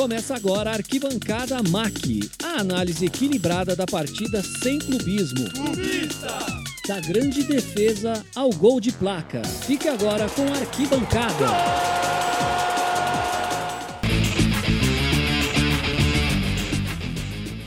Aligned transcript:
Começa 0.00 0.34
agora 0.34 0.70
a 0.70 0.72
Arquibancada 0.76 1.62
MAC, 1.62 2.20
a 2.42 2.62
análise 2.62 3.04
equilibrada 3.04 3.76
da 3.76 3.84
partida 3.84 4.42
sem 4.42 4.78
clubismo. 4.78 5.50
Clubista! 5.50 6.38
Da 6.88 6.98
grande 7.00 7.42
defesa 7.42 8.24
ao 8.34 8.48
gol 8.48 8.80
de 8.80 8.92
placa. 8.92 9.42
Fique 9.44 9.88
agora 9.88 10.26
com 10.30 10.40
a 10.54 10.56
Arquibancada. 10.56 11.48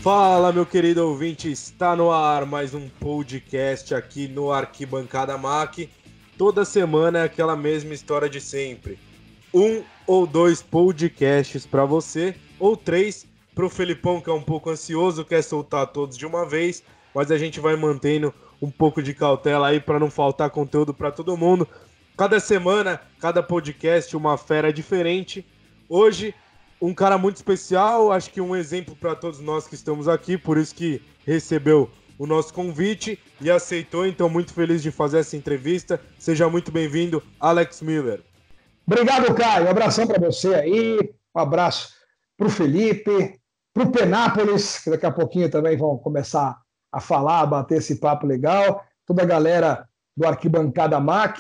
Fala, 0.02 0.52
meu 0.52 0.66
querido 0.66 1.08
ouvinte, 1.08 1.52
está 1.52 1.96
no 1.96 2.10
ar 2.10 2.48
mais 2.48 2.74
um 2.74 2.90
podcast 2.90 3.94
aqui 3.94 4.28
no 4.28 4.52
Arquibancada 4.52 5.38
MAC. 5.38 5.88
Toda 6.36 6.66
semana 6.66 7.20
é 7.20 7.24
aquela 7.26 7.56
mesma 7.56 7.94
história 7.94 8.28
de 8.28 8.42
sempre. 8.42 8.98
Um 9.54 9.84
ou 10.06 10.28
dois 10.28 10.62
podcasts 10.62 11.66
para 11.66 11.86
você, 11.86 12.36
ou 12.60 12.76
três 12.76 13.26
para 13.54 13.66
o 13.66 13.70
Felipão, 13.70 14.20
que 14.20 14.30
é 14.30 14.34
um 14.34 14.42
pouco 14.42 14.70
ansioso, 14.70 15.26
quer 15.26 15.42
soltar 15.44 15.88
todos 15.88 16.18
de 16.18 16.26
uma 16.26 16.46
vez, 16.46 16.84
mas 17.14 17.32
a 17.32 17.38
gente 17.38 17.60
vai 17.60 17.76
mantendo 17.76 18.34
um 18.62 18.72
pouco 18.72 19.02
de 19.02 19.14
cautela 19.14 19.68
aí 19.68 19.80
para 19.80 20.00
não 20.00 20.10
faltar 20.10 20.50
conteúdo 20.50 20.94
para 20.94 21.12
todo 21.12 21.38
mundo. 21.38 21.68
Cada 22.18 22.40
semana, 22.40 23.02
cada 23.20 23.44
podcast, 23.44 24.16
uma 24.16 24.38
fera 24.38 24.72
diferente. 24.72 25.46
Hoje, 25.88 26.34
um 26.82 26.94
cara 26.94 27.18
muito 27.18 27.38
especial, 27.38 28.12
acho 28.12 28.32
que 28.32 28.42
um 28.42 28.56
exemplo 28.56 28.96
para 28.96 29.16
todos 29.16 29.40
nós 29.40 29.68
que 29.68 29.76
estamos 29.76 30.08
aqui, 30.08 30.38
por 30.38 30.58
isso 30.58 30.74
que 30.76 31.02
recebeu 31.26 31.90
o 32.18 32.26
nosso 32.26 32.54
convite 32.54 33.20
e 33.42 33.50
aceitou, 33.50 34.06
então 34.06 34.30
muito 34.30 34.54
feliz 34.54 34.82
de 34.82 34.92
fazer 34.92 35.20
essa 35.20 35.36
entrevista. 35.36 36.00
Seja 36.18 36.50
muito 36.50 36.72
bem-vindo, 36.72 37.22
Alex 37.40 37.82
Miller. 37.82 38.22
Obrigado, 38.86 39.34
Caio. 39.34 39.66
Um 39.66 39.70
abração 39.70 40.06
para 40.06 40.20
você 40.20 40.54
aí. 40.54 41.14
Um 41.36 41.40
abraço 41.40 41.94
para 42.38 42.48
o 42.48 42.50
Felipe, 42.50 43.40
para 43.74 43.84
o 43.84 43.92
Penápolis, 43.92 44.80
que 44.80 44.90
daqui 44.90 45.06
a 45.06 45.12
pouquinho 45.12 45.50
também 45.50 45.78
vão 45.78 45.98
começar 45.98 46.62
a 46.92 47.00
falar, 47.00 47.42
a 47.42 47.46
bater 47.46 47.78
esse 47.80 48.00
papo 48.00 48.28
legal. 48.28 48.84
Toda 49.06 49.24
a 49.24 49.26
galera 49.26 49.88
do 50.16 50.28
Arquibancada 50.28 51.00
MAC. 51.00 51.40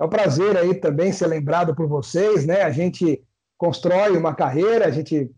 É 0.00 0.04
um 0.04 0.08
prazer 0.08 0.56
aí 0.56 0.74
também 0.74 1.12
ser 1.12 1.26
lembrado 1.26 1.74
por 1.74 1.86
vocês, 1.86 2.46
né? 2.46 2.62
A 2.62 2.70
gente 2.70 3.22
constrói 3.56 4.16
uma 4.16 4.34
carreira, 4.34 4.86
a 4.86 4.90
gente 4.90 5.30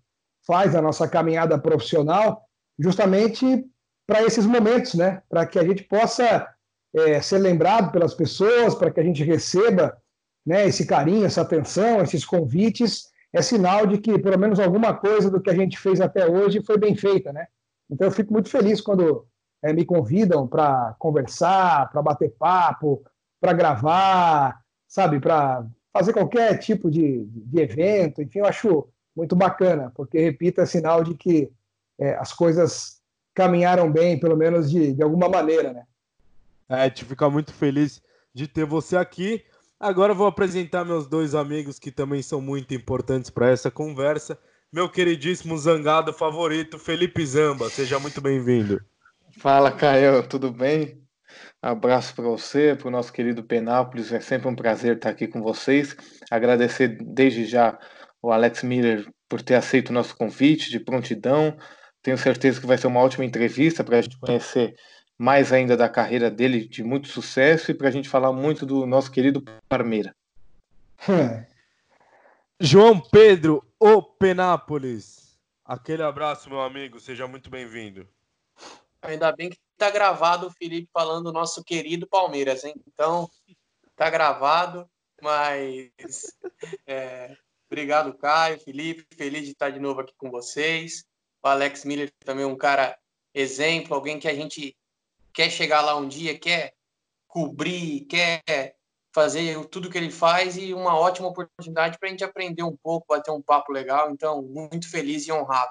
faz 0.47 0.75
a 0.75 0.83
nossa 0.83 1.09
caminhada 1.09 1.59
profissional 1.59 2.43
justamente 2.79 3.65
para 4.07 4.23
esses 4.23 4.47
momentos, 4.47 4.95
né? 4.95 5.23
Para 5.29 5.47
que 5.47 5.59
a 5.59 5.65
gente 5.65 5.85
possa 5.85 6.47
é, 6.95 7.21
ser 7.23 7.39
lembrado 7.39 7.93
pelas 7.93 8.15
pessoas, 8.15 8.75
para 8.75 8.91
que 8.91 9.01
a 9.01 9.03
gente 9.03 9.23
receba 9.25 9.97
né, 10.45 10.67
esse 10.67 10.87
carinho, 10.87 11.27
essa 11.27 11.43
atenção, 11.43 12.03
esses 12.03 12.25
convites, 12.25 13.09
é 13.33 13.43
sinal 13.43 13.87
de 13.87 13.99
que 13.99 14.19
pelo 14.19 14.39
menos 14.39 14.59
alguma 14.59 14.95
coisa 14.95 15.31
do 15.31 15.41
que 15.41 15.51
a 15.51 15.55
gente 15.55 15.79
fez 15.79 16.01
até 16.01 16.27
hoje 16.27 16.63
foi 16.65 16.77
bem 16.77 16.97
feita, 16.97 17.33
né? 17.33 17.47
Então 17.89 18.09
eu 18.09 18.13
fico 18.13 18.33
muito 18.33 18.49
feliz 18.49 18.81
quando 18.81 19.27
é, 19.63 19.73
me 19.73 19.85
convidam 19.85 20.47
para 20.47 20.95
conversar, 20.99 21.91
para 21.91 22.03
bater 22.03 22.31
papo, 22.39 23.05
para 23.41 23.53
gravar, 23.53 24.61
sabe, 24.89 25.21
para 25.21 25.67
fazer 25.93 26.13
qualquer 26.13 26.59
tipo 26.59 26.91
de, 26.91 27.25
de, 27.27 27.61
evento. 27.61 28.23
Enfim, 28.23 28.41
eu 28.41 28.47
acho 28.47 28.89
muito 29.15 29.35
bacana, 29.35 29.93
porque, 29.95 30.19
repito, 30.21 30.61
é 30.61 30.67
sinal 30.67 31.03
de 31.03 31.15
que 31.15 31.51
é, 31.99 32.15
as 32.17 32.33
coisas 32.33 33.01
caminharam 33.35 33.91
bem, 33.91 34.19
pelo 34.19 34.37
menos 34.37 34.71
de, 34.71 34.93
de 34.93 35.03
alguma 35.03 35.29
maneira, 35.29 35.73
né? 35.73 35.85
É, 36.69 36.75
a 36.75 36.85
gente 36.85 37.05
fica 37.05 37.29
muito 37.29 37.53
feliz 37.53 38.03
de 38.33 38.47
ter 38.47 38.65
você 38.65 38.97
aqui. 38.97 39.45
Agora 39.81 40.13
vou 40.13 40.27
apresentar 40.27 40.85
meus 40.85 41.07
dois 41.07 41.35
amigos 41.35 41.79
que 41.79 41.91
também 41.91 42.21
são 42.21 42.39
muito 42.39 42.75
importantes 42.75 43.31
para 43.31 43.49
essa 43.49 43.71
conversa. 43.71 44.39
Meu 44.71 44.91
queridíssimo 44.91 45.57
zangado 45.57 46.13
favorito, 46.13 46.79
Felipe 46.79 47.25
Zamba. 47.25 47.71
Seja 47.71 47.99
muito 47.99 48.21
bem-vindo. 48.21 48.79
Fala, 49.39 49.73
Caio, 49.73 50.23
tudo 50.29 50.53
bem? 50.53 51.03
Abraço 51.63 52.15
para 52.15 52.25
você, 52.25 52.77
para 52.77 52.89
o 52.89 52.91
nosso 52.91 53.11
querido 53.11 53.43
Penápolis. 53.43 54.13
É 54.13 54.21
sempre 54.21 54.49
um 54.49 54.55
prazer 54.55 54.97
estar 54.97 55.09
aqui 55.09 55.27
com 55.27 55.41
vocês. 55.41 55.97
Agradecer 56.31 56.99
desde 57.03 57.47
já 57.47 57.79
o 58.21 58.31
Alex 58.31 58.63
Miller 58.63 59.11
por 59.31 59.41
ter 59.41 59.55
aceito 59.55 59.89
o 59.89 59.95
nosso 59.95 60.15
convite 60.15 60.69
de 60.69 60.79
prontidão. 60.79 61.57
Tenho 62.03 62.19
certeza 62.19 62.61
que 62.61 62.67
vai 62.67 62.77
ser 62.77 62.87
uma 62.87 63.01
ótima 63.01 63.25
entrevista 63.25 63.83
para 63.83 63.97
a 63.97 64.03
gente 64.03 64.19
conhecer 64.19 64.75
mais 65.21 65.53
ainda 65.53 65.77
da 65.77 65.87
carreira 65.87 66.31
dele, 66.31 66.67
de 66.67 66.83
muito 66.83 67.07
sucesso, 67.09 67.71
e 67.71 67.75
para 67.75 67.89
a 67.89 67.91
gente 67.91 68.09
falar 68.09 68.33
muito 68.33 68.65
do 68.65 68.87
nosso 68.87 69.11
querido 69.11 69.45
Parmeira. 69.69 70.17
João 72.59 72.99
Pedro, 72.99 73.63
o 73.79 74.03
Penápolis. 74.03 75.39
Aquele 75.63 76.03
abraço, 76.03 76.49
meu 76.49 76.63
amigo, 76.63 76.99
seja 76.99 77.29
muito 77.29 77.51
bem-vindo. 77.51 78.09
Ainda 79.03 79.31
bem 79.31 79.51
que 79.51 79.59
tá 79.77 79.91
gravado 79.91 80.47
o 80.47 80.51
Felipe 80.51 80.89
falando 80.91 81.25
do 81.25 81.33
nosso 81.35 81.63
querido 81.63 82.07
Palmeiras, 82.07 82.65
hein? 82.65 82.75
Então, 82.89 83.29
tá 83.95 84.09
gravado, 84.09 84.89
mas 85.21 85.91
é, 86.87 87.37
obrigado, 87.71 88.15
Caio, 88.15 88.59
Felipe, 88.59 89.05
feliz 89.15 89.45
de 89.45 89.51
estar 89.51 89.69
de 89.69 89.81
novo 89.81 90.01
aqui 90.01 90.15
com 90.17 90.31
vocês. 90.31 91.05
O 91.45 91.49
Alex 91.49 91.85
Miller 91.85 92.11
também 92.25 92.45
é 92.45 92.49
um 92.49 92.57
cara 92.57 92.99
exemplo, 93.35 93.95
alguém 93.95 94.19
que 94.19 94.27
a 94.27 94.35
gente 94.35 94.75
quer 95.33 95.51
chegar 95.51 95.81
lá 95.81 95.97
um 95.97 96.09
dia, 96.09 96.39
quer 96.39 96.75
cobrir, 97.27 98.07
quer 98.07 98.43
fazer 99.13 99.65
tudo 99.67 99.91
que 99.91 99.99
ele 99.99 100.11
faz 100.11 100.57
e 100.57 100.73
uma 100.73 100.97
ótima 100.97 101.29
oportunidade 101.29 101.99
para 101.99 102.09
a 102.09 102.11
gente 102.11 102.25
aprender 102.25 102.63
um 102.63 102.77
pouco, 102.77 103.07
bater 103.09 103.31
um 103.31 103.43
papo 103.43 103.73
legal. 103.73 104.11
Então, 104.11 104.43
muito 104.43 104.89
feliz 104.91 105.27
e 105.27 105.33
honrado. 105.33 105.71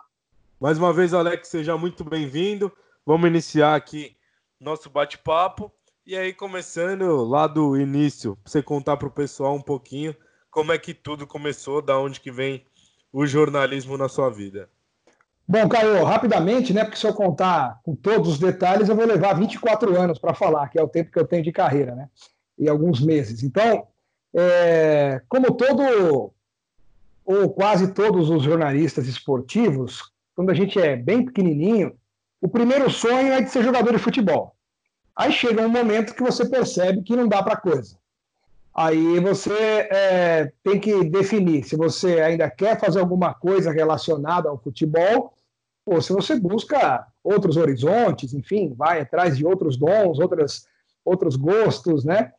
Mais 0.60 0.78
uma 0.78 0.94
vez, 0.94 1.14
Alex, 1.14 1.48
seja 1.48 1.78
muito 1.78 2.04
bem-vindo. 2.04 2.72
Vamos 3.06 3.30
iniciar 3.30 3.76
aqui 3.76 4.18
nosso 4.60 4.90
bate-papo. 4.90 5.72
E 6.06 6.18
aí, 6.18 6.34
começando 6.34 7.24
lá 7.24 7.48
do 7.48 7.78
início, 7.78 8.38
você 8.44 8.62
contar 8.62 8.98
para 8.98 9.08
o 9.08 9.12
pessoal 9.12 9.56
um 9.56 9.62
pouquinho 9.62 10.16
como 10.52 10.72
é 10.72 10.78
que 10.78 10.94
tudo 10.94 11.28
começou, 11.28 11.82
da 11.82 11.98
onde 11.98 12.20
que 12.20 12.32
vem 12.32 12.66
o 13.12 13.26
jornalismo 13.26 13.98
na 13.98 14.10
sua 14.10 14.30
vida. 14.30 14.70
Bom, 15.52 15.68
Caio, 15.68 16.04
rapidamente, 16.04 16.72
né? 16.76 16.84
Porque 16.84 17.00
se 17.00 17.08
eu 17.08 17.14
contar 17.16 17.80
com 17.82 17.96
todos 17.96 18.34
os 18.34 18.38
detalhes, 18.38 18.88
eu 18.88 18.96
vou 18.96 19.04
levar 19.04 19.34
24 19.34 20.00
anos 20.00 20.20
para 20.20 20.36
falar, 20.36 20.70
que 20.70 20.78
é 20.78 20.84
o 20.84 20.88
tempo 20.88 21.10
que 21.12 21.18
eu 21.18 21.26
tenho 21.26 21.42
de 21.42 21.52
carreira, 21.52 21.96
né? 21.96 22.08
E 22.56 22.70
alguns 22.70 23.02
meses. 23.02 23.42
Então, 23.42 23.88
é, 24.32 25.20
como 25.28 25.56
todo, 25.56 26.32
ou 27.26 27.50
quase 27.50 27.96
todos 27.96 28.30
os 28.30 28.44
jornalistas 28.44 29.08
esportivos, 29.08 30.12
quando 30.36 30.52
a 30.52 30.54
gente 30.54 30.80
é 30.80 30.96
bem 30.96 31.26
pequenininho, 31.26 31.98
o 32.40 32.48
primeiro 32.48 32.88
sonho 32.88 33.34
é 33.34 33.42
de 33.42 33.50
ser 33.50 33.64
jogador 33.64 33.92
de 33.92 33.98
futebol. 33.98 34.56
Aí 35.16 35.32
chega 35.32 35.66
um 35.66 35.70
momento 35.70 36.14
que 36.14 36.22
você 36.22 36.48
percebe 36.48 37.02
que 37.02 37.16
não 37.16 37.28
dá 37.28 37.42
para 37.42 37.58
coisa. 37.58 37.98
Aí 38.72 39.20
você 39.20 39.52
é, 39.52 40.54
tem 40.64 40.80
que 40.80 41.06
definir 41.06 41.64
se 41.64 41.76
você 41.76 42.22
ainda 42.22 42.48
quer 42.52 42.80
fazer 42.80 43.00
alguma 43.00 43.34
coisa 43.34 43.72
relacionada 43.72 44.48
ao 44.48 44.60
futebol 44.60 45.34
Pô, 45.86 46.02
se 46.02 46.14
você 46.14 46.40
busca 46.40 47.08
outros 47.24 47.58
horizontes, 47.58 48.34
enfim, 48.34 48.74
vai 48.76 49.02
atrás 49.02 49.38
de 49.38 49.46
outros 49.46 49.78
dons, 49.78 50.20
outras, 50.20 50.68
outros 51.04 51.36
gostos, 51.36 52.04
né? 52.04 52.32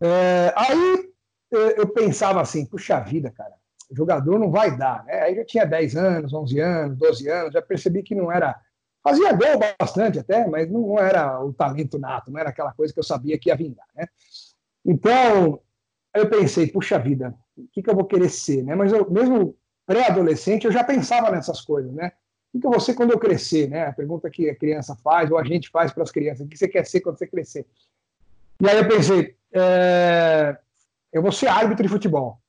É, 0.00 0.52
aí 0.56 1.10
eu 1.50 1.88
pensava 1.88 2.40
assim, 2.40 2.66
puxa 2.66 3.00
vida, 3.00 3.30
cara, 3.30 3.54
jogador 3.90 4.38
não 4.38 4.50
vai 4.50 4.76
dar, 4.76 5.04
né? 5.04 5.22
Aí 5.22 5.34
já 5.36 5.44
tinha 5.44 5.64
10 5.64 5.96
anos, 5.96 6.32
11 6.32 6.60
anos, 6.60 6.98
12 6.98 7.28
anos, 7.28 7.52
já 7.52 7.62
percebi 7.62 8.02
que 8.02 8.14
não 8.14 8.30
era. 8.30 8.60
Fazia 9.02 9.32
gol 9.32 9.60
bastante 9.78 10.18
até, 10.18 10.46
mas 10.48 10.68
não 10.68 10.98
era 10.98 11.42
o 11.42 11.52
talento 11.52 11.96
nato, 11.98 12.30
não 12.30 12.40
era 12.40 12.50
aquela 12.50 12.72
coisa 12.72 12.92
que 12.92 12.98
eu 12.98 13.04
sabia 13.04 13.38
que 13.38 13.48
ia 13.48 13.56
vingar, 13.56 13.86
né? 13.94 14.06
Então, 14.84 15.60
eu 16.12 16.28
pensei, 16.28 16.66
puxa 16.66 16.98
vida, 16.98 17.34
o 17.56 17.68
que, 17.68 17.82
que 17.82 17.88
eu 17.88 17.94
vou 17.94 18.04
querer 18.04 18.28
ser, 18.28 18.64
né? 18.64 18.74
Mas 18.74 18.92
eu, 18.92 19.08
mesmo 19.08 19.56
pré-adolescente, 19.86 20.66
eu 20.66 20.72
já 20.72 20.82
pensava 20.82 21.30
nessas 21.30 21.60
coisas, 21.60 21.92
né? 21.92 22.12
O 22.52 22.60
que 22.60 22.66
eu 22.66 22.70
vou 22.70 22.80
ser 22.80 22.94
quando 22.94 23.12
eu 23.12 23.18
crescer? 23.18 23.68
Né? 23.68 23.86
A 23.86 23.92
pergunta 23.92 24.30
que 24.30 24.48
a 24.48 24.56
criança 24.56 24.96
faz, 24.96 25.30
ou 25.30 25.38
a 25.38 25.44
gente 25.44 25.68
faz 25.70 25.92
para 25.92 26.02
as 26.02 26.10
crianças: 26.10 26.44
o 26.44 26.48
que 26.48 26.56
você 26.56 26.66
quer 26.66 26.86
ser 26.86 27.00
quando 27.00 27.18
você 27.18 27.26
crescer? 27.26 27.66
E 28.60 28.68
aí 28.68 28.78
eu 28.78 28.88
pensei: 28.88 29.36
é, 29.52 30.56
eu 31.12 31.22
vou 31.22 31.32
ser 31.32 31.48
árbitro 31.48 31.82
de 31.82 31.92
futebol. 31.92 32.40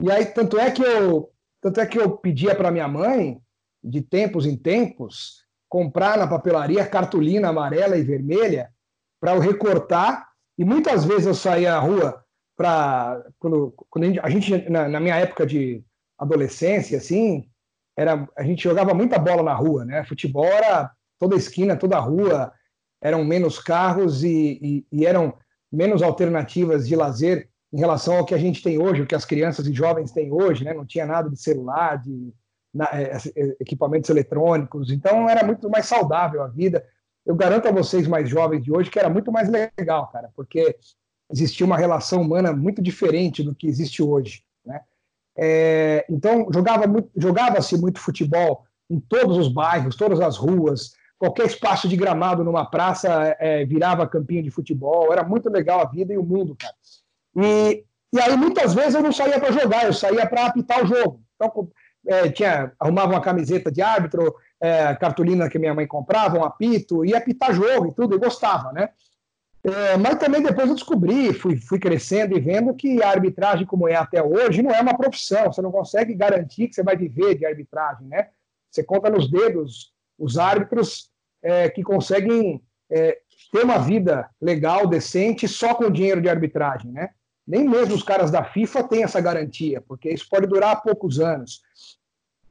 E 0.00 0.10
aí, 0.10 0.26
tanto 0.26 0.58
é 0.58 0.70
que 0.70 0.82
eu, 0.82 1.30
tanto 1.60 1.80
é 1.80 1.86
que 1.86 1.98
eu 1.98 2.10
pedia 2.16 2.54
para 2.54 2.72
minha 2.72 2.88
mãe, 2.88 3.40
de 3.82 4.02
tempos 4.02 4.46
em 4.46 4.56
tempos, 4.56 5.44
comprar 5.68 6.18
na 6.18 6.26
papelaria 6.26 6.84
cartolina 6.84 7.48
amarela 7.48 7.96
e 7.96 8.02
vermelha 8.02 8.72
para 9.20 9.34
eu 9.34 9.40
recortar. 9.40 10.28
E 10.58 10.64
muitas 10.64 11.04
vezes 11.04 11.26
eu 11.26 11.34
saía 11.34 11.74
à 11.74 11.78
rua 11.78 12.24
para. 12.56 13.24
Quando, 13.38 13.72
quando 13.88 14.20
a 14.20 14.28
gente, 14.28 14.68
na, 14.68 14.88
na 14.88 15.00
minha 15.00 15.16
época 15.16 15.46
de 15.46 15.84
adolescência, 16.22 16.98
assim, 16.98 17.48
era 17.96 18.28
a 18.36 18.42
gente 18.42 18.62
jogava 18.62 18.94
muita 18.94 19.18
bola 19.18 19.42
na 19.42 19.54
rua, 19.54 19.84
né? 19.84 20.04
Futebol 20.04 20.44
era 20.44 20.90
toda 21.18 21.36
esquina, 21.36 21.76
toda 21.76 21.98
rua, 21.98 22.52
eram 23.00 23.24
menos 23.24 23.58
carros 23.58 24.22
e, 24.22 24.58
e, 24.62 24.86
e 24.92 25.06
eram 25.06 25.34
menos 25.70 26.02
alternativas 26.02 26.86
de 26.86 26.94
lazer 26.94 27.48
em 27.72 27.78
relação 27.78 28.18
ao 28.18 28.24
que 28.24 28.34
a 28.34 28.38
gente 28.38 28.62
tem 28.62 28.78
hoje, 28.78 29.02
o 29.02 29.06
que 29.06 29.14
as 29.14 29.24
crianças 29.24 29.66
e 29.66 29.72
jovens 29.72 30.12
têm 30.12 30.32
hoje, 30.32 30.64
né? 30.64 30.72
Não 30.72 30.86
tinha 30.86 31.06
nada 31.06 31.28
de 31.28 31.40
celular, 31.40 31.96
de 31.96 32.32
na, 32.72 32.86
é, 32.92 33.16
é, 33.36 33.56
equipamentos 33.60 34.08
eletrônicos, 34.08 34.90
então 34.90 35.28
era 35.28 35.44
muito 35.44 35.68
mais 35.68 35.86
saudável 35.86 36.42
a 36.42 36.48
vida. 36.48 36.84
Eu 37.24 37.34
garanto 37.34 37.68
a 37.68 37.72
vocês 37.72 38.06
mais 38.06 38.28
jovens 38.28 38.64
de 38.64 38.72
hoje 38.72 38.90
que 38.90 38.98
era 38.98 39.10
muito 39.10 39.30
mais 39.30 39.48
legal, 39.48 40.08
cara, 40.10 40.30
porque 40.34 40.76
existia 41.30 41.66
uma 41.66 41.76
relação 41.76 42.22
humana 42.22 42.52
muito 42.52 42.80
diferente 42.82 43.42
do 43.42 43.54
que 43.54 43.66
existe 43.66 44.02
hoje? 44.02 44.42
É, 45.36 46.04
então 46.10 46.48
jogava 46.52 46.84
jogava-se 47.16 47.80
muito 47.80 48.00
futebol 48.00 48.64
em 48.90 49.00
todos 49.00 49.38
os 49.38 49.48
bairros, 49.48 49.96
todas 49.96 50.20
as 50.20 50.36
ruas, 50.36 50.92
qualquer 51.18 51.46
espaço 51.46 51.88
de 51.88 51.96
gramado 51.96 52.44
numa 52.44 52.68
praça 52.68 53.34
é, 53.38 53.64
virava 53.64 54.06
campinho 54.06 54.42
de 54.42 54.50
futebol, 54.50 55.12
era 55.12 55.24
muito 55.24 55.48
legal 55.48 55.80
a 55.80 55.88
vida 55.88 56.12
e 56.12 56.18
o 56.18 56.22
mundo, 56.22 56.54
cara. 56.54 56.74
E, 57.36 57.84
e 58.12 58.20
aí 58.20 58.36
muitas 58.36 58.74
vezes 58.74 58.94
eu 58.94 59.02
não 59.02 59.12
saía 59.12 59.40
para 59.40 59.52
jogar, 59.52 59.86
eu 59.86 59.92
saía 59.92 60.26
para 60.26 60.46
apitar 60.46 60.84
o 60.84 60.86
jogo. 60.86 61.22
Então 61.36 61.70
é, 62.06 62.28
tinha 62.30 62.72
arrumava 62.78 63.12
uma 63.12 63.20
camiseta 63.20 63.70
de 63.70 63.80
árbitro, 63.80 64.34
é, 64.60 64.94
cartolina 64.96 65.48
que 65.48 65.58
minha 65.58 65.74
mãe 65.74 65.86
comprava, 65.86 66.38
um 66.38 66.44
apito, 66.44 67.04
ia 67.04 67.18
apitar 67.18 67.54
jogo 67.54 67.88
e 67.88 67.94
tudo, 67.94 68.14
eu 68.14 68.20
gostava, 68.20 68.72
né? 68.72 68.90
É, 69.64 69.96
mas 69.96 70.16
também 70.16 70.42
depois 70.42 70.68
eu 70.68 70.74
descobri, 70.74 71.32
fui, 71.32 71.56
fui 71.56 71.78
crescendo 71.78 72.36
e 72.36 72.40
vendo 72.40 72.74
que 72.74 73.00
a 73.00 73.10
arbitragem, 73.10 73.64
como 73.64 73.88
é 73.88 73.94
até 73.94 74.20
hoje, 74.20 74.60
não 74.60 74.72
é 74.72 74.80
uma 74.80 74.96
profissão. 74.96 75.52
Você 75.52 75.62
não 75.62 75.70
consegue 75.70 76.14
garantir 76.14 76.68
que 76.68 76.74
você 76.74 76.82
vai 76.82 76.96
viver 76.96 77.36
de 77.36 77.46
arbitragem, 77.46 78.08
né? 78.08 78.30
Você 78.70 78.82
conta 78.82 79.08
nos 79.08 79.30
dedos 79.30 79.92
os 80.18 80.36
árbitros 80.36 81.10
é, 81.42 81.68
que 81.68 81.82
conseguem 81.82 82.60
é, 82.90 83.18
ter 83.52 83.64
uma 83.64 83.78
vida 83.78 84.28
legal, 84.40 84.86
decente, 84.86 85.46
só 85.46 85.74
com 85.74 85.90
dinheiro 85.90 86.20
de 86.20 86.28
arbitragem, 86.28 86.90
né? 86.90 87.10
Nem 87.46 87.68
mesmo 87.68 87.94
os 87.94 88.02
caras 88.02 88.30
da 88.30 88.44
FIFA 88.44 88.84
têm 88.84 89.04
essa 89.04 89.20
garantia, 89.20 89.80
porque 89.80 90.10
isso 90.10 90.28
pode 90.28 90.46
durar 90.46 90.82
poucos 90.82 91.20
anos. 91.20 91.62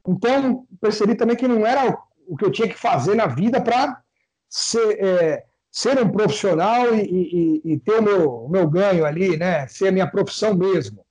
Então, 0.07 0.65
percebi 0.79 1.15
também 1.15 1.35
que 1.35 1.47
não 1.47 1.65
era 1.65 1.97
o 2.27 2.37
que 2.37 2.45
eu 2.45 2.51
tinha 2.51 2.67
que 2.67 2.77
fazer 2.77 3.15
na 3.15 3.27
vida 3.27 3.61
para 3.61 4.01
ser, 4.49 5.03
é, 5.03 5.45
ser 5.71 6.01
um 6.03 6.09
profissional 6.11 6.93
e, 6.93 7.01
e, 7.01 7.61
e, 7.73 7.79
ter 7.79 7.99
o 7.99 8.03
meu, 8.03 8.29
o 8.43 8.49
meu 8.49 8.69
ganho 8.69 9.05
ali, 9.05 9.37
né? 9.37 9.65
Ser 9.67 9.87
a 9.87 9.91
minha 9.91 10.07
profissão 10.07 10.53
mesmo. 10.53 11.05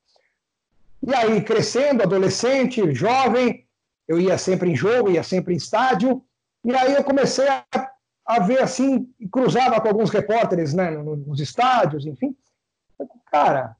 E 1.03 1.15
aí, 1.15 1.43
crescendo, 1.43 2.03
adolescente, 2.03 2.95
jovem, 2.95 3.67
eu 4.07 4.21
ia 4.21 4.37
sempre 4.37 4.71
em 4.71 4.77
jogo, 4.77 5.11
ia 5.11 5.23
sempre 5.23 5.55
em 5.55 5.57
estádio, 5.57 6.23
e 6.63 6.75
aí 6.75 6.93
eu 6.93 7.03
comecei 7.03 7.49
a, 7.49 7.65
a 8.27 8.41
ver 8.41 8.61
assim, 8.61 9.11
cruzava 9.33 9.81
com 9.81 9.89
alguns 9.89 10.11
repórteres 10.11 10.75
né, 10.75 10.91
nos 10.91 11.41
estádios, 11.41 12.05
enfim. 12.05 12.37
Cara, 13.33 13.75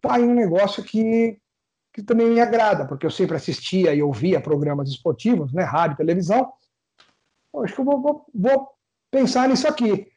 tá 0.00 0.14
aí 0.14 0.22
um 0.22 0.34
negócio 0.34 0.82
que, 0.82 1.38
que 1.92 2.02
também 2.02 2.30
me 2.30 2.40
agrada, 2.40 2.86
porque 2.86 3.04
eu 3.04 3.10
sempre 3.10 3.36
assistia 3.36 3.94
e 3.94 4.02
ouvia 4.02 4.40
programas 4.40 4.88
esportivos, 4.88 5.52
né, 5.52 5.62
rádio, 5.62 5.98
televisão. 5.98 6.50
Acho 7.62 7.74
que 7.74 7.80
eu 7.80 7.84
vou, 7.84 8.00
vou, 8.00 8.26
vou 8.34 8.75
pensar 9.16 9.48
nisso 9.48 9.66
aqui. 9.66 10.08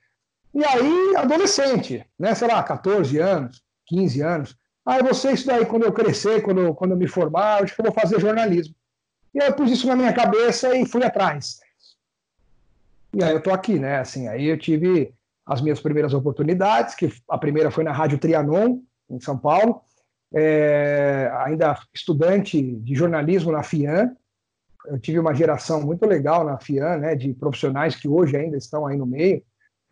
E 0.53 0.65
aí, 0.65 1.15
adolescente, 1.15 2.05
né, 2.17 2.35
sei 2.35 2.47
lá, 2.49 2.61
14 2.61 3.17
anos, 3.17 3.63
15 3.85 4.21
anos. 4.21 4.57
Ah, 4.85 4.97
eu 4.97 5.05
vou 5.05 5.13
ser 5.13 5.33
isso 5.33 5.47
daí 5.47 5.65
quando 5.65 5.83
eu 5.83 5.93
crescer, 5.93 6.41
quando, 6.41 6.73
quando 6.73 6.91
eu 6.91 6.97
me 6.97 7.07
formar, 7.07 7.59
eu 7.59 7.63
acho 7.63 7.75
que 7.75 7.81
eu 7.81 7.85
vou 7.85 7.93
fazer 7.93 8.19
jornalismo. 8.19 8.75
E 9.33 9.37
eu 9.37 9.53
pus 9.53 9.71
isso 9.71 9.87
na 9.87 9.95
minha 9.95 10.11
cabeça 10.11 10.75
e 10.75 10.85
fui 10.85 11.03
atrás. 11.03 11.59
E 13.13 13.23
aí 13.23 13.33
eu 13.33 13.41
tô 13.41 13.51
aqui, 13.51 13.79
né? 13.79 13.99
Assim, 13.99 14.27
aí 14.27 14.45
eu 14.47 14.57
tive 14.57 15.13
as 15.45 15.61
minhas 15.61 15.79
primeiras 15.79 16.13
oportunidades, 16.13 16.95
que 16.95 17.11
a 17.29 17.37
primeira 17.37 17.71
foi 17.71 17.83
na 17.83 17.91
Rádio 17.91 18.17
Trianon, 18.17 18.79
em 19.09 19.19
São 19.19 19.37
Paulo, 19.37 19.81
é, 20.33 21.31
ainda 21.45 21.79
estudante 21.93 22.61
de 22.61 22.95
jornalismo 22.95 23.51
na 23.51 23.63
FIAN. 23.63 24.11
Eu 24.87 24.99
tive 24.99 25.19
uma 25.19 25.33
geração 25.33 25.81
muito 25.81 26.05
legal 26.05 26.43
na 26.43 26.59
FIAN, 26.59 26.97
né, 26.97 27.15
de 27.15 27.33
profissionais 27.33 27.95
que 27.95 28.07
hoje 28.07 28.35
ainda 28.35 28.57
estão 28.57 28.85
aí 28.85 28.97
no 28.97 29.05
meio. 29.05 29.43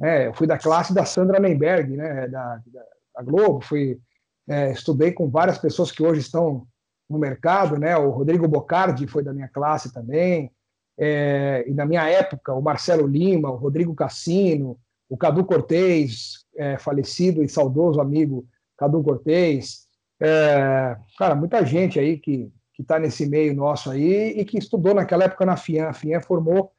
É, 0.01 0.27
eu 0.27 0.33
fui 0.33 0.47
da 0.47 0.57
classe 0.57 0.93
da 0.93 1.05
Sandra 1.05 1.39
Menberg, 1.39 1.95
né, 1.97 2.27
da, 2.27 2.61
da, 2.65 2.83
da 3.15 3.23
Globo, 3.23 3.61
fui, 3.61 3.99
é, 4.47 4.71
estudei 4.71 5.11
com 5.11 5.29
várias 5.29 5.57
pessoas 5.57 5.91
que 5.91 6.03
hoje 6.03 6.21
estão 6.21 6.65
no 7.09 7.17
mercado, 7.17 7.77
né? 7.77 7.95
O 7.97 8.09
Rodrigo 8.09 8.47
Bocardi 8.47 9.07
foi 9.07 9.23
da 9.23 9.33
minha 9.33 9.47
classe 9.47 9.93
também, 9.93 10.51
é, 10.97 11.63
e 11.67 11.73
na 11.73 11.85
minha 11.85 12.07
época 12.09 12.53
o 12.53 12.61
Marcelo 12.61 13.07
Lima, 13.07 13.49
o 13.49 13.55
Rodrigo 13.55 13.95
Cassino, 13.95 14.77
o 15.09 15.17
Cadu 15.17 15.45
Cortez, 15.45 16.45
é, 16.55 16.77
falecido 16.77 17.43
e 17.43 17.49
saudoso 17.49 18.01
amigo 18.01 18.45
Cadu 18.77 19.01
Cortez, 19.03 19.87
é, 20.19 20.97
cara, 21.17 21.35
muita 21.35 21.63
gente 21.63 21.99
aí 21.99 22.17
que 22.17 22.51
que 22.77 22.83
está 22.83 22.99
nesse 22.99 23.27
meio 23.27 23.55
nosso 23.55 23.89
aí 23.89 24.39
e 24.39 24.45
que 24.45 24.55
estudou 24.55 24.93
naquela 24.93 25.23
época 25.23 25.43
na 25.47 25.57
FIAN. 25.57 25.89
A 25.89 25.93
FIAN 25.93 26.21
formou 26.21 26.71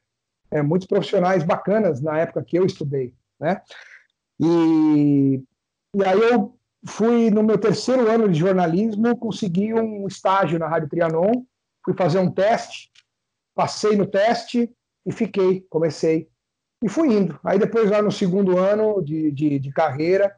é, 0.49 0.62
muitos 0.62 0.87
profissionais 0.87 1.43
bacanas 1.43 2.00
na 2.00 2.17
época 2.21 2.45
que 2.45 2.56
eu 2.56 2.65
estudei, 2.65 3.12
né? 3.39 3.61
E, 4.39 5.43
e 5.93 6.05
aí 6.05 6.21
eu 6.21 6.56
fui 6.87 7.31
no 7.31 7.43
meu 7.43 7.59
terceiro 7.59 8.09
ano 8.09 8.29
de 8.29 8.39
jornalismo, 8.39 9.19
consegui 9.19 9.75
um 9.75 10.06
estágio 10.06 10.56
na 10.56 10.69
Rádio 10.69 10.89
Trianon, 10.89 11.33
fui 11.85 11.95
fazer 11.95 12.21
um 12.21 12.31
teste, 12.31 12.93
passei 13.53 13.97
no 13.97 14.06
teste 14.06 14.73
e 15.05 15.11
fiquei, 15.11 15.67
comecei. 15.69 16.29
E 16.81 16.89
fui 16.89 17.12
indo. 17.12 17.41
Aí 17.43 17.59
depois, 17.59 17.91
lá 17.91 18.00
no 18.00 18.12
segundo 18.12 18.56
ano 18.56 19.03
de, 19.03 19.33
de, 19.33 19.59
de 19.59 19.73
carreira, 19.73 20.33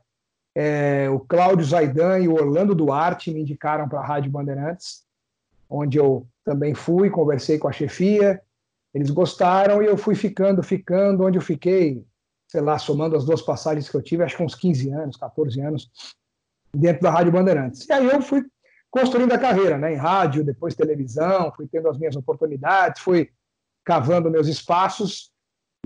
é, 0.57 1.11
o 1.11 1.21
Cláudio 1.21 1.67
Zaidan 1.67 2.19
e 2.19 2.29
o 2.29 2.33
Orlando 2.33 2.75
Duarte 2.75 3.31
me 3.31 3.43
indicaram 3.43 3.87
para 3.87 4.01
a 4.01 4.07
Rádio 4.07 4.31
Bandeirantes, 4.31 5.05
onde 5.71 5.99
eu 5.99 6.27
também 6.45 6.75
fui, 6.75 7.09
conversei 7.09 7.59
com 7.59 7.69
a 7.69 7.73
chefia, 7.73 8.43
eles 8.93 9.11
gostaram 9.11 9.83
e 9.83 9.87
eu 9.87 9.97
fui 9.97 10.17
ficando, 10.17 10.63
ficando, 10.63 11.25
onde 11.25 11.39
eu 11.39 11.43
fiquei, 11.43 12.05
sei 12.49 12.61
lá, 12.61 12.77
somando 12.77 13.17
as 13.17 13.25
duas 13.25 13.41
passagens 13.41 13.89
que 13.89 13.97
eu 13.97 14.03
tive, 14.03 14.25
acho 14.25 14.37
que 14.37 14.43
uns 14.43 14.57
15 14.57 14.91
anos, 14.91 15.17
14 15.17 15.61
anos, 15.61 15.91
dentro 16.75 17.03
da 17.03 17.11
Rádio 17.11 17.33
Bandeirantes. 17.33 17.89
E 17.89 17.93
aí 17.93 18.07
eu 18.07 18.21
fui 18.21 18.45
construindo 18.91 19.33
a 19.33 19.39
carreira, 19.39 19.79
né, 19.79 19.93
em 19.93 19.97
rádio, 19.97 20.45
depois 20.45 20.75
televisão, 20.75 21.53
fui 21.55 21.69
tendo 21.69 21.89
as 21.89 21.97
minhas 21.97 22.17
oportunidades, 22.17 23.01
fui 23.01 23.31
cavando 23.85 24.31
meus 24.31 24.49
espaços 24.49 25.31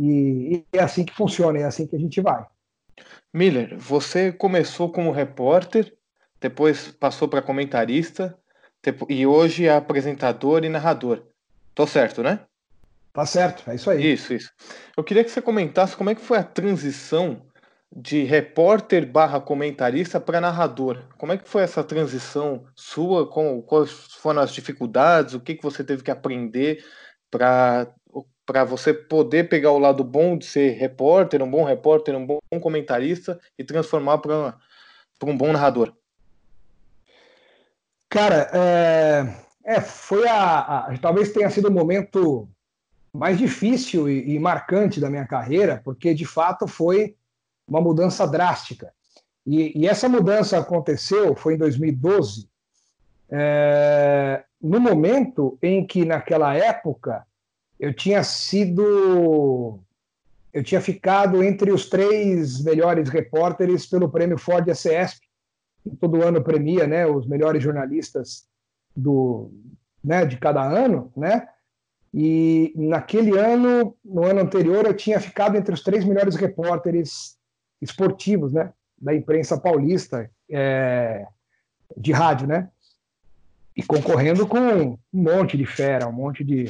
e, 0.01 0.65
e 0.73 0.79
é 0.79 0.83
assim 0.83 1.05
que 1.05 1.15
funciona, 1.15 1.59
é 1.59 1.65
assim 1.65 1.87
que 1.87 1.95
a 1.95 1.99
gente 1.99 2.21
vai. 2.23 2.47
Miller, 3.33 3.77
você 3.79 4.33
começou 4.33 4.91
como 4.91 5.11
repórter, 5.11 5.95
depois 6.41 6.89
passou 6.93 7.29
para 7.29 7.43
comentarista 7.43 8.39
e 9.09 9.27
hoje 9.27 9.67
é 9.67 9.75
apresentador 9.75 10.65
e 10.65 10.69
narrador. 10.69 11.23
Tô 11.75 11.87
certo, 11.87 12.23
né? 12.23 12.41
Tá 13.13 13.25
certo, 13.25 13.71
é 13.71 13.77
isso 13.77 13.91
aí. 13.91 14.13
Isso, 14.13 14.35
isso. 14.35 14.51
Eu 14.97 15.05
queria 15.05 15.23
que 15.23 15.31
você 15.31 15.41
comentasse 15.41 15.97
como 15.97 16.11
é 16.11 16.15
que 16.15 16.21
foi 16.21 16.39
a 16.39 16.43
transição 16.43 17.47
de 17.95 18.25
repórter 18.25 19.07
barra 19.07 19.41
comentarista 19.41 20.19
para 20.21 20.41
narrador. 20.41 21.05
Como 21.17 21.33
é 21.33 21.39
que 21.39 21.49
foi 21.49 21.63
essa 21.63 21.85
transição 21.85 22.67
sua? 22.75 23.31
Com, 23.31 23.63
quais 23.63 23.91
foram 24.19 24.43
as 24.43 24.53
dificuldades? 24.53 25.35
O 25.35 25.41
que, 25.41 25.55
que 25.55 25.63
você 25.63 25.85
teve 25.85 26.03
que 26.03 26.11
aprender 26.11 26.85
para 27.31 27.93
para 28.47 28.63
você 28.63 28.93
poder 28.93 29.49
pegar 29.49 29.71
o 29.71 29.79
lado 29.79 30.05
bom 30.05 30.37
de 30.37 30.45
ser 30.45 30.73
repórter, 30.73 31.43
um 31.43 31.51
bom 31.51 31.65
repórter, 31.65 32.15
um 32.15 32.27
bom 32.27 32.39
comentarista 32.61 33.41
e 33.59 33.65
transformar 33.65 34.19
para 34.19 34.59
um 35.25 35.35
bom 35.35 35.51
narrador? 35.51 35.95
Cara, 38.15 38.49
é, 38.53 39.27
é 39.65 39.81
foi 39.81 40.29
a, 40.29 40.87
a, 40.87 40.99
talvez 40.99 41.33
tenha 41.33 41.51
sido 41.51 41.67
o 41.67 41.73
momento 41.73 42.49
mais 43.13 43.37
difícil 43.37 44.09
e, 44.09 44.37
e 44.37 44.39
marcante 44.39 45.01
da 45.01 45.11
minha 45.11 45.27
carreira, 45.27 45.83
porque 45.85 46.15
de 46.15 46.25
fato 46.25 46.69
foi 46.69 47.17
uma 47.67 47.81
mudança 47.81 48.25
drástica. 48.25 48.93
E, 49.45 49.77
e 49.77 49.89
essa 49.89 50.09
mudança 50.09 50.57
aconteceu, 50.57 51.35
foi 51.35 51.55
em 51.55 51.59
2012, 51.59 52.49
é, 53.29 54.45
no 54.63 54.79
momento 54.79 55.59
em 55.61 55.85
que, 55.85 56.05
naquela 56.05 56.55
época, 56.55 57.27
eu 57.81 57.93
tinha 57.93 58.23
sido. 58.23 59.81
Eu 60.53 60.63
tinha 60.63 60.81
ficado 60.81 61.43
entre 61.43 61.73
os 61.73 61.89
três 61.89 62.63
melhores 62.63 63.09
repórteres 63.09 63.87
pelo 63.87 64.09
prêmio 64.09 64.39
Ford 64.39 64.65
que 65.21 65.24
todo 66.01 66.23
ano 66.23 66.43
premia 66.43 66.87
né, 66.87 67.07
os 67.07 67.27
melhores 67.27 67.63
jornalistas 67.63 68.47
do, 68.97 69.51
né, 70.03 70.25
de 70.25 70.37
cada 70.37 70.63
ano, 70.63 71.13
né? 71.17 71.49
E 72.17 72.73
naquele 72.77 73.37
ano, 73.37 73.97
no 74.05 74.25
ano 74.25 74.41
anterior, 74.41 74.87
eu 74.87 74.95
tinha 74.95 75.19
ficado 75.19 75.57
entre 75.57 75.75
os 75.75 75.83
três 75.83 76.05
melhores 76.05 76.37
repórteres 76.37 77.37
esportivos, 77.83 78.53
né? 78.53 78.73
Da 78.97 79.13
imprensa 79.13 79.59
paulista 79.59 80.31
é, 80.49 81.27
de 81.97 82.13
rádio, 82.13 82.47
né? 82.47 82.71
E 83.77 83.83
concorrendo 83.83 84.47
com 84.47 84.59
um 84.61 84.99
monte 85.13 85.57
de 85.57 85.67
fera, 85.67 86.07
um 86.07 86.13
monte 86.13 86.45
de, 86.45 86.67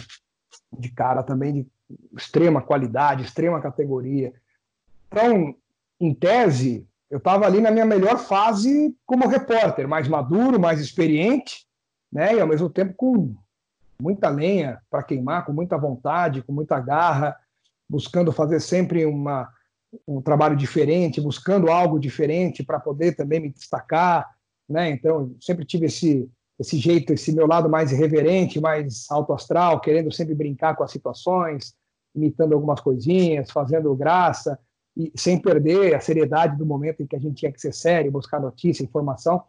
de 0.79 0.91
cara 0.91 1.23
também 1.23 1.53
de 1.53 1.67
extrema 2.17 2.63
qualidade, 2.63 3.25
extrema 3.25 3.61
categoria. 3.61 4.33
Então, 5.09 5.55
em 6.01 6.15
tese, 6.15 6.87
eu 7.11 7.19
estava 7.19 7.47
ali 7.47 7.61
na 7.61 7.71
minha 7.71 7.85
melhor 7.85 8.19
fase 8.19 8.95
como 9.07 9.29
repórter, 9.29 9.87
mais 9.87 10.09
maduro, 10.09 10.59
mais 10.59 10.81
experiente, 10.81 11.67
né? 12.13 12.35
E 12.35 12.41
ao 12.41 12.47
mesmo 12.47 12.69
tempo 12.69 12.95
com 12.97 13.35
muita 14.01 14.29
lenha 14.29 14.81
para 14.91 15.03
queimar, 15.03 15.45
com 15.45 15.53
muita 15.53 15.79
vontade, 15.79 16.43
com 16.43 16.53
muita 16.53 16.81
garra, 16.81 17.37
buscando 17.89 18.33
fazer 18.33 18.61
sempre 18.61 19.05
uma, 19.07 19.49
um 20.07 20.21
trabalho 20.21 20.57
diferente, 20.57 21.21
buscando 21.21 21.71
algo 21.71 21.99
diferente 21.99 22.65
para 22.65 22.81
poder 22.81 23.15
também 23.15 23.41
me 23.41 23.51
destacar, 23.51 24.29
né? 24.69 24.91
Então, 24.91 25.35
sempre 25.41 25.65
tive 25.65 25.87
esse 25.87 26.29
esse 26.59 26.79
jeito, 26.79 27.13
esse 27.13 27.35
meu 27.35 27.47
lado 27.47 27.69
mais 27.69 27.91
irreverente, 27.91 28.61
mais 28.61 29.11
alto 29.11 29.33
astral, 29.33 29.81
querendo 29.81 30.13
sempre 30.13 30.35
brincar 30.35 30.77
com 30.77 30.85
as 30.85 30.91
situações, 30.93 31.75
imitando 32.15 32.53
algumas 32.55 32.81
coisinhas, 32.81 33.51
fazendo 33.51 33.95
graça, 33.97 34.59
e 34.97 35.13
sem 35.17 35.41
perder 35.41 35.95
a 35.95 36.01
seriedade 36.01 36.57
do 36.57 36.65
momento 36.65 37.03
em 37.03 37.07
que 37.07 37.17
a 37.17 37.19
gente 37.19 37.37
tinha 37.37 37.53
que 37.53 37.61
ser 37.61 37.73
sério, 37.73 38.13
buscar 38.13 38.41
notícia, 38.41 38.85
informação. 38.85 39.43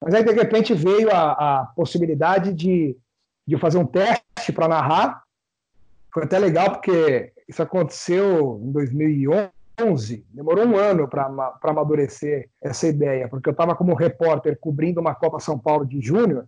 Mas 0.00 0.14
aí, 0.14 0.24
de 0.24 0.32
repente, 0.32 0.74
veio 0.74 1.10
a, 1.10 1.62
a 1.62 1.66
possibilidade 1.66 2.52
de, 2.52 2.96
de 3.46 3.58
fazer 3.58 3.78
um 3.78 3.86
teste 3.86 4.52
para 4.52 4.68
narrar. 4.68 5.22
Foi 6.12 6.24
até 6.24 6.38
legal, 6.38 6.70
porque 6.70 7.32
isso 7.48 7.62
aconteceu 7.62 8.60
em 8.62 8.70
2011, 8.70 10.26
demorou 10.30 10.64
um 10.64 10.76
ano 10.76 11.08
para 11.08 11.26
amadurecer 11.62 12.48
essa 12.62 12.86
ideia, 12.86 13.28
porque 13.28 13.48
eu 13.48 13.52
estava 13.52 13.74
como 13.74 13.94
repórter 13.94 14.58
cobrindo 14.60 15.00
uma 15.00 15.14
Copa 15.14 15.40
São 15.40 15.58
Paulo 15.58 15.84
de 15.84 16.00
Júnior, 16.00 16.46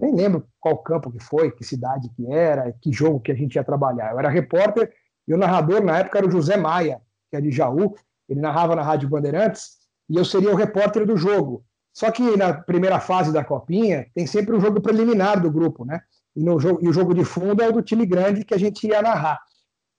nem 0.00 0.14
lembro 0.14 0.46
qual 0.60 0.78
campo 0.78 1.10
que 1.10 1.22
foi, 1.22 1.50
que 1.50 1.64
cidade 1.64 2.08
que 2.10 2.32
era, 2.32 2.72
que 2.80 2.92
jogo 2.92 3.20
que 3.20 3.32
a 3.32 3.34
gente 3.34 3.54
ia 3.56 3.64
trabalhar. 3.64 4.12
Eu 4.12 4.18
era 4.18 4.28
repórter 4.28 4.92
e 5.26 5.34
o 5.34 5.38
narrador 5.38 5.82
na 5.82 5.98
época 5.98 6.18
era 6.18 6.26
o 6.26 6.30
José 6.30 6.56
Maia, 6.56 7.00
que 7.34 7.36
é 7.36 7.40
de 7.40 7.50
Jaú, 7.50 7.94
ele 8.28 8.40
narrava 8.40 8.76
na 8.76 8.82
Rádio 8.82 9.08
Bandeirantes, 9.08 9.78
e 10.08 10.16
eu 10.16 10.24
seria 10.24 10.52
o 10.52 10.54
repórter 10.54 11.04
do 11.04 11.16
jogo. 11.16 11.64
Só 11.92 12.10
que 12.10 12.36
na 12.36 12.52
primeira 12.52 13.00
fase 13.00 13.32
da 13.32 13.44
Copinha 13.44 14.06
tem 14.14 14.26
sempre 14.26 14.54
o 14.54 14.58
um 14.58 14.60
jogo 14.60 14.80
preliminar 14.80 15.40
do 15.40 15.50
grupo, 15.50 15.84
né? 15.84 16.00
E, 16.34 16.42
no 16.42 16.58
jogo, 16.58 16.80
e 16.82 16.88
o 16.88 16.92
jogo 16.92 17.14
de 17.14 17.24
fundo 17.24 17.62
é 17.62 17.68
o 17.68 17.72
do 17.72 17.82
time 17.82 18.04
grande 18.06 18.44
que 18.44 18.54
a 18.54 18.58
gente 18.58 18.86
ia 18.86 19.00
narrar. 19.00 19.40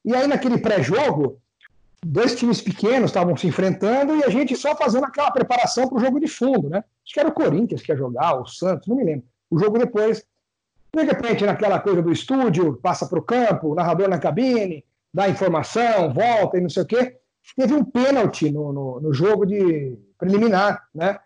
E 0.03 0.13
aí, 0.13 0.27
naquele 0.27 0.57
pré-jogo, 0.57 1.39
dois 2.05 2.35
times 2.35 2.61
pequenos 2.61 3.09
estavam 3.09 3.35
se 3.35 3.47
enfrentando 3.47 4.15
e 4.15 4.23
a 4.23 4.29
gente 4.29 4.55
só 4.55 4.75
fazendo 4.75 5.05
aquela 5.05 5.31
preparação 5.31 5.87
para 5.87 5.97
o 5.97 6.01
jogo 6.01 6.19
de 6.19 6.27
fundo, 6.27 6.69
né? 6.69 6.83
Acho 7.03 7.13
que 7.13 7.19
era 7.19 7.29
o 7.29 7.33
Corinthians 7.33 7.81
que 7.81 7.91
ia 7.91 7.97
jogar, 7.97 8.39
o 8.39 8.45
Santos, 8.45 8.87
não 8.87 8.97
me 8.97 9.03
lembro. 9.03 9.25
O 9.49 9.57
jogo 9.57 9.77
depois, 9.77 10.23
de 10.93 11.03
repente, 11.03 11.45
naquela 11.45 11.79
coisa 11.79 12.01
do 12.01 12.11
estúdio, 12.11 12.77
passa 12.81 13.07
para 13.07 13.19
o 13.19 13.23
campo, 13.23 13.73
narrador 13.73 14.09
na 14.09 14.19
cabine, 14.19 14.83
dá 15.13 15.29
informação, 15.29 16.13
volta 16.13 16.57
e 16.57 16.61
não 16.61 16.69
sei 16.69 16.83
o 16.83 16.85
quê. 16.85 17.17
Teve 17.55 17.73
um 17.73 17.83
pênalti 17.83 18.49
no, 18.51 18.73
no, 18.73 18.99
no 19.01 19.13
jogo 19.13 19.45
de 19.45 19.97
preliminar, 20.17 20.87
né? 20.93 21.19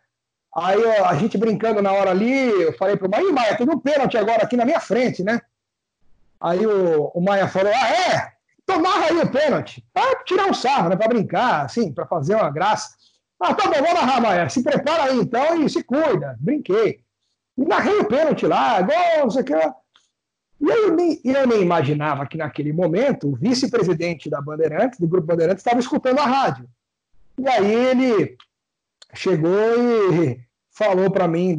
Aí 0.55 0.83
a 0.83 1.13
gente 1.15 1.37
brincando 1.37 1.81
na 1.81 1.91
hora 1.91 2.09
ali, 2.09 2.49
eu 2.49 2.73
falei 2.73 2.97
pro 2.97 3.09
Maia, 3.09 3.31
Maia, 3.31 3.57
teve 3.57 3.71
um 3.71 3.79
pênalti 3.79 4.17
agora 4.17 4.43
aqui 4.43 4.57
na 4.57 4.65
minha 4.65 4.79
frente, 4.79 5.23
né? 5.23 5.39
Aí 6.41 6.65
o, 6.65 7.11
o 7.13 7.21
Maia 7.21 7.47
falou, 7.47 7.71
ah, 7.73 7.89
é? 7.89 8.31
Então 8.63 8.81
narra 8.81 9.05
aí 9.07 9.17
o 9.17 9.31
pênalti. 9.31 9.85
Pra 9.93 10.23
tirar 10.23 10.45
um 10.45 10.53
sarro, 10.53 10.89
né? 10.89 10.95
Pra 10.95 11.07
brincar, 11.07 11.65
assim, 11.65 11.91
pra 11.91 12.05
fazer 12.05 12.35
uma 12.35 12.49
graça. 12.49 12.95
Ah, 13.39 13.53
tá 13.53 13.67
bom, 13.67 13.73
vamos 13.73 13.93
narrar, 13.93 14.21
Maia. 14.21 14.49
Se 14.49 14.63
prepara 14.63 15.05
aí 15.05 15.17
então 15.17 15.61
e 15.61 15.69
se 15.69 15.83
cuida. 15.83 16.37
Brinquei. 16.39 17.01
E 17.57 17.65
narrei 17.65 17.99
o 17.99 18.05
pênalti 18.05 18.45
lá, 18.45 18.81
gol, 18.81 19.23
não 19.23 19.29
sei 19.29 19.41
o 19.41 19.45
que. 19.45 19.53
E 20.59 20.67
eu 20.67 20.93
nem, 20.93 21.21
eu 21.23 21.47
nem 21.47 21.61
imaginava 21.61 22.25
que 22.25 22.37
naquele 22.37 22.73
momento 22.73 23.29
o 23.29 23.35
vice-presidente 23.35 24.29
da 24.29 24.41
Bandeirantes, 24.41 24.99
do 24.99 25.07
Grupo 25.07 25.27
Bandeirantes, 25.27 25.61
estava 25.61 25.79
escutando 25.79 26.19
a 26.19 26.25
rádio. 26.25 26.69
E 27.37 27.47
aí 27.47 27.73
ele 27.73 28.37
chegou 29.13 29.51
e 30.13 30.41
falou 30.71 31.09
para 31.09 31.27
mim 31.27 31.55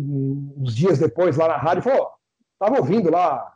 uns 0.57 0.75
dias 0.75 0.99
depois 0.99 1.37
lá 1.37 1.49
na 1.49 1.57
rádio, 1.57 1.83
falou, 1.83 2.11
tava 2.59 2.79
ouvindo 2.79 3.11
lá 3.11 3.55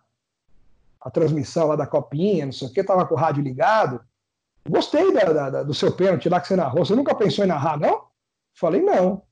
a 1.01 1.11
transmissão 1.11 1.69
lá 1.69 1.77
da 1.77 1.87
Copinha, 1.87 2.47
não 2.47 2.53
sei 2.53 2.69
o 2.69 2.73
que, 2.73 2.83
tava 2.83 3.07
com 3.07 3.15
o 3.15 3.19
rádio 3.19 3.43
ligado, 3.43 4.01
gostei 4.67 5.13
da, 5.13 5.51
da, 5.51 5.63
do 5.63 5.75
seu 5.75 5.93
pênalti 5.93 6.29
lá 6.31 6.41
que 6.41 6.49
você 6.49 6.57
narrou, 6.57 6.85
você 6.85 6.95
nunca 6.95 7.15
pensou 7.15 7.45
em 7.45 7.49
narrar, 7.49 7.79
não? 7.79 8.05
Falei, 8.55 8.81
não, 8.81 9.23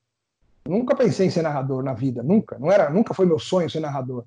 nunca 0.65 0.95
pensei 0.95 1.27
em 1.27 1.31
ser 1.31 1.41
narrador 1.41 1.83
na 1.83 1.93
vida, 1.93 2.21
nunca, 2.21 2.59
não 2.59 2.71
era, 2.71 2.89
nunca 2.91 3.13
foi 3.13 3.25
meu 3.25 3.39
sonho 3.39 3.69
ser 3.69 3.79
narrador. 3.79 4.25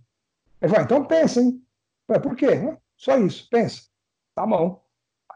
Ele 0.61 0.69
falou, 0.69 0.83
ah, 0.83 0.85
então 0.85 1.05
pensa, 1.05 1.41
hein? 1.41 1.63
Falei, 2.07 2.23
por 2.23 2.37
quê? 2.37 2.77
Só 2.97 3.19
isso, 3.19 3.49
pensa. 3.51 3.83
Tá 4.35 4.47
bom. 4.47 4.83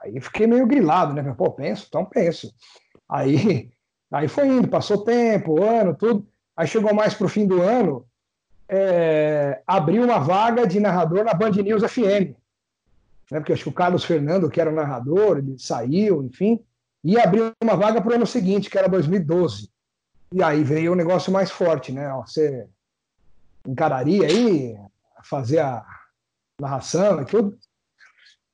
Aí 0.02 0.20
fiquei 0.20 0.46
meio 0.46 0.66
grilado, 0.66 1.14
né? 1.14 1.34
Pô, 1.34 1.50
penso, 1.50 1.86
então 1.88 2.04
penso. 2.04 2.54
Aí 3.08 3.70
Aí 4.10 4.26
foi 4.26 4.48
indo, 4.48 4.68
passou 4.68 5.04
tempo, 5.04 5.62
ano, 5.62 5.94
tudo. 5.94 6.26
Aí 6.56 6.66
chegou 6.66 6.92
mais 6.92 7.14
para 7.14 7.26
o 7.26 7.28
fim 7.28 7.46
do 7.46 7.62
ano, 7.62 8.04
é, 8.68 9.62
abriu 9.66 10.02
uma 10.02 10.18
vaga 10.18 10.66
de 10.66 10.80
narrador 10.80 11.24
na 11.24 11.32
Band 11.32 11.52
News 11.52 11.82
FM. 11.84 12.34
Né, 13.30 13.38
porque 13.38 13.52
acho 13.52 13.62
que 13.62 13.68
o 13.68 13.72
Carlos 13.72 14.04
Fernando, 14.04 14.50
que 14.50 14.60
era 14.60 14.70
o 14.70 14.74
narrador, 14.74 15.38
ele 15.38 15.56
saiu, 15.58 16.24
enfim, 16.24 16.60
e 17.04 17.18
abriu 17.18 17.52
uma 17.62 17.76
vaga 17.76 18.02
para 18.02 18.10
o 18.10 18.14
ano 18.16 18.26
seguinte, 18.26 18.68
que 18.68 18.76
era 18.76 18.88
2012. 18.88 19.70
E 20.32 20.42
aí 20.42 20.64
veio 20.64 20.90
o 20.90 20.94
um 20.94 20.96
negócio 20.96 21.32
mais 21.32 21.50
forte, 21.50 21.92
né? 21.92 22.12
Você 22.26 22.66
encararia 23.66 24.26
aí 24.26 24.76
fazer 25.22 25.60
a 25.60 25.84
narração 26.60 27.22
e 27.22 27.24
tudo? 27.24 27.58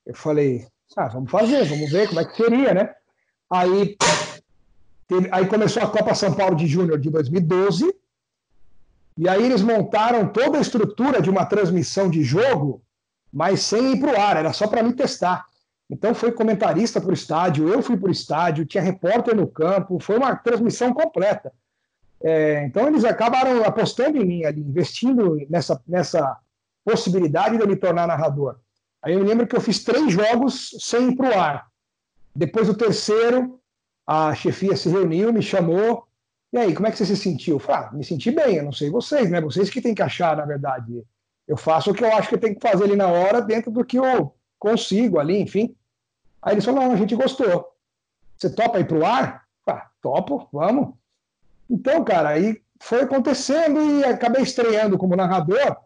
Eu 0.05 0.15
falei, 0.15 0.67
ah, 0.97 1.09
vamos 1.09 1.31
fazer, 1.31 1.65
vamos 1.65 1.91
ver 1.91 2.09
como 2.09 2.21
é 2.21 2.25
que 2.25 2.37
seria, 2.37 2.75
né? 2.75 2.95
Aí 3.51 3.97
Teve, 5.09 5.29
aí 5.31 5.47
começou 5.47 5.83
a 5.83 5.89
Copa 5.89 6.15
São 6.15 6.33
Paulo 6.33 6.57
de 6.57 6.67
Júnior 6.67 6.99
de 6.99 7.11
2012, 7.11 7.95
e 9.17 9.29
aí 9.29 9.45
eles 9.45 9.63
montaram 9.63 10.29
toda 10.29 10.59
a 10.59 10.61
estrutura 10.61 11.23
de 11.23 11.31
uma 11.31 11.47
transmissão 11.47 12.11
de 12.11 12.23
jogo, 12.23 12.83
mas 13.33 13.61
sem 13.61 13.93
ir 13.93 14.01
para 14.01 14.13
o 14.13 14.21
ar, 14.21 14.37
era 14.37 14.53
só 14.53 14.67
para 14.67 14.83
me 14.83 14.93
testar. 14.93 15.45
Então 15.89 16.13
foi 16.13 16.33
comentarista 16.33 17.01
para 17.01 17.11
o 17.11 17.15
estádio, 17.15 17.69
eu 17.69 17.81
fui 17.83 17.97
para 17.97 18.09
o 18.09 18.13
estádio, 18.13 18.67
tinha 18.67 18.83
repórter 18.83 19.37
no 19.37 19.47
campo, 19.47 20.01
foi 20.01 20.17
uma 20.19 20.35
transmissão 20.35 20.93
completa. 20.93 21.53
É, 22.21 22.65
então 22.65 22.89
eles 22.89 23.05
acabaram 23.05 23.63
apostando 23.65 24.19
em 24.19 24.25
mim 24.25 24.45
ali, 24.45 24.61
investindo 24.61 25.39
nessa, 25.49 25.81
nessa 25.87 26.37
possibilidade 26.87 27.57
de 27.57 27.62
eu 27.62 27.66
me 27.66 27.75
tornar 27.75 28.07
narrador. 28.07 28.61
Aí 29.02 29.12
eu 29.12 29.19
me 29.19 29.26
lembro 29.26 29.45
que 29.45 29.57
eu 29.57 29.61
fiz 29.61 29.83
três 29.83 30.12
jogos 30.12 30.71
sem 30.78 31.11
ir 31.11 31.16
para 31.16 31.28
o 31.28 31.40
ar. 31.40 31.66
Depois 32.33 32.69
do 32.69 32.75
terceiro, 32.75 33.61
a 34.07 34.33
chefia 34.37 34.76
se 34.76 34.88
reuniu, 34.88 35.33
me 35.33 35.43
chamou. 35.43 36.07
E 36.52 36.59
aí, 36.59 36.73
como 36.73 36.87
é 36.87 36.93
que 36.93 36.97
você 36.97 37.05
se 37.05 37.16
sentiu? 37.16 37.57
Eu 37.57 37.59
falei, 37.59 37.88
ah, 37.88 37.93
me 37.93 38.05
senti 38.05 38.31
bem, 38.31 38.57
eu 38.57 38.64
não 38.64 38.73
sei 38.73 38.88
vocês, 38.88 39.28
né? 39.28 39.40
Vocês 39.40 39.69
que 39.69 39.83
têm 39.83 39.97
que 39.97 40.02
achar, 40.02 40.37
na 40.37 40.45
verdade. 40.45 41.02
Eu 41.49 41.57
faço 41.57 41.90
o 41.90 41.95
que 41.95 42.05
eu 42.05 42.12
acho 42.14 42.28
que 42.28 42.37
eu 42.37 42.40
tenho 42.40 42.55
que 42.55 42.69
fazer 42.69 42.85
ali 42.85 42.95
na 42.95 43.09
hora, 43.09 43.43
dentro 43.43 43.71
do 43.71 43.85
que 43.85 43.99
eu 43.99 44.33
consigo 44.57 45.19
ali, 45.19 45.38
enfim. 45.38 45.75
Aí 46.40 46.55
eles 46.55 46.64
falaram, 46.64 46.87
não, 46.87 46.95
a 46.95 46.97
gente 46.97 47.16
gostou. 47.16 47.69
Você 48.38 48.49
topa 48.49 48.78
ir 48.78 48.87
pro 48.87 49.05
ar? 49.05 49.45
Ah, 49.66 49.88
topo, 50.00 50.49
vamos. 50.52 50.95
Então, 51.69 52.05
cara, 52.05 52.28
aí 52.28 52.62
foi 52.81 53.02
acontecendo 53.02 53.81
e 53.81 54.05
acabei 54.05 54.43
estreando 54.43 54.97
como 54.97 55.16
narrador 55.16 55.86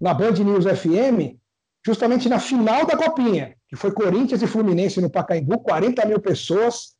na 0.00 0.14
Band 0.14 0.32
News 0.32 0.64
FM, 0.64 1.36
justamente 1.84 2.28
na 2.28 2.38
final 2.38 2.86
da 2.86 2.96
Copinha, 2.96 3.56
que 3.68 3.76
foi 3.76 3.92
Corinthians 3.92 4.42
e 4.42 4.46
Fluminense 4.46 5.00
no 5.00 5.10
Pacaembu, 5.10 5.58
40 5.60 6.06
mil 6.06 6.20
pessoas, 6.20 6.94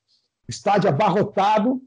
estádio 0.48 0.88
abarrotado, 0.88 1.80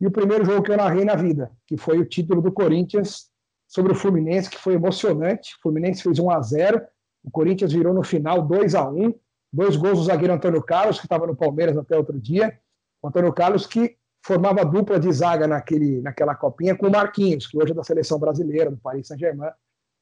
e 0.00 0.06
o 0.06 0.10
primeiro 0.10 0.44
jogo 0.44 0.62
que 0.62 0.70
eu 0.70 0.76
narrei 0.76 1.04
na 1.04 1.16
vida, 1.16 1.50
que 1.66 1.76
foi 1.76 1.98
o 1.98 2.04
título 2.04 2.40
do 2.40 2.52
Corinthians 2.52 3.28
sobre 3.66 3.92
o 3.92 3.96
Fluminense, 3.96 4.48
que 4.48 4.58
foi 4.58 4.74
emocionante. 4.74 5.54
O 5.56 5.62
Fluminense 5.62 6.02
fez 6.02 6.18
1 6.18 6.30
a 6.30 6.40
0 6.40 6.80
o 7.24 7.30
Corinthians 7.30 7.72
virou 7.72 7.92
no 7.92 8.02
final 8.02 8.40
2 8.42 8.74
a 8.74 8.88
1 8.88 9.12
dois 9.52 9.76
gols 9.76 9.98
do 9.98 10.04
zagueiro 10.04 10.32
Antônio 10.32 10.62
Carlos, 10.62 10.98
que 10.98 11.06
estava 11.06 11.26
no 11.26 11.34
Palmeiras 11.34 11.76
até 11.76 11.96
outro 11.96 12.18
dia. 12.18 12.58
O 13.02 13.08
Antônio 13.08 13.32
Carlos 13.32 13.66
que 13.66 13.96
formava 14.24 14.64
dupla 14.64 15.00
de 15.00 15.10
zaga 15.12 15.46
naquele, 15.46 16.00
naquela 16.00 16.34
copinha 16.34 16.76
com 16.76 16.86
o 16.86 16.90
Marquinhos, 16.90 17.46
que 17.46 17.56
hoje 17.56 17.72
é 17.72 17.74
da 17.74 17.82
seleção 17.82 18.18
brasileira, 18.18 18.70
do 18.70 18.76
Paris 18.76 19.06
Saint-Germain. 19.06 19.50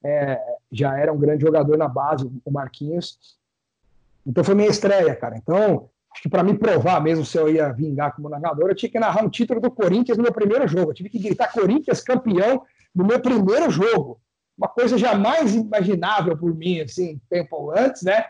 É, 0.09 0.41
já 0.71 0.97
era 0.97 1.11
um 1.11 1.17
grande 1.17 1.41
jogador 1.41 1.77
na 1.77 1.89
base, 1.89 2.31
o 2.45 2.49
Marquinhos. 2.49 3.19
Então 4.25 4.41
foi 4.41 4.55
minha 4.55 4.69
estreia, 4.69 5.13
cara. 5.13 5.35
Então, 5.35 5.89
acho 6.13 6.21
que 6.21 6.29
para 6.29 6.43
me 6.43 6.57
provar 6.57 7.01
mesmo 7.01 7.25
se 7.25 7.37
eu 7.37 7.49
ia 7.49 7.73
vingar 7.73 8.15
como 8.15 8.29
narrador, 8.29 8.69
eu 8.69 8.75
tinha 8.75 8.89
que 8.89 8.99
narrar 8.99 9.21
um 9.21 9.29
título 9.29 9.59
do 9.59 9.69
Corinthians 9.69 10.17
no 10.17 10.23
meu 10.23 10.31
primeiro 10.31 10.65
jogo. 10.65 10.91
Eu 10.91 10.95
tive 10.95 11.09
que 11.09 11.19
gritar 11.19 11.51
Corinthians 11.51 11.99
campeão 11.99 12.63
no 12.95 13.03
meu 13.03 13.19
primeiro 13.19 13.69
jogo. 13.69 14.21
Uma 14.57 14.69
coisa 14.69 14.97
jamais 14.97 15.53
imaginável 15.53 16.37
por 16.37 16.55
mim, 16.55 16.79
assim, 16.79 17.19
tempo 17.29 17.71
antes, 17.71 18.01
né? 18.01 18.25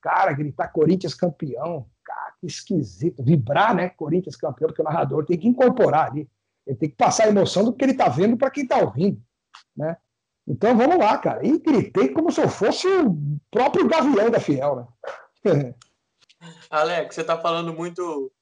Cara, 0.00 0.32
gritar 0.32 0.68
Corinthians 0.68 1.14
campeão, 1.14 1.86
cara, 2.02 2.32
que 2.40 2.46
esquisito. 2.46 3.22
Vibrar, 3.22 3.74
né? 3.74 3.90
Corinthians 3.90 4.36
campeão, 4.36 4.68
porque 4.68 4.80
o 4.80 4.84
narrador 4.86 5.26
tem 5.26 5.38
que 5.38 5.46
incorporar 5.46 6.10
ali. 6.10 6.26
Ele 6.66 6.76
tem 6.76 6.88
que 6.88 6.96
passar 6.96 7.24
a 7.24 7.28
emoção 7.28 7.62
do 7.62 7.74
que 7.74 7.84
ele 7.84 7.92
está 7.92 8.08
vendo 8.08 8.38
para 8.38 8.50
quem 8.50 8.62
está 8.62 8.78
ouvindo, 8.78 9.20
né? 9.76 9.98
Então 10.50 10.76
vamos 10.76 10.98
lá, 10.98 11.16
cara. 11.16 11.46
E 11.46 11.56
gritei 11.58 12.08
como 12.08 12.32
se 12.32 12.40
eu 12.40 12.48
fosse 12.48 12.88
o 12.88 13.16
próprio 13.52 13.86
Gavião 13.86 14.28
da 14.28 14.40
Fiel, 14.40 14.76
né? 15.44 15.74
Alex, 16.68 17.14
você 17.14 17.20
está 17.20 17.38
falando 17.40 17.72
muito 17.72 18.32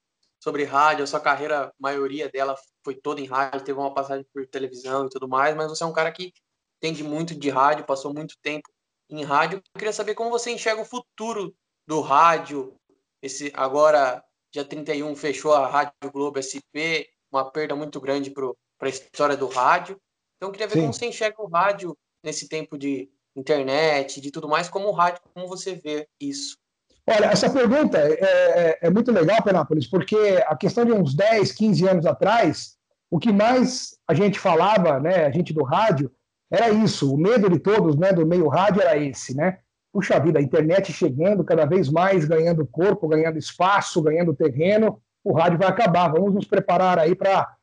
sobre 0.42 0.64
rádio. 0.64 1.04
A 1.04 1.06
sua 1.06 1.20
carreira, 1.20 1.66
a 1.66 1.72
maioria 1.78 2.30
dela 2.30 2.56
foi 2.82 2.94
toda 2.94 3.20
em 3.20 3.26
rádio, 3.26 3.60
teve 3.60 3.78
uma 3.78 3.92
passagem 3.92 4.24
por 4.32 4.46
televisão 4.46 5.04
e 5.04 5.10
tudo 5.10 5.28
mais, 5.28 5.54
mas 5.54 5.68
você 5.68 5.84
é 5.84 5.86
um 5.86 5.92
cara 5.92 6.10
que 6.10 6.32
entende 6.78 7.04
muito 7.04 7.34
de 7.34 7.50
rádio, 7.50 7.84
passou 7.84 8.14
muito 8.14 8.36
tempo 8.40 8.70
em 9.10 9.22
rádio. 9.22 9.58
Eu 9.58 9.78
queria 9.78 9.92
saber 9.92 10.14
como 10.14 10.30
você 10.30 10.50
enxerga 10.50 10.80
o 10.80 10.86
futuro 10.86 11.54
do 11.86 12.00
rádio. 12.00 12.74
Esse 13.20 13.52
agora, 13.54 14.24
dia 14.50 14.64
31, 14.64 15.14
fechou 15.14 15.52
a 15.52 15.66
Rádio 15.66 15.92
Globo 16.10 16.38
SP, 16.40 17.04
uma 17.30 17.50
perda 17.50 17.76
muito 17.76 18.00
grande 18.00 18.30
para 18.30 18.54
a 18.80 18.88
história 18.88 19.36
do 19.36 19.46
rádio. 19.46 20.00
Então, 20.38 20.49
eu 20.49 20.52
queria 20.52 20.68
ver 20.68 20.75
Sim. 20.75 20.80
como 20.83 20.92
você 20.95 21.07
enxerga 21.07 21.42
o 21.42 21.49
rádio 21.49 21.97
nesse 22.25 22.49
tempo 22.49 22.78
de 22.78 23.11
internet, 23.37 24.21
de 24.21 24.30
tudo 24.30 24.49
mais, 24.49 24.68
como 24.68 24.88
o 24.88 24.92
rádio, 24.92 25.21
como 25.35 25.47
você 25.47 25.75
vê 25.75 26.09
isso. 26.21 26.57
Olha, 27.07 27.26
essa 27.26 27.50
pergunta 27.50 27.99
é, 27.99 28.18
é, 28.21 28.78
é, 28.83 28.90
muito 28.90 29.11
legal, 29.11 29.42
Penápolis, 29.42 29.87
porque 29.87 30.16
a 30.47 30.54
questão 30.54 30.85
de 30.85 30.92
uns 30.92 31.14
10, 31.14 31.52
15 31.52 31.88
anos 31.88 32.07
atrás, 32.07 32.76
o 33.11 33.18
que 33.18 33.33
mais 33.33 33.97
a 34.07 34.14
gente 34.14 34.38
falava, 34.38 35.00
né, 35.00 35.25
a 35.25 35.30
gente 35.30 35.52
do 35.52 35.64
rádio, 35.64 36.12
era 36.50 36.71
isso. 36.71 37.12
O 37.12 37.16
medo 37.16 37.49
de 37.49 37.59
todos, 37.59 37.97
né, 37.97 38.12
do 38.12 38.26
meio 38.26 38.47
rádio 38.49 38.83
era 38.83 38.97
esse, 38.97 39.35
né? 39.35 39.59
Puxa 39.92 40.21
vida, 40.21 40.38
a 40.38 40.42
internet 40.42 40.92
chegando 40.92 41.42
cada 41.42 41.64
vez 41.64 41.88
mais, 41.88 42.26
ganhando 42.26 42.66
corpo, 42.66 43.09
ganhando 43.09 43.38
espaço, 43.38 44.02
ganhando 44.02 44.35
terreno, 44.35 45.00
o 45.25 45.33
rádio 45.33 45.59
vai 45.59 45.68
acabar. 45.68 46.09
Vamos 46.09 46.35
nos 46.35 46.47
preparar 46.47 46.99
aí 46.99 47.14
para 47.14 47.57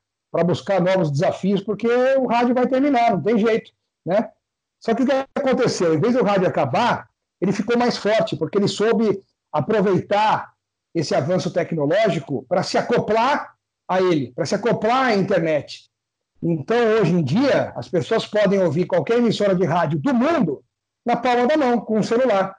buscar 0.44 0.82
novos 0.82 1.12
desafios, 1.12 1.62
porque 1.62 1.88
o 1.88 2.26
rádio 2.26 2.54
vai 2.54 2.68
terminar, 2.68 3.12
não 3.12 3.22
tem 3.22 3.38
jeito, 3.38 3.72
né? 4.06 4.30
Só 4.80 4.94
que 4.94 5.04
o 5.04 5.06
que 5.06 5.12
aconteceu? 5.36 5.94
Em 5.94 6.00
vez 6.00 6.14
do 6.14 6.24
rádio 6.24 6.48
acabar, 6.48 7.10
ele 7.42 7.52
ficou 7.52 7.78
mais 7.78 7.98
forte, 7.98 8.36
porque 8.36 8.58
ele 8.58 8.68
soube 8.68 9.20
aproveitar 9.52 10.54
esse 10.94 11.16
avanço 11.16 11.52
tecnológico 11.52 12.46
para 12.48 12.64
se 12.64 12.78
acoplar 12.78 13.56
a 13.88 14.02
ele, 14.02 14.32
para 14.34 14.46
se 14.46 14.56
acoplar 14.56 15.08
à 15.08 15.16
internet. 15.16 15.90
Então, 16.42 16.78
hoje 17.00 17.14
em 17.14 17.24
dia, 17.24 17.74
as 17.76 17.88
pessoas 17.88 18.26
podem 18.26 18.62
ouvir 18.62 18.86
qualquer 18.86 19.18
emissora 19.18 19.56
de 19.56 19.66
rádio 19.66 20.00
do 20.00 20.14
mundo 20.14 20.64
na 21.06 21.16
palma 21.16 21.48
da 21.48 21.58
mão, 21.58 21.80
com 21.80 22.00
o 22.00 22.04
celular, 22.04 22.56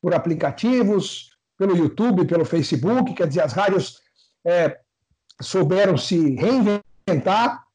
por 0.00 0.14
aplicativos, 0.14 1.30
pelo 1.56 1.76
YouTube, 1.76 2.26
pelo 2.26 2.44
Facebook, 2.44 3.14
quer 3.14 3.26
dizer, 3.26 3.42
as 3.42 3.52
rádios 3.52 4.00
é, 4.46 4.78
souberam 5.42 5.96
se 5.96 6.36
reinventar, 6.36 6.84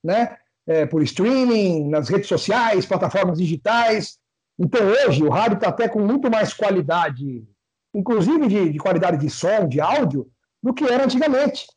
né? 0.04 0.38
É, 0.66 0.86
por 0.86 1.04
streaming, 1.04 1.90
nas 1.90 2.08
redes 2.08 2.28
sociais, 2.28 2.86
plataformas 2.86 3.38
digitais. 3.38 4.18
Então, 4.58 4.82
hoje, 4.88 5.24
o 5.24 5.30
rádio 5.30 5.56
está 5.56 5.70
até 5.70 5.90
com 5.90 6.00
muito 6.00 6.32
mais 6.32 6.54
qualidade 6.54 7.44
inclusive 7.94 8.48
de, 8.48 8.70
de 8.72 8.80
qualidade 8.80 9.18
de 9.18 9.30
som, 9.30 9.68
de 9.68 9.80
áudio, 9.80 10.28
do 10.62 10.74
que 10.74 10.84
era 10.84 11.04
antigamente. 11.04 11.68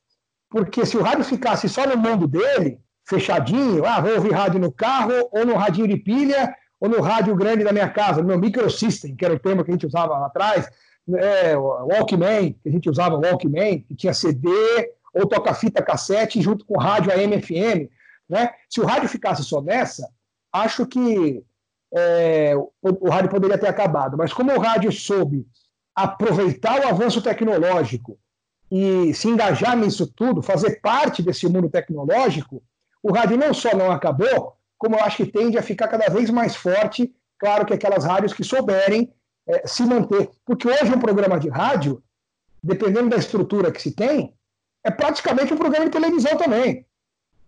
Porque 0.49 0.87
se 0.87 0.97
o 0.97 1.03
rádio 1.03 1.25
ficasse 1.25 1.69
só 1.69 1.87
no 1.87 1.97
mundo 1.97 2.27
dele, 2.27 2.81
fechadinho, 3.07 3.85
ah, 3.85 4.01
vou 4.01 4.15
ouvir 4.15 4.33
rádio 4.33 4.59
no 4.59 4.73
carro, 4.73 5.13
ou 5.31 5.45
no 5.45 5.55
radinho 5.55 5.89
de 5.89 5.97
pilha, 5.97 6.55
ou 6.81 6.89
no 6.89 7.01
rádio 7.01 7.35
grande 7.35 7.65
da 7.65 7.73
minha 7.73 7.89
casa, 7.89 8.23
no 8.23 8.29
meu 8.29 8.39
microsystem, 8.39 9.15
que 9.15 9.25
era 9.25 9.35
o 9.35 9.39
termo 9.39 9.65
que 9.65 9.71
a 9.71 9.75
gente 9.75 9.87
usava 9.87 10.19
lá 10.19 10.27
atrás, 10.27 10.69
é, 11.15 11.57
Walkman, 11.57 12.53
que 12.53 12.69
a 12.69 12.73
gente 12.73 12.89
usava 12.89 13.17
Walkman, 13.17 13.81
que 13.81 13.95
tinha 13.95 14.15
CD, 14.15 14.49
ou 15.17 15.27
toca-fita 15.27 15.83
cassete 15.83 16.41
junto 16.41 16.65
com 16.65 16.79
rádio 16.79 17.11
AM 17.11 17.41
FM. 17.41 17.91
Né? 18.29 18.51
Se 18.69 18.81
o 18.81 18.85
rádio 18.85 19.09
ficasse 19.09 19.43
só 19.43 19.63
nessa, 19.63 20.09
acho 20.53 20.87
que 20.87 21.43
é, 21.95 22.55
o, 22.57 22.71
o 22.83 23.09
rádio 23.09 23.31
poderia 23.31 23.59
ter 23.59 23.69
acabado. 23.69 24.17
Mas 24.17 24.33
como 24.33 24.53
o 24.53 24.61
rádio 24.61 24.93
soube 24.93 25.47
aproveitar 25.95 26.81
o 26.81 26.89
avanço 26.89 27.23
tecnológico 27.23 28.19
e 28.71 29.15
se 29.15 29.29
engajar 29.29 29.77
nisso 29.77 30.07
tudo, 30.07 30.43
fazer 30.43 30.81
parte 30.81 31.23
desse 31.23 31.49
mundo 31.49 31.71
tecnológico, 31.71 32.63
o 33.03 33.13
rádio 33.13 33.39
não 33.39 33.55
só 33.55 33.75
não 33.75 33.91
acabou, 33.91 34.57
como 34.77 34.97
eu 34.97 35.05
acho 35.05 35.19
que 35.19 35.33
tende 35.33 35.57
a 35.57 35.63
ficar 35.63 35.89
cada 35.89 36.13
vez 36.13 36.29
mais 36.29 36.55
forte. 36.55 37.15
Claro 37.39 37.65
que 37.65 37.73
aquelas 37.73 38.05
rádios 38.05 38.35
que 38.35 38.45
souberem 38.45 39.11
é, 39.49 39.67
se 39.67 39.83
manter. 39.85 40.31
Porque 40.45 40.69
hoje 40.69 40.93
um 40.93 41.01
programa 41.01 41.39
de 41.39 41.49
rádio, 41.49 42.03
dependendo 42.63 43.09
da 43.09 43.17
estrutura 43.17 43.71
que 43.71 43.81
se 43.81 43.95
tem, 43.95 44.35
é 44.87 44.91
praticamente 44.91 45.53
um 45.53 45.57
programa 45.57 45.85
de 45.85 45.91
televisão 45.91 46.37
também. 46.37 46.87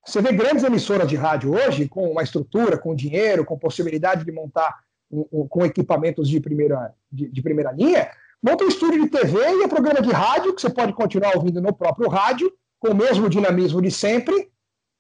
Você 0.04 0.20
vê 0.20 0.32
grandes 0.32 0.64
emissoras 0.64 1.08
de 1.08 1.14
rádio 1.14 1.54
hoje, 1.54 1.88
com 1.88 2.10
uma 2.10 2.22
estrutura, 2.22 2.76
com 2.76 2.96
dinheiro, 2.96 3.44
com 3.44 3.56
possibilidade 3.56 4.24
de 4.24 4.32
montar 4.32 4.80
um, 5.08 5.24
um, 5.32 5.46
com 5.46 5.64
equipamentos 5.64 6.28
de 6.28 6.40
primeira, 6.40 6.92
de, 7.12 7.28
de 7.28 7.40
primeira 7.40 7.70
linha, 7.70 8.10
monta 8.42 8.64
um 8.64 8.68
estúdio 8.68 9.00
de 9.02 9.08
TV 9.08 9.38
e 9.38 9.64
um 9.64 9.68
programa 9.68 10.02
de 10.02 10.10
rádio, 10.10 10.52
que 10.52 10.60
você 10.60 10.68
pode 10.68 10.92
continuar 10.92 11.36
ouvindo 11.36 11.62
no 11.62 11.72
próprio 11.72 12.08
rádio, 12.08 12.52
com 12.80 12.88
o 12.88 12.94
mesmo 12.94 13.28
dinamismo 13.28 13.80
de 13.80 13.90
sempre, 13.90 14.50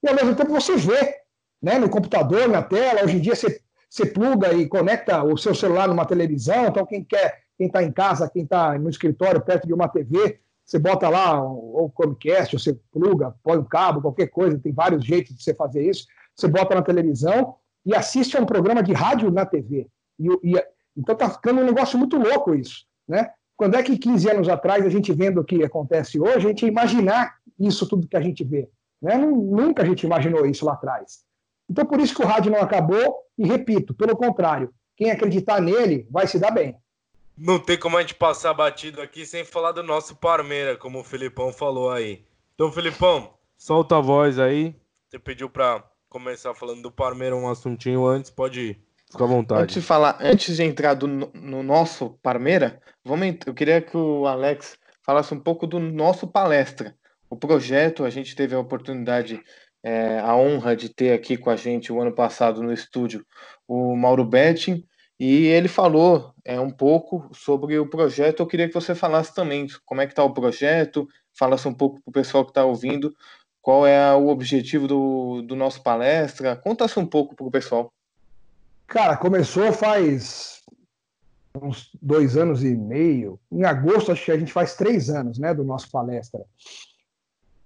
e 0.00 0.08
ao 0.08 0.14
mesmo 0.14 0.36
tempo 0.36 0.52
você 0.52 0.76
vê 0.76 1.16
né, 1.60 1.76
no 1.76 1.88
computador, 1.88 2.48
na 2.48 2.62
tela. 2.62 3.02
Hoje 3.02 3.16
em 3.16 3.20
dia 3.20 3.34
você, 3.34 3.60
você 3.90 4.06
pluga 4.06 4.52
e 4.52 4.68
conecta 4.68 5.24
o 5.24 5.36
seu 5.36 5.56
celular 5.56 5.88
numa 5.88 6.06
televisão, 6.06 6.68
então 6.68 6.86
quem 6.86 7.02
quer, 7.02 7.42
quem 7.56 7.66
está 7.66 7.82
em 7.82 7.90
casa, 7.90 8.30
quem 8.30 8.44
está 8.44 8.78
no 8.78 8.88
escritório 8.88 9.40
perto 9.40 9.66
de 9.66 9.74
uma 9.74 9.88
TV, 9.88 10.38
você 10.68 10.78
bota 10.78 11.08
lá 11.08 11.42
o 11.42 11.90
Chromecast, 11.96 12.54
ou 12.54 12.60
você 12.60 12.78
pluga, 12.92 13.34
põe 13.42 13.56
um 13.56 13.64
cabo, 13.64 14.02
qualquer 14.02 14.26
coisa, 14.26 14.58
tem 14.58 14.70
vários 14.70 15.02
jeitos 15.02 15.34
de 15.34 15.42
você 15.42 15.54
fazer 15.54 15.88
isso. 15.88 16.06
Você 16.36 16.46
bota 16.46 16.74
na 16.74 16.82
televisão 16.82 17.54
e 17.86 17.94
assiste 17.94 18.36
a 18.36 18.40
um 18.40 18.44
programa 18.44 18.82
de 18.82 18.92
rádio 18.92 19.30
na 19.30 19.46
TV. 19.46 19.88
E, 20.18 20.28
e, 20.44 20.62
então 20.94 21.14
está 21.14 21.30
ficando 21.30 21.62
um 21.62 21.64
negócio 21.64 21.98
muito 21.98 22.18
louco 22.18 22.54
isso. 22.54 22.84
Né? 23.08 23.30
Quando 23.56 23.76
é 23.76 23.82
que 23.82 23.96
15 23.96 24.30
anos 24.30 24.48
atrás, 24.50 24.84
a 24.84 24.90
gente 24.90 25.10
vendo 25.10 25.40
o 25.40 25.44
que 25.44 25.64
acontece 25.64 26.20
hoje, 26.20 26.36
a 26.36 26.40
gente 26.50 26.66
imaginar 26.66 27.36
isso 27.58 27.88
tudo 27.88 28.06
que 28.06 28.16
a 28.16 28.20
gente 28.20 28.44
vê? 28.44 28.68
Né? 29.00 29.16
Nunca 29.16 29.82
a 29.82 29.86
gente 29.86 30.04
imaginou 30.04 30.44
isso 30.44 30.66
lá 30.66 30.74
atrás. 30.74 31.24
Então, 31.70 31.86
por 31.86 31.98
isso 31.98 32.14
que 32.14 32.22
o 32.22 32.26
rádio 32.26 32.52
não 32.52 32.60
acabou, 32.60 33.20
e 33.38 33.46
repito, 33.46 33.94
pelo 33.94 34.14
contrário, 34.14 34.70
quem 34.94 35.10
acreditar 35.10 35.62
nele 35.62 36.06
vai 36.10 36.26
se 36.26 36.38
dar 36.38 36.50
bem. 36.50 36.76
Não 37.40 37.58
tem 37.60 37.78
como 37.78 37.96
a 37.96 38.00
gente 38.00 38.16
passar 38.16 38.52
batido 38.52 39.00
aqui 39.00 39.24
sem 39.24 39.44
falar 39.44 39.70
do 39.70 39.82
nosso 39.82 40.16
Parmeira, 40.16 40.76
como 40.76 40.98
o 40.98 41.04
Filipão 41.04 41.52
falou 41.52 41.90
aí. 41.90 42.24
Então, 42.54 42.72
Filipão, 42.72 43.32
solta 43.56 43.96
a 43.96 44.00
voz 44.00 44.40
aí. 44.40 44.74
Você 45.08 45.20
pediu 45.20 45.48
para 45.48 45.84
começar 46.08 46.52
falando 46.54 46.82
do 46.82 46.90
Parmeira 46.90 47.36
um 47.36 47.48
assuntinho 47.48 48.04
antes, 48.04 48.28
pode 48.28 48.60
ir. 48.60 48.82
Fica 49.10 49.22
à 49.22 49.26
vontade. 49.26 49.62
Antes 49.62 49.74
de 49.76 49.82
falar, 49.82 50.18
antes 50.20 50.56
de 50.56 50.64
entrar 50.64 50.94
do, 50.94 51.06
no 51.06 51.62
nosso 51.62 52.18
Parmeira, 52.22 52.82
vamos, 53.04 53.36
eu 53.46 53.54
queria 53.54 53.80
que 53.80 53.96
o 53.96 54.26
Alex 54.26 54.76
falasse 55.04 55.32
um 55.32 55.40
pouco 55.40 55.66
do 55.66 55.78
nosso 55.78 56.26
palestra. 56.26 56.96
O 57.30 57.36
projeto, 57.36 58.04
a 58.04 58.10
gente 58.10 58.34
teve 58.34 58.54
a 58.54 58.58
oportunidade, 58.58 59.40
é, 59.82 60.18
a 60.18 60.34
honra 60.34 60.74
de 60.74 60.88
ter 60.88 61.12
aqui 61.12 61.36
com 61.36 61.50
a 61.50 61.56
gente 61.56 61.92
o 61.92 62.00
ano 62.00 62.12
passado 62.12 62.62
no 62.62 62.72
estúdio 62.72 63.24
o 63.66 63.94
Mauro 63.94 64.24
Betting, 64.24 64.84
e 65.18 65.46
ele 65.46 65.68
falou 65.68 66.32
é, 66.44 66.60
um 66.60 66.70
pouco 66.70 67.28
sobre 67.34 67.78
o 67.78 67.88
projeto. 67.88 68.40
Eu 68.40 68.46
queria 68.46 68.68
que 68.68 68.74
você 68.74 68.94
falasse 68.94 69.34
também 69.34 69.66
como 69.84 70.00
é 70.00 70.06
que 70.06 70.12
está 70.12 70.22
o 70.22 70.32
projeto, 70.32 71.08
falasse 71.36 71.66
um 71.66 71.74
pouco 71.74 72.00
para 72.00 72.10
o 72.10 72.12
pessoal 72.12 72.44
que 72.44 72.50
está 72.50 72.64
ouvindo, 72.64 73.14
qual 73.60 73.86
é 73.86 74.14
o 74.14 74.28
objetivo 74.28 74.86
do, 74.86 75.42
do 75.42 75.56
nosso 75.56 75.82
palestra. 75.82 76.54
Conta-se 76.56 76.98
um 76.98 77.06
pouco 77.06 77.34
para 77.34 77.46
o 77.46 77.50
pessoal. 77.50 77.92
Cara, 78.86 79.16
começou 79.16 79.72
faz 79.72 80.62
uns 81.60 81.90
dois 82.00 82.36
anos 82.36 82.62
e 82.62 82.74
meio. 82.76 83.38
Em 83.50 83.64
agosto, 83.64 84.12
acho 84.12 84.24
que 84.24 84.32
a 84.32 84.38
gente 84.38 84.52
faz 84.52 84.74
três 84.74 85.10
anos, 85.10 85.38
né, 85.38 85.52
do 85.52 85.64
nosso 85.64 85.90
palestra. 85.90 86.44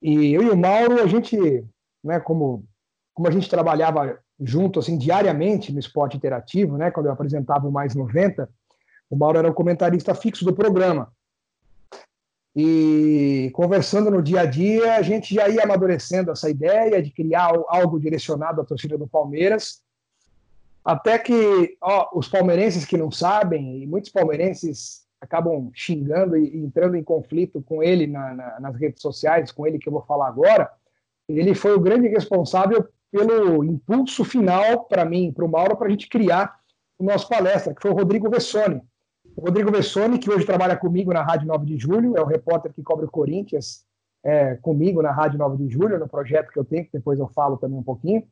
E 0.01 0.33
eu 0.33 0.43
e 0.43 0.51
o 0.51 0.57
Mauro, 0.57 1.01
a 1.01 1.07
gente, 1.07 1.65
né, 2.03 2.19
como, 2.19 2.65
como 3.15 3.29
a 3.29 3.31
gente 3.31 3.49
trabalhava 3.49 4.19
junto, 4.41 4.81
assim, 4.81 4.99
diariamente 4.99 5.73
no 5.73 5.79
esporte 5.79 6.17
interativo, 6.17 6.77
né, 6.77 6.91
quando 6.91 7.07
eu 7.07 7.13
apresentava 7.13 7.69
o 7.69 7.73
Mais 7.73 7.95
90, 7.95 8.49
o 9.09 9.17
Mauro 9.17 9.39
era 9.39 9.51
o 9.51 9.55
comentarista 9.55 10.15
fixo 10.15 10.45
do 10.45 10.55
programa. 10.55 11.13
E 12.55 13.51
conversando 13.55 14.11
no 14.11 14.23
dia 14.23 14.41
a 14.41 14.47
dia, 14.47 14.97
a 14.97 15.03
gente 15.03 15.35
já 15.35 15.49
ia 15.49 15.63
amadurecendo 15.63 16.31
essa 16.31 16.51
ideia 16.51 17.03
de 17.03 17.11
criar 17.11 17.53
algo 17.69 17.99
direcionado 17.99 18.61
à 18.61 18.65
torcida 18.65 18.99
do 18.99 19.07
Palmeiras. 19.07 19.83
Até 20.85 21.19
que 21.19 21.77
ó, 21.81 22.11
os 22.13 22.29
palmeirenses 22.29 22.85
que 22.85 22.97
não 22.97 23.11
sabem, 23.11 23.83
e 23.83 23.87
muitos 23.87 24.11
palmeirenses 24.11 25.07
acabam 25.21 25.71
xingando 25.73 26.37
e, 26.37 26.59
entrando 26.59 26.97
em 26.97 27.03
conflito 27.03 27.63
com 27.63 27.83
ele 27.83 28.07
na, 28.07 28.35
na, 28.35 28.61
nas 28.61 28.77
redes 28.77 29.01
sociais, 29.01 29.53
com 29.53 29.67
ele 29.67 29.79
que 29.79 29.89
eu 29.89 29.93
vou 29.93 30.03
falar 30.03 30.27
agora, 30.27 30.71
ele 31.29 31.55
foi 31.55 31.75
o 31.75 31.81
grande 31.81 32.09
responsável 32.09 32.87
pelo 33.13 33.63
impulso 33.63 34.25
final 34.25 34.85
para 34.85 35.05
mim, 35.05 35.31
para 35.31 35.45
o 35.45 35.49
Mauro, 35.49 35.77
para 35.77 35.87
a 35.87 35.91
gente 35.91 36.09
criar 36.09 36.59
o 36.99 37.05
nosso 37.05 37.29
palestra, 37.29 37.75
que 37.75 37.83
foi 37.83 37.91
o 37.91 37.95
Rodrigo 37.95 38.31
Vessoni. 38.31 38.81
O 39.37 39.43
Rodrigo 39.43 39.71
Vessoni, 39.71 40.19
que 40.19 40.31
hoje 40.31 40.47
trabalha 40.47 40.77
comigo 40.77 41.13
na 41.13 41.23
Rádio 41.23 41.47
9 41.47 41.67
de 41.67 41.79
Julho, 41.79 42.17
é 42.17 42.23
o 42.23 42.27
repórter 42.27 42.73
que 42.73 42.83
cobre 42.83 43.05
o 43.05 43.11
Corinthians 43.11 43.85
é, 44.25 44.55
comigo 44.57 45.03
na 45.03 45.13
Rádio 45.13 45.39
9 45.39 45.63
de 45.63 45.71
Julho, 45.71 45.99
no 45.99 46.09
projeto 46.09 46.51
que 46.51 46.59
eu 46.59 46.65
tenho, 46.65 46.85
que 46.85 46.93
depois 46.93 47.19
eu 47.19 47.29
falo 47.29 47.59
também 47.59 47.79
um 47.79 47.83
pouquinho. 47.83 48.27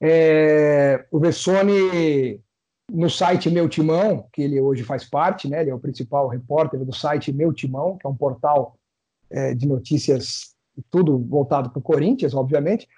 É, 0.00 1.04
o 1.10 1.18
Vessone, 1.18 2.40
no 2.90 3.10
site 3.10 3.50
Meu 3.50 3.68
Timão, 3.68 4.26
que 4.32 4.42
ele 4.42 4.60
hoje 4.60 4.82
faz 4.82 5.04
parte, 5.04 5.48
né, 5.48 5.60
ele 5.60 5.70
é 5.70 5.74
o 5.74 5.80
principal 5.80 6.26
repórter 6.28 6.82
do 6.82 6.94
site 6.94 7.32
Meu 7.32 7.52
Timão, 7.52 7.98
que 7.98 8.06
é 8.06 8.10
um 8.10 8.16
portal 8.16 8.78
é, 9.28 9.54
de 9.54 9.66
notícias 9.66 10.56
tudo 10.90 11.18
voltado 11.18 11.70
para 11.70 11.78
o 11.80 11.82
Corinthians, 11.82 12.34
obviamente. 12.34 12.88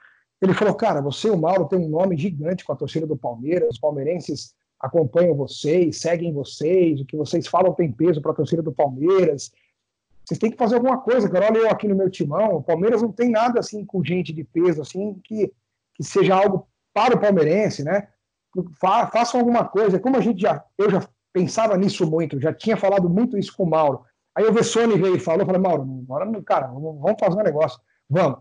Ele 0.40 0.55
falou, 0.55 0.74
cara, 0.74 1.03
você 1.03 1.29
e 1.29 1.31
o 1.31 1.37
Mauro 1.37 1.66
tem 1.66 1.79
um 1.79 1.88
nome 1.88 2.16
gigante 2.16 2.64
com 2.64 2.72
a 2.72 2.76
torcida 2.76 3.07
do 3.07 3.16
Palmeiras, 3.16 3.70
os 3.72 3.79
palmeirenses 3.79 4.55
acompanham 4.81 5.35
vocês, 5.35 6.00
seguem 6.00 6.33
vocês, 6.33 7.00
o 7.00 7.05
que 7.05 7.16
vocês 7.16 7.46
falam 7.46 7.74
tem 7.74 7.92
peso 7.92 8.22
para 8.22 8.33
a 8.33 8.35
torcida 8.35 8.62
do 8.62 8.72
Palmeiras. 8.72 9.53
Vocês 10.24 10.38
têm 10.38 10.50
que 10.50 10.57
fazer 10.57 10.76
alguma 10.76 10.98
coisa, 10.98 11.29
cara. 11.29 11.46
Olha 11.46 11.59
eu 11.59 11.70
aqui 11.70 11.87
no 11.87 11.94
meu 11.94 12.09
timão, 12.09 12.57
o 12.57 12.62
Palmeiras 12.62 13.03
não 13.03 13.12
tem 13.12 13.31
nada 13.31 13.61
assim 13.61 13.85
com 13.85 14.03
gente 14.03 14.33
de 14.33 14.42
peso, 14.42 14.81
assim, 14.81 15.20
que, 15.22 15.53
que 15.94 16.03
seja 16.03 16.35
algo 16.35 16.66
para 16.94 17.14
o 17.14 17.20
palmeirense, 17.20 17.85
né? 17.85 18.09
Fa 18.81 19.07
façam 19.09 19.40
alguma 19.40 19.64
coisa. 19.64 20.00
Como 20.00 20.16
a 20.16 20.20
gente 20.20 20.40
já, 20.40 20.64
eu 20.79 20.90
já 20.90 21.07
pensava 21.33 21.76
nisso 21.76 22.09
muito, 22.11 22.40
já 22.40 22.53
tinha 22.53 22.76
falado 22.76 23.09
muito 23.09 23.37
isso 23.37 23.55
com 23.55 23.64
o 23.64 23.70
Mauro. 23.70 24.03
Aí 24.35 24.44
o 24.44 24.53
Vessone 24.53 24.96
veio 24.96 25.16
e 25.16 25.20
falou, 25.20 25.44
falei, 25.44 25.61
Mauro, 25.61 25.83
agora, 26.05 26.42
cara, 26.42 26.68
vamos 26.68 27.20
fazer 27.20 27.38
um 27.38 27.44
negócio, 27.44 27.79
vamos. 28.09 28.38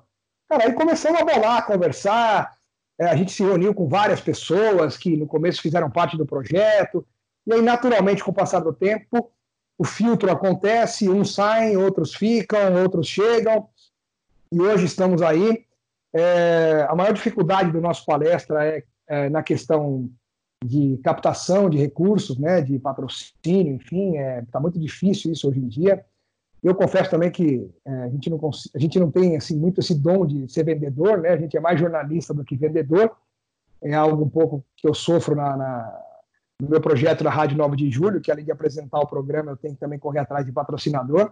Cara, 0.50 0.66
aí 0.66 0.74
começamos 0.74 1.22
a 1.22 1.26
bolar, 1.26 1.58
a 1.58 1.62
conversar, 1.62 2.58
é, 3.00 3.06
a 3.06 3.16
gente 3.16 3.32
se 3.32 3.44
reuniu 3.44 3.72
com 3.72 3.88
várias 3.88 4.20
pessoas 4.20 4.98
que 4.98 5.16
no 5.16 5.28
começo 5.28 5.62
fizeram 5.62 5.92
parte 5.92 6.18
do 6.18 6.26
projeto, 6.26 7.06
e 7.46 7.54
aí, 7.54 7.62
naturalmente, 7.62 8.24
com 8.24 8.32
o 8.32 8.34
passar 8.34 8.60
do 8.60 8.74
tempo, 8.74 9.32
o 9.78 9.86
filtro 9.86 10.32
acontece, 10.32 11.08
uns 11.08 11.36
saem, 11.36 11.78
outros 11.78 12.16
ficam, 12.16 12.82
outros 12.82 13.08
chegam, 13.08 13.70
e 14.52 14.60
hoje 14.60 14.86
estamos 14.86 15.22
aí. 15.22 15.66
É, 16.14 16.88
a 16.90 16.96
maior 16.96 17.14
dificuldade 17.14 17.72
do 17.72 17.80
nosso 17.80 18.04
palestra 18.04 18.66
é, 18.66 18.84
é, 19.08 19.30
na 19.30 19.44
questão 19.44 20.10
de 20.66 21.00
captação 21.04 21.70
de 21.70 21.78
recursos, 21.78 22.40
né, 22.40 22.60
de 22.60 22.78
patrocínio, 22.80 23.76
enfim, 23.76 24.18
está 24.18 24.58
é, 24.58 24.62
muito 24.62 24.80
difícil 24.80 25.32
isso 25.32 25.48
hoje 25.48 25.60
em 25.60 25.68
dia. 25.68 26.04
Eu 26.62 26.76
confesso 26.76 27.10
também 27.10 27.32
que 27.32 27.70
é, 27.86 27.92
a, 28.04 28.10
gente 28.10 28.30
não, 28.30 28.40
a 28.76 28.80
gente 28.80 29.00
não 29.00 29.10
tem 29.10 29.38
assim, 29.38 29.58
muito 29.58 29.80
esse 29.80 29.96
dom 29.96 30.26
de 30.26 30.52
ser 30.52 30.64
vendedor, 30.64 31.20
né? 31.20 31.30
a 31.30 31.38
gente 31.38 31.56
é 31.56 31.60
mais 31.60 31.80
jornalista 31.80 32.34
do 32.34 32.44
que 32.44 32.56
vendedor. 32.56 33.16
É 33.82 33.94
algo 33.94 34.24
um 34.24 34.30
pouco 34.30 34.64
que 34.76 34.88
eu 34.88 34.94
sofro 34.94 35.36
na, 35.36 35.56
na, 35.56 36.02
no 36.62 36.70
meu 36.70 36.82
projeto 36.82 37.24
da 37.24 37.30
Rádio 37.30 37.58
9 37.58 37.78
de 37.78 37.90
Julho, 37.90 38.20
que 38.20 38.30
além 38.30 38.44
de 38.44 38.52
apresentar 38.52 39.00
o 39.00 39.08
programa, 39.08 39.52
eu 39.52 39.58
tenho 39.58 39.74
que 39.74 39.80
também 39.80 39.98
correr 39.98 40.20
atrás 40.20 40.46
de 40.46 40.52
patrocinador. 40.52 41.32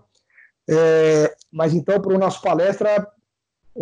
É, 0.70 1.36
mas 1.52 1.74
então, 1.74 2.00
para 2.00 2.13
o 2.13 2.18
nosso 2.18 2.42
palestra, 2.42 3.06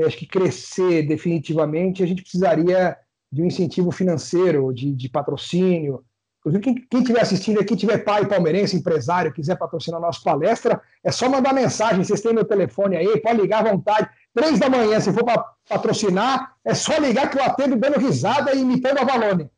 acho 0.04 0.18
que 0.18 0.26
crescer 0.26 1.04
definitivamente, 1.04 2.04
a 2.04 2.08
gente 2.08 2.24
precisaria 2.24 2.98
de 3.32 3.42
um 3.42 3.46
incentivo 3.46 3.92
financeiro, 3.92 4.74
de, 4.74 4.94
de 4.94 5.10
patrocínio, 5.10 6.04
Inclusive, 6.46 6.86
quem, 6.88 7.00
estiver 7.02 7.22
assistindo 7.22 7.60
aqui, 7.60 7.76
tiver 7.76 7.98
pai 8.04 8.28
palmeirense, 8.28 8.76
empresário, 8.76 9.34
quiser 9.34 9.58
patrocinar 9.58 9.98
a 9.98 10.06
nossa 10.06 10.22
palestra, 10.24 10.80
é 11.04 11.12
só 11.12 11.28
mandar 11.28 11.54
mensagem. 11.54 12.04
Vocês 12.04 12.22
têm 12.22 12.36
meu 12.36 12.46
telefone 12.46 12.96
aí, 12.96 13.20
pode 13.20 13.42
ligar 13.42 13.66
à 13.66 13.72
vontade. 13.72 14.08
Três 14.32 14.60
da 14.60 14.70
manhã, 14.70 15.00
se 15.00 15.12
for 15.12 15.24
para 15.26 15.44
patrocinar, 15.68 16.54
é 16.64 16.76
só 16.76 16.98
ligar 17.00 17.32
que 17.32 17.40
eu 17.40 17.44
atendo 17.44 17.76
dando 17.76 18.00
risada 18.00 18.54
e 18.54 18.62
imitando 18.62 19.00
a 19.00 19.04
Valone. 19.04 19.50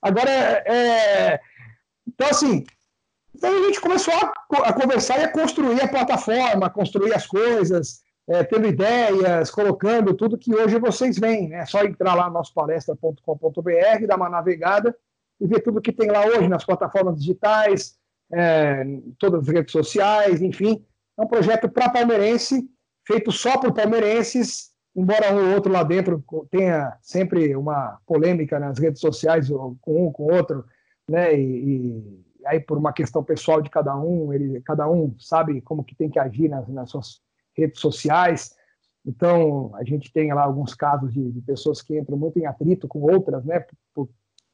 Agora, 0.00 0.30
é, 0.30 0.62
é... 0.66 1.40
então 2.08 2.28
assim, 2.30 2.64
então 3.34 3.54
a 3.54 3.66
gente 3.66 3.80
começou 3.80 4.14
a, 4.14 4.68
a, 4.68 4.72
conversar 4.72 5.20
e 5.20 5.24
a 5.24 5.32
construir 5.32 5.82
a 5.82 5.88
plataforma, 5.88 6.66
a 6.66 6.70
construir 6.70 7.14
as 7.14 7.26
coisas, 7.26 8.00
é, 8.26 8.42
tendo 8.44 8.66
ideias, 8.66 9.50
colocando 9.50 10.14
tudo 10.14 10.38
que 10.38 10.54
hoje 10.54 10.78
vocês 10.78 11.18
veem. 11.18 11.50
Né? 11.50 11.58
É 11.58 11.66
só 11.66 11.84
entrar 11.84 12.14
lá 12.14 12.28
no 12.28 12.32
nosso 12.32 12.54
palestra.com.br, 12.54 14.06
dar 14.06 14.16
uma 14.16 14.30
navegada 14.30 14.96
e 15.40 15.46
ver 15.46 15.60
tudo 15.60 15.80
que 15.80 15.92
tem 15.92 16.10
lá 16.10 16.24
hoje 16.26 16.48
nas 16.48 16.64
plataformas 16.64 17.18
digitais, 17.18 17.98
é, 18.32 18.84
todas 19.18 19.48
as 19.48 19.48
redes 19.48 19.72
sociais, 19.72 20.42
enfim. 20.42 20.84
É 21.18 21.22
um 21.22 21.26
projeto 21.26 21.68
para 21.68 21.90
palmeirense, 21.90 22.68
feito 23.06 23.32
só 23.32 23.58
por 23.58 23.72
palmeirenses, 23.72 24.70
embora 24.94 25.32
um 25.34 25.48
ou 25.48 25.54
outro 25.54 25.72
lá 25.72 25.82
dentro 25.82 26.24
tenha 26.50 26.96
sempre 27.00 27.56
uma 27.56 27.98
polêmica 28.06 28.58
nas 28.58 28.78
redes 28.78 29.00
sociais 29.00 29.48
com 29.48 30.08
um, 30.08 30.12
com 30.12 30.24
o 30.24 30.32
outro, 30.32 30.64
né? 31.08 31.34
E, 31.34 31.42
e, 31.42 32.20
aí 32.46 32.58
por 32.58 32.78
uma 32.78 32.92
questão 32.92 33.22
pessoal 33.22 33.60
de 33.60 33.68
cada 33.68 33.94
um, 33.96 34.32
ele, 34.32 34.60
cada 34.62 34.88
um 34.90 35.14
sabe 35.18 35.60
como 35.60 35.84
que 35.84 35.94
tem 35.94 36.08
que 36.08 36.18
agir 36.18 36.48
nas, 36.48 36.66
nas 36.68 36.90
suas 36.90 37.20
redes 37.54 37.80
sociais. 37.80 38.54
Então 39.04 39.72
a 39.74 39.84
gente 39.84 40.12
tem 40.12 40.32
lá 40.32 40.42
alguns 40.42 40.74
casos 40.74 41.12
de, 41.12 41.32
de 41.32 41.40
pessoas 41.42 41.82
que 41.82 41.98
entram 41.98 42.16
muito 42.16 42.38
em 42.38 42.46
atrito 42.46 42.86
com 42.88 43.00
outras, 43.00 43.44
né? 43.44 43.64
Por, 43.94 44.08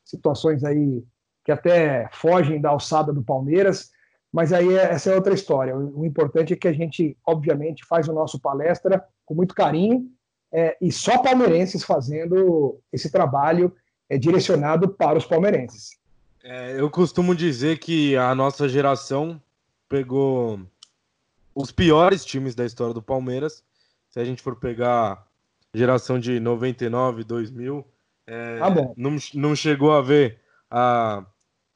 situações 0.06 0.64
aí 0.64 1.04
que 1.44 1.52
até 1.52 2.08
fogem 2.12 2.60
da 2.60 2.70
alçada 2.70 3.12
do 3.12 3.22
Palmeiras, 3.22 3.90
mas 4.32 4.52
aí 4.52 4.74
é, 4.74 4.92
essa 4.92 5.10
é 5.10 5.14
outra 5.14 5.34
história. 5.34 5.76
O, 5.76 6.04
importante 6.04 6.52
é 6.52 6.56
que 6.56 6.68
a 6.68 6.72
gente, 6.72 7.16
obviamente, 7.26 7.84
faz 7.84 8.08
o 8.08 8.12
nosso 8.12 8.40
palestra 8.40 9.04
com 9.24 9.34
muito 9.34 9.54
carinho 9.54 10.08
é, 10.52 10.76
e 10.80 10.90
só 10.90 11.18
palmeirenses 11.18 11.84
fazendo 11.84 12.80
esse 12.92 13.10
trabalho 13.10 13.74
é, 14.08 14.16
direcionado 14.18 14.88
para 14.88 15.18
os 15.18 15.26
palmeirenses. 15.26 15.98
É, 16.42 16.80
eu 16.80 16.88
costumo 16.90 17.34
dizer 17.34 17.78
que 17.78 18.16
a 18.16 18.34
nossa 18.34 18.68
geração 18.68 19.40
pegou 19.88 20.60
os 21.54 21.72
piores 21.72 22.24
times 22.24 22.54
da 22.54 22.64
história 22.64 22.94
do 22.94 23.02
Palmeiras. 23.02 23.64
Se 24.10 24.20
a 24.20 24.24
gente 24.24 24.42
for 24.42 24.56
pegar 24.56 25.26
geração 25.74 26.18
de 26.18 26.38
99, 26.38 27.24
2000, 27.24 27.84
é, 28.26 28.58
ah, 28.60 28.70
não, 28.96 29.16
não 29.34 29.54
chegou 29.54 29.92
a 29.92 30.02
ver 30.02 30.40
a, 30.70 31.24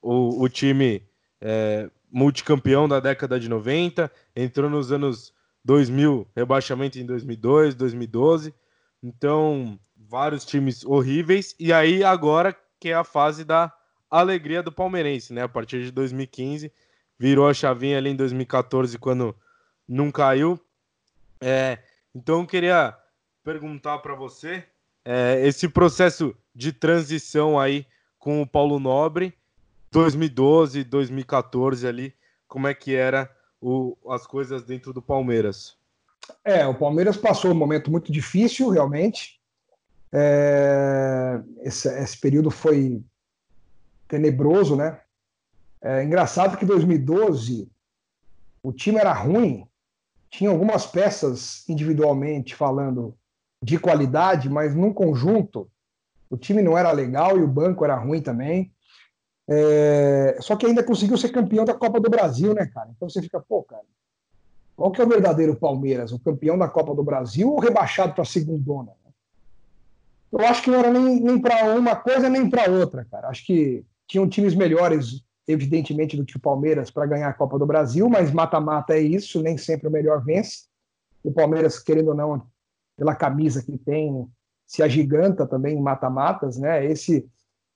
o, 0.02 0.42
o 0.42 0.48
time 0.48 1.02
é, 1.40 1.88
multicampeão 2.10 2.88
da 2.88 2.98
década 2.98 3.38
de 3.38 3.48
90, 3.48 4.10
entrou 4.34 4.68
nos 4.68 4.90
anos 4.90 5.32
2000, 5.64 6.26
rebaixamento 6.34 6.98
em 6.98 7.06
2002, 7.06 7.74
2012. 7.74 8.54
Então, 9.02 9.78
vários 9.96 10.44
times 10.44 10.84
horríveis. 10.84 11.54
E 11.58 11.72
aí, 11.72 12.02
agora 12.02 12.56
que 12.78 12.88
é 12.88 12.94
a 12.94 13.04
fase 13.04 13.44
da 13.44 13.72
alegria 14.10 14.62
do 14.62 14.72
palmeirense, 14.72 15.32
né? 15.32 15.42
A 15.42 15.48
partir 15.48 15.84
de 15.84 15.92
2015, 15.92 16.72
virou 17.18 17.46
a 17.48 17.54
chavinha 17.54 17.98
ali 17.98 18.10
em 18.10 18.16
2014, 18.16 18.98
quando 18.98 19.36
não 19.86 20.10
caiu. 20.10 20.58
É, 21.40 21.78
então, 22.14 22.40
eu 22.40 22.46
queria 22.46 22.96
perguntar 23.44 23.98
para 23.98 24.14
você 24.14 24.64
é, 25.04 25.46
esse 25.46 25.68
processo 25.68 26.34
de 26.54 26.72
transição 26.72 27.58
aí 27.58 27.86
com 28.18 28.42
o 28.42 28.46
Paulo 28.46 28.78
Nobre, 28.78 29.34
2012, 29.90 30.84
2014 30.84 31.86
ali, 31.86 32.14
como 32.46 32.66
é 32.68 32.74
que 32.74 32.94
era 32.94 33.30
o, 33.60 33.96
as 34.08 34.26
coisas 34.26 34.62
dentro 34.62 34.92
do 34.92 35.02
Palmeiras? 35.02 35.76
É, 36.44 36.66
o 36.66 36.74
Palmeiras 36.74 37.16
passou 37.16 37.50
um 37.50 37.54
momento 37.54 37.90
muito 37.90 38.12
difícil, 38.12 38.68
realmente. 38.68 39.40
É, 40.12 41.40
esse, 41.62 41.88
esse, 41.88 42.18
período 42.18 42.50
foi 42.50 43.02
tenebroso, 44.08 44.76
né? 44.76 45.00
É 45.80 46.02
engraçado 46.02 46.56
que 46.56 46.64
em 46.64 46.68
2012 46.68 47.70
o 48.62 48.72
time 48.72 48.98
era 48.98 49.12
ruim, 49.12 49.66
tinha 50.28 50.50
algumas 50.50 50.86
peças 50.86 51.66
individualmente 51.68 52.54
falando 52.54 53.16
de 53.62 53.78
qualidade, 53.78 54.48
mas 54.48 54.74
num 54.74 54.92
conjunto 54.92 55.70
o 56.30 56.36
time 56.36 56.62
não 56.62 56.78
era 56.78 56.92
legal 56.92 57.36
e 57.36 57.42
o 57.42 57.48
banco 57.48 57.84
era 57.84 57.96
ruim 57.96 58.22
também. 58.22 58.72
É, 59.48 60.36
só 60.40 60.54
que 60.54 60.64
ainda 60.64 60.82
conseguiu 60.82 61.18
ser 61.18 61.30
campeão 61.30 61.64
da 61.64 61.74
Copa 61.74 61.98
do 61.98 62.08
Brasil, 62.08 62.54
né, 62.54 62.66
cara? 62.66 62.88
Então 62.94 63.08
você 63.08 63.20
fica, 63.20 63.40
pô, 63.40 63.64
cara, 63.64 63.82
qual 64.76 64.92
que 64.92 65.02
é 65.02 65.04
o 65.04 65.08
verdadeiro 65.08 65.56
Palmeiras? 65.56 66.12
O 66.12 66.20
campeão 66.20 66.56
da 66.56 66.68
Copa 66.68 66.94
do 66.94 67.02
Brasil 67.02 67.50
ou 67.50 67.58
rebaixado 67.58 68.14
para 68.14 68.22
a 68.22 68.26
segundona? 68.26 68.92
Eu 70.32 70.40
acho 70.46 70.62
que 70.62 70.70
não 70.70 70.78
era 70.78 70.92
nem, 70.92 71.20
nem 71.20 71.40
para 71.40 71.74
uma 71.74 71.96
coisa 71.96 72.28
nem 72.28 72.48
para 72.48 72.70
outra, 72.70 73.04
cara. 73.10 73.28
Acho 73.28 73.44
que 73.44 73.84
tinham 74.06 74.28
times 74.28 74.54
melhores, 74.54 75.24
evidentemente, 75.46 76.16
do 76.16 76.24
que 76.24 76.36
o 76.36 76.40
Palmeiras 76.40 76.90
para 76.90 77.06
ganhar 77.06 77.28
a 77.28 77.34
Copa 77.34 77.58
do 77.58 77.66
Brasil, 77.66 78.08
mas 78.08 78.32
mata-mata 78.32 78.94
é 78.94 79.00
isso, 79.00 79.42
nem 79.42 79.58
sempre 79.58 79.88
o 79.88 79.90
melhor 79.90 80.24
vence. 80.24 80.68
O 81.24 81.32
Palmeiras, 81.32 81.80
querendo 81.80 82.08
ou 82.08 82.14
não, 82.14 82.46
pela 83.00 83.14
camisa 83.14 83.62
que 83.62 83.78
tem, 83.78 84.28
se 84.66 84.82
agiganta 84.82 85.46
também 85.46 85.78
em 85.78 85.80
mata-matas, 85.80 86.58
né? 86.58 86.84
Esse, 86.84 87.26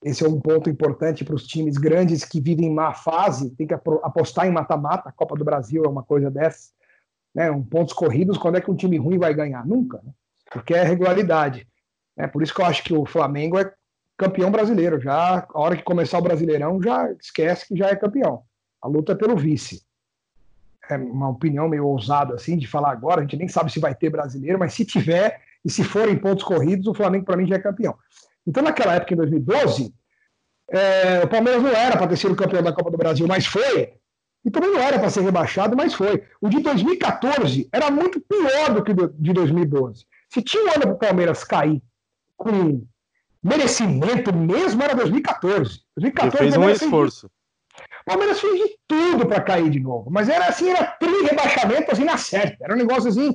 esse 0.02 0.22
é 0.22 0.28
um 0.28 0.38
ponto 0.38 0.68
importante 0.68 1.24
para 1.24 1.34
os 1.34 1.46
times 1.46 1.78
grandes 1.78 2.26
que 2.26 2.42
vivem 2.42 2.70
má 2.70 2.92
fase, 2.92 3.48
tem 3.56 3.66
que 3.66 3.72
apostar 3.72 4.46
em 4.46 4.52
mata-mata. 4.52 5.08
A 5.08 5.12
Copa 5.12 5.34
do 5.34 5.42
Brasil 5.42 5.82
é 5.82 5.88
uma 5.88 6.02
coisa 6.02 6.30
dessa, 6.30 6.68
né? 7.34 7.50
Um 7.50 7.62
pontos 7.62 7.94
corridos, 7.94 8.36
quando 8.36 8.56
é 8.56 8.60
que 8.60 8.70
um 8.70 8.76
time 8.76 8.98
ruim 8.98 9.16
vai 9.16 9.32
ganhar? 9.32 9.66
Nunca, 9.66 9.98
né? 10.04 10.12
porque 10.52 10.74
é 10.74 10.84
regularidade. 10.84 11.66
É 12.18 12.26
por 12.26 12.42
isso 12.42 12.54
que 12.54 12.60
eu 12.60 12.66
acho 12.66 12.84
que 12.84 12.92
o 12.92 13.06
Flamengo 13.06 13.58
é 13.58 13.72
campeão 14.18 14.50
brasileiro. 14.50 15.00
Já 15.00 15.38
a 15.38 15.58
hora 15.58 15.74
que 15.74 15.82
começar 15.82 16.18
o 16.18 16.22
Brasileirão, 16.22 16.82
já 16.82 17.10
esquece 17.12 17.66
que 17.66 17.76
já 17.76 17.88
é 17.88 17.96
campeão. 17.96 18.42
A 18.82 18.86
luta 18.86 19.12
é 19.12 19.14
pelo 19.14 19.38
vice 19.38 19.82
é 20.88 20.96
uma 20.96 21.28
opinião 21.28 21.68
meio 21.68 21.86
ousada 21.86 22.34
assim 22.34 22.56
de 22.56 22.66
falar 22.66 22.90
agora, 22.92 23.20
a 23.20 23.22
gente 23.22 23.36
nem 23.36 23.48
sabe 23.48 23.72
se 23.72 23.80
vai 23.80 23.94
ter 23.94 24.10
brasileiro, 24.10 24.58
mas 24.58 24.74
se 24.74 24.84
tiver 24.84 25.40
e 25.64 25.70
se 25.70 25.82
forem 25.82 26.16
pontos 26.16 26.44
corridos, 26.44 26.86
o 26.86 26.94
Flamengo 26.94 27.24
para 27.24 27.36
mim 27.36 27.46
já 27.46 27.56
é 27.56 27.60
campeão. 27.60 27.96
Então 28.46 28.62
naquela 28.62 28.94
época 28.94 29.14
em 29.14 29.16
2012, 29.16 29.94
é, 30.70 31.22
o 31.24 31.28
Palmeiras 31.28 31.62
não 31.62 31.70
era 31.70 31.96
para 31.96 32.08
ter 32.08 32.16
sido 32.16 32.36
campeão 32.36 32.62
da 32.62 32.72
Copa 32.72 32.90
do 32.90 32.98
Brasil, 32.98 33.26
mas 33.26 33.46
foi. 33.46 33.94
E 34.44 34.50
também 34.50 34.70
não 34.70 34.80
era 34.80 34.98
para 34.98 35.08
ser 35.08 35.22
rebaixado, 35.22 35.76
mas 35.76 35.94
foi. 35.94 36.22
O 36.40 36.48
de 36.48 36.60
2014 36.60 37.68
era 37.72 37.90
muito 37.90 38.20
pior 38.20 38.74
do 38.74 38.82
que 38.82 38.92
o 38.92 39.08
de 39.08 39.32
2012. 39.32 40.06
Se 40.28 40.42
tinha 40.42 40.64
um 40.64 40.68
ano 40.68 40.82
para 40.82 40.92
o 40.92 40.98
Palmeiras 40.98 41.44
cair 41.44 41.82
com 42.36 42.86
merecimento 43.42 44.34
mesmo, 44.34 44.82
era 44.82 44.94
2014. 44.94 45.80
2014 45.96 46.44
Ele 46.44 46.52
fez 46.52 46.56
um 46.56 46.70
esforço. 46.70 47.30
O 48.06 48.10
Palmeiras 48.10 48.40
fez 48.40 48.58
de 48.58 48.76
tudo 48.86 49.26
para 49.26 49.40
cair 49.40 49.70
de 49.70 49.80
novo. 49.80 50.10
Mas 50.10 50.28
era 50.28 50.46
assim, 50.46 50.70
era 50.70 50.84
tri-rebaixamento 50.84 51.90
assim 51.90 52.04
na 52.04 52.18
certa. 52.18 52.64
Era 52.64 52.74
um 52.74 52.78
negócio 52.78 53.08
assim, 53.08 53.34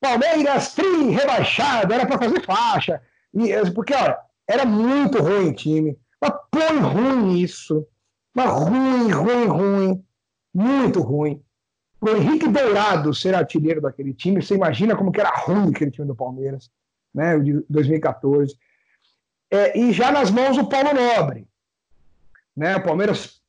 Palmeiras 0.00 0.74
tri-rebaixado, 0.74 1.92
era 1.92 2.06
para 2.06 2.18
fazer 2.18 2.42
faixa. 2.44 3.00
E, 3.34 3.70
porque, 3.72 3.94
olha, 3.94 4.18
era 4.46 4.64
muito 4.64 5.18
ruim 5.22 5.50
o 5.50 5.54
time. 5.54 5.98
Mas 6.20 6.32
põe 6.50 6.78
ruim 6.78 7.38
isso. 7.38 7.86
Mas 8.34 8.50
ruim, 8.50 9.10
ruim, 9.10 9.46
ruim 9.46 10.04
muito 10.52 11.00
ruim. 11.00 11.42
O 12.00 12.08
Henrique 12.08 12.48
Dourado 12.48 13.14
ser 13.14 13.34
artilheiro 13.34 13.80
daquele 13.80 14.12
time, 14.12 14.42
você 14.42 14.54
imagina 14.54 14.96
como 14.96 15.12
que 15.12 15.20
era 15.20 15.30
ruim 15.30 15.70
aquele 15.70 15.90
time 15.90 16.06
do 16.06 16.16
Palmeiras, 16.16 16.70
né, 17.14 17.36
o 17.36 17.42
de 17.42 17.64
2014. 17.68 18.56
É, 19.50 19.78
e 19.78 19.92
já 19.92 20.10
nas 20.10 20.30
mãos 20.30 20.56
do 20.56 20.68
Paulo 20.68 20.90
Nobre. 20.92 21.46
Né, 22.56 22.76
o 22.76 22.82
Palmeiras 22.82 23.40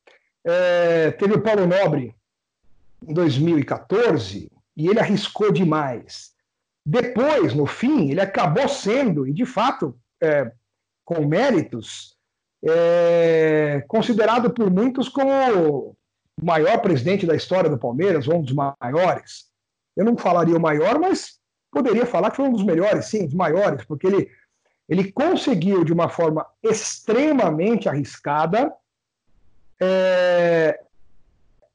é, 0.44 1.10
teve 1.12 1.34
o 1.34 1.40
Paulo 1.40 1.66
Nobre 1.66 2.14
em 3.06 3.14
2014 3.14 4.50
e 4.76 4.88
ele 4.88 5.00
arriscou 5.00 5.52
demais. 5.52 6.32
Depois, 6.84 7.54
no 7.54 7.66
fim, 7.66 8.10
ele 8.10 8.20
acabou 8.20 8.68
sendo, 8.68 9.26
e 9.26 9.32
de 9.32 9.46
fato, 9.46 9.96
é, 10.20 10.52
com 11.04 11.26
méritos, 11.26 12.14
é, 12.62 13.84
considerado 13.88 14.50
por 14.50 14.70
muitos 14.70 15.08
como 15.08 15.30
o 15.30 15.96
maior 16.42 16.78
presidente 16.80 17.26
da 17.26 17.34
história 17.34 17.70
do 17.70 17.78
Palmeiras, 17.78 18.28
um 18.28 18.42
dos 18.42 18.54
maiores. 18.54 19.46
Eu 19.96 20.04
não 20.04 20.16
falaria 20.16 20.56
o 20.56 20.60
maior, 20.60 20.98
mas 20.98 21.38
poderia 21.70 22.04
falar 22.04 22.30
que 22.30 22.36
foi 22.36 22.46
um 22.46 22.52
dos 22.52 22.64
melhores, 22.64 23.06
sim, 23.06 23.24
dos 23.24 23.34
maiores, 23.34 23.84
porque 23.84 24.06
ele, 24.06 24.30
ele 24.88 25.12
conseguiu, 25.12 25.84
de 25.84 25.92
uma 25.92 26.08
forma 26.08 26.46
extremamente 26.62 27.88
arriscada, 27.88 28.72
é, 29.84 30.80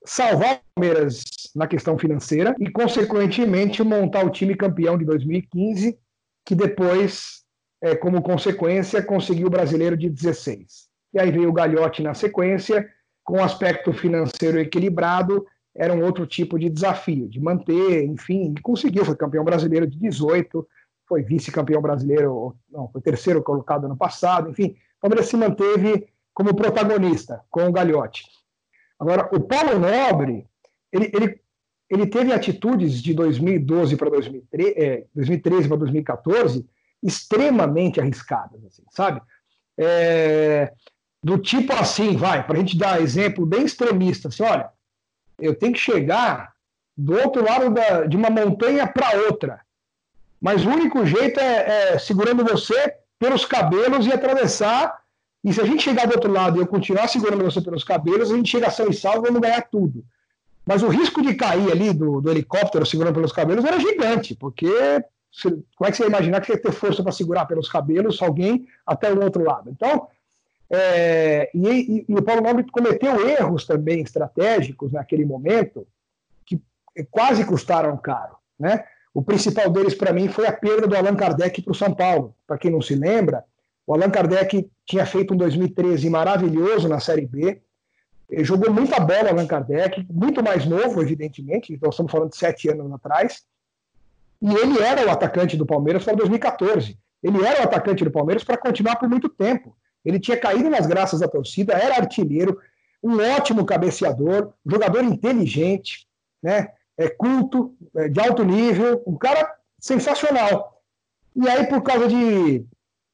salvar 0.06 0.56
o 0.56 0.60
Palmeiras 0.76 1.24
na 1.56 1.68
questão 1.68 1.98
financeira 1.98 2.56
e, 2.60 2.70
consequentemente, 2.70 3.84
montar 3.84 4.26
o 4.26 4.30
time 4.30 4.56
campeão 4.56 4.98
de 4.98 5.06
2015, 5.06 5.98
que 6.46 6.56
depois, 6.56 7.44
é, 7.82 7.96
como 7.96 8.22
consequência, 8.22 9.04
conseguiu 9.04 9.48
o 9.48 9.52
brasileiro 9.52 9.96
de 9.96 10.10
16. 10.10 10.90
E 11.14 11.20
aí 11.20 11.32
veio 11.32 11.50
o 11.50 11.54
Galhote 11.54 12.02
na 12.02 12.14
sequência 12.14 12.88
com 13.24 13.44
aspecto 13.44 13.94
financeiro 13.94 14.60
equilibrado, 14.60 15.46
era 15.76 15.94
um 15.94 16.04
outro 16.04 16.26
tipo 16.26 16.58
de 16.58 16.68
desafio, 16.68 17.30
de 17.30 17.40
manter, 17.40 18.04
enfim, 18.04 18.56
conseguiu, 18.64 19.06
foi 19.06 19.16
campeão 19.16 19.44
brasileiro 19.44 19.86
de 19.86 19.98
18, 20.00 20.68
foi 21.08 21.22
vice-campeão 21.22 21.82
brasileiro, 21.82 22.56
não, 22.70 22.88
foi 22.88 23.02
terceiro 23.02 23.44
colocado 23.44 23.86
ano 23.86 23.96
passado, 23.96 24.50
enfim, 24.50 24.76
o 24.98 25.02
Palmeiras 25.02 25.28
se 25.28 25.38
manteve 25.38 26.08
como 26.40 26.56
protagonista 26.56 27.44
com 27.50 27.68
o 27.68 27.72
Gagliotti. 27.74 28.24
Agora, 28.98 29.28
o 29.36 29.42
Paulo 29.42 29.78
Nobre, 29.78 30.48
ele, 30.90 31.12
ele, 31.14 31.42
ele 31.90 32.08
teve 32.08 32.32
atitudes 32.32 33.04
de 33.04 33.14
2012 33.14 33.98
para 33.98 34.10
2013, 34.10 34.74
é, 34.78 35.06
2013 35.14 35.68
para 35.68 35.76
2014 35.76 36.66
extremamente 37.04 38.00
arriscadas, 38.00 38.64
assim, 38.64 38.84
sabe? 38.90 39.22
É, 39.78 40.72
do 41.22 41.38
tipo 41.38 41.74
assim, 41.74 42.16
vai, 42.16 42.48
para 42.48 42.56
a 42.56 42.60
gente 42.60 42.78
dar 42.78 43.02
exemplo 43.02 43.46
bem 43.46 43.66
extremista, 43.66 44.30
assim, 44.30 44.44
olha, 44.44 44.70
eu 45.38 45.54
tenho 45.54 45.74
que 45.74 45.80
chegar 45.80 46.54
do 46.96 47.20
outro 47.20 47.44
lado 47.44 47.70
da, 47.70 48.06
de 48.06 48.16
uma 48.16 48.30
montanha 48.30 48.88
para 48.88 49.18
outra, 49.28 49.60
mas 50.40 50.66
o 50.66 50.70
único 50.70 51.06
jeito 51.06 51.38
é, 51.38 51.96
é, 51.96 52.00
segurando 52.00 52.46
você 52.46 52.96
pelos 53.20 53.44
cabelos 53.44 54.06
e 54.06 54.14
atravessar, 54.14 55.00
e 55.44 55.54
se 55.54 55.62
a 55.62 55.66
gente 55.66 55.84
chegar 55.84 56.06
do 56.06 56.14
outro 56.14 56.32
lado 56.32 56.58
e 56.58 56.62
eu 56.62 56.68
continuar 56.68 57.08
segurando 57.08 57.44
você 57.44 57.62
pelos 57.62 57.84
cabelos, 57.84 58.32
a 58.32 58.36
gente 58.36 58.50
chega 58.50 58.70
são 58.70 58.90
e 58.90 58.94
salvo 58.94 59.24
vamos 59.24 59.40
ganhar 59.40 59.62
tudo. 59.62 60.04
Mas 60.66 60.84
o 60.84 60.88
risco 60.90 61.22
de 61.22 61.34
cair 61.34 61.72
ali 61.72 61.94
do, 61.94 62.22
do 62.22 62.30
helicóptero 62.30 62.86
segurando 62.86 63.16
pelos 63.16 63.32
cabelos 63.32 63.64
era 63.64 63.80
gigante, 63.80 64.36
porque 64.36 64.70
como 65.76 65.88
é 65.88 65.92
que 65.92 65.98
você 65.98 66.04
ia 66.04 66.10
imaginar 66.10 66.42
que 66.42 66.48
você 66.48 66.54
ia 66.54 66.62
ter 66.62 66.72
força 66.72 67.02
para 67.02 67.12
segurar 67.12 67.46
pelos 67.46 67.70
cabelos 67.70 68.22
alguém 68.22 68.68
até 68.86 69.12
o 69.12 69.24
outro 69.24 69.44
lado? 69.44 69.70
Então, 69.70 70.08
é, 70.70 71.50
e, 71.54 71.68
e, 71.68 72.06
e, 72.08 72.16
o 72.16 72.22
Paulo 72.22 72.42
Nobre 72.42 72.66
cometeu 72.72 73.28
erros 73.28 73.66
também 73.66 74.02
estratégicos 74.02 74.92
naquele 74.92 75.26
momento 75.26 75.88
que 76.46 76.62
quase 77.10 77.46
custaram 77.46 77.96
caro. 77.98 78.36
Né? 78.60 78.84
O 79.14 79.24
principal 79.24 79.70
deles, 79.70 79.96
para 79.96 80.14
mim, 80.14 80.28
foi 80.28 80.46
a 80.46 80.52
perda 80.52 80.88
do 80.88 80.96
Allan 80.96 81.16
Kardec 81.16 81.62
para 81.62 81.72
o 81.72 81.76
São 81.76 81.94
Paulo. 81.94 82.36
Para 82.46 82.58
quem 82.58 82.70
não 82.70 82.82
se 82.82 82.94
lembra, 82.94 83.44
o 83.90 83.94
Allan 83.96 84.12
Kardec 84.12 84.70
tinha 84.86 85.04
feito 85.04 85.34
um 85.34 85.38
2013 85.38 86.08
maravilhoso 86.12 86.88
na 86.88 87.00
Série 87.00 87.26
B. 87.26 87.60
Ele 88.30 88.44
jogou 88.44 88.72
muita 88.72 89.00
bola, 89.00 89.32
Allan 89.32 89.48
Kardec, 89.48 90.06
muito 90.08 90.44
mais 90.44 90.64
novo, 90.64 91.02
evidentemente, 91.02 91.74
então 91.74 91.90
estamos 91.90 92.12
falando 92.12 92.30
de 92.30 92.38
sete 92.38 92.70
anos 92.70 92.92
atrás. 92.94 93.42
E 94.40 94.54
ele 94.54 94.80
era 94.80 95.08
o 95.08 95.10
atacante 95.10 95.58
do 95.58 95.66
Palmeiras 95.66 96.04
para 96.04 96.14
2014. 96.14 97.00
Ele 97.24 97.44
era 97.44 97.62
o 97.62 97.64
atacante 97.64 98.04
do 98.04 98.12
Palmeiras 98.12 98.44
para 98.44 98.58
continuar 98.58 98.96
por 98.98 99.10
muito 99.10 99.28
tempo. 99.28 99.76
Ele 100.06 100.20
tinha 100.20 100.38
caído 100.38 100.70
nas 100.70 100.86
graças 100.86 101.22
da 101.22 101.28
torcida, 101.28 101.74
era 101.74 101.96
artilheiro, 101.96 102.60
um 103.02 103.18
ótimo 103.36 103.66
cabeceador, 103.66 104.54
jogador 104.64 105.04
inteligente, 105.04 106.08
né? 106.44 106.74
É 106.96 107.10
culto, 107.10 107.76
é 107.96 108.08
de 108.08 108.20
alto 108.20 108.44
nível, 108.44 109.02
um 109.08 109.18
cara 109.18 109.52
sensacional. 109.80 110.80
E 111.36 111.50
aí, 111.50 111.66
por 111.66 111.82
causa 111.82 112.08
de, 112.08 112.64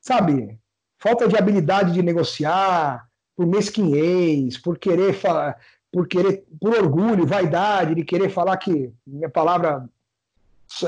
sabe, 0.02 0.60
falta 1.06 1.28
de 1.28 1.38
habilidade 1.38 1.92
de 1.92 2.02
negociar, 2.02 3.08
por 3.36 3.46
mesquinhez, 3.46 4.58
por 4.58 4.80
querer 4.80 5.14
falar, 5.14 5.56
por 5.92 6.08
querer, 6.08 6.44
por 6.60 6.74
orgulho, 6.76 7.28
vaidade, 7.28 7.94
de 7.94 8.04
querer 8.04 8.30
falar 8.30 8.58
que 8.58 8.92
minha 9.06 9.30
palavra 9.30 9.88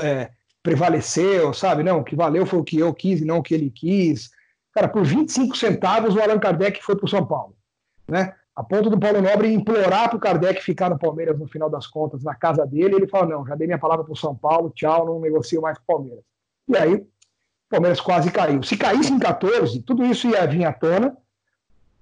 é, 0.02 0.32
prevaleceu, 0.60 1.54
sabe? 1.54 1.84
Não, 1.84 2.02
que 2.02 2.16
valeu 2.16 2.44
foi 2.44 2.58
o 2.58 2.64
que 2.64 2.80
eu 2.80 2.92
quis 2.92 3.20
e 3.20 3.24
não 3.24 3.38
o 3.38 3.42
que 3.44 3.54
ele 3.54 3.70
quis. 3.70 4.30
Cara, 4.74 4.88
por 4.88 5.04
25 5.04 5.56
centavos 5.56 6.16
o 6.16 6.20
Allan 6.20 6.40
Kardec 6.40 6.82
foi 6.82 6.96
para 6.96 7.06
o 7.06 7.08
São 7.08 7.24
Paulo. 7.24 7.54
Né? 8.08 8.34
A 8.56 8.64
ponto 8.64 8.90
do 8.90 8.98
Paulo 8.98 9.22
Nobre 9.22 9.52
implorar 9.52 10.08
para 10.08 10.16
o 10.16 10.20
Kardec 10.20 10.60
ficar 10.64 10.90
no 10.90 10.98
Palmeiras 10.98 11.38
no 11.38 11.46
final 11.46 11.70
das 11.70 11.86
contas, 11.86 12.24
na 12.24 12.34
casa 12.34 12.66
dele, 12.66 12.96
ele 12.96 13.06
fala: 13.06 13.26
não, 13.26 13.46
já 13.46 13.54
dei 13.54 13.68
minha 13.68 13.78
palavra 13.78 14.04
para 14.04 14.12
o 14.12 14.16
São 14.16 14.34
Paulo, 14.34 14.72
tchau, 14.74 15.06
não 15.06 15.20
negocio 15.20 15.62
mais 15.62 15.78
com 15.78 15.84
o 15.84 15.96
Palmeiras. 15.96 16.24
E 16.66 16.76
aí, 16.76 17.06
o 17.68 17.70
Palmeiras 17.70 18.00
quase 18.00 18.30
caiu. 18.30 18.62
Se 18.62 18.76
caísse 18.76 19.12
em 19.12 19.18
14, 19.18 19.82
tudo 19.82 20.04
isso 20.04 20.28
ia 20.28 20.46
vir 20.46 20.64
à 20.64 20.72
tona 20.72 21.16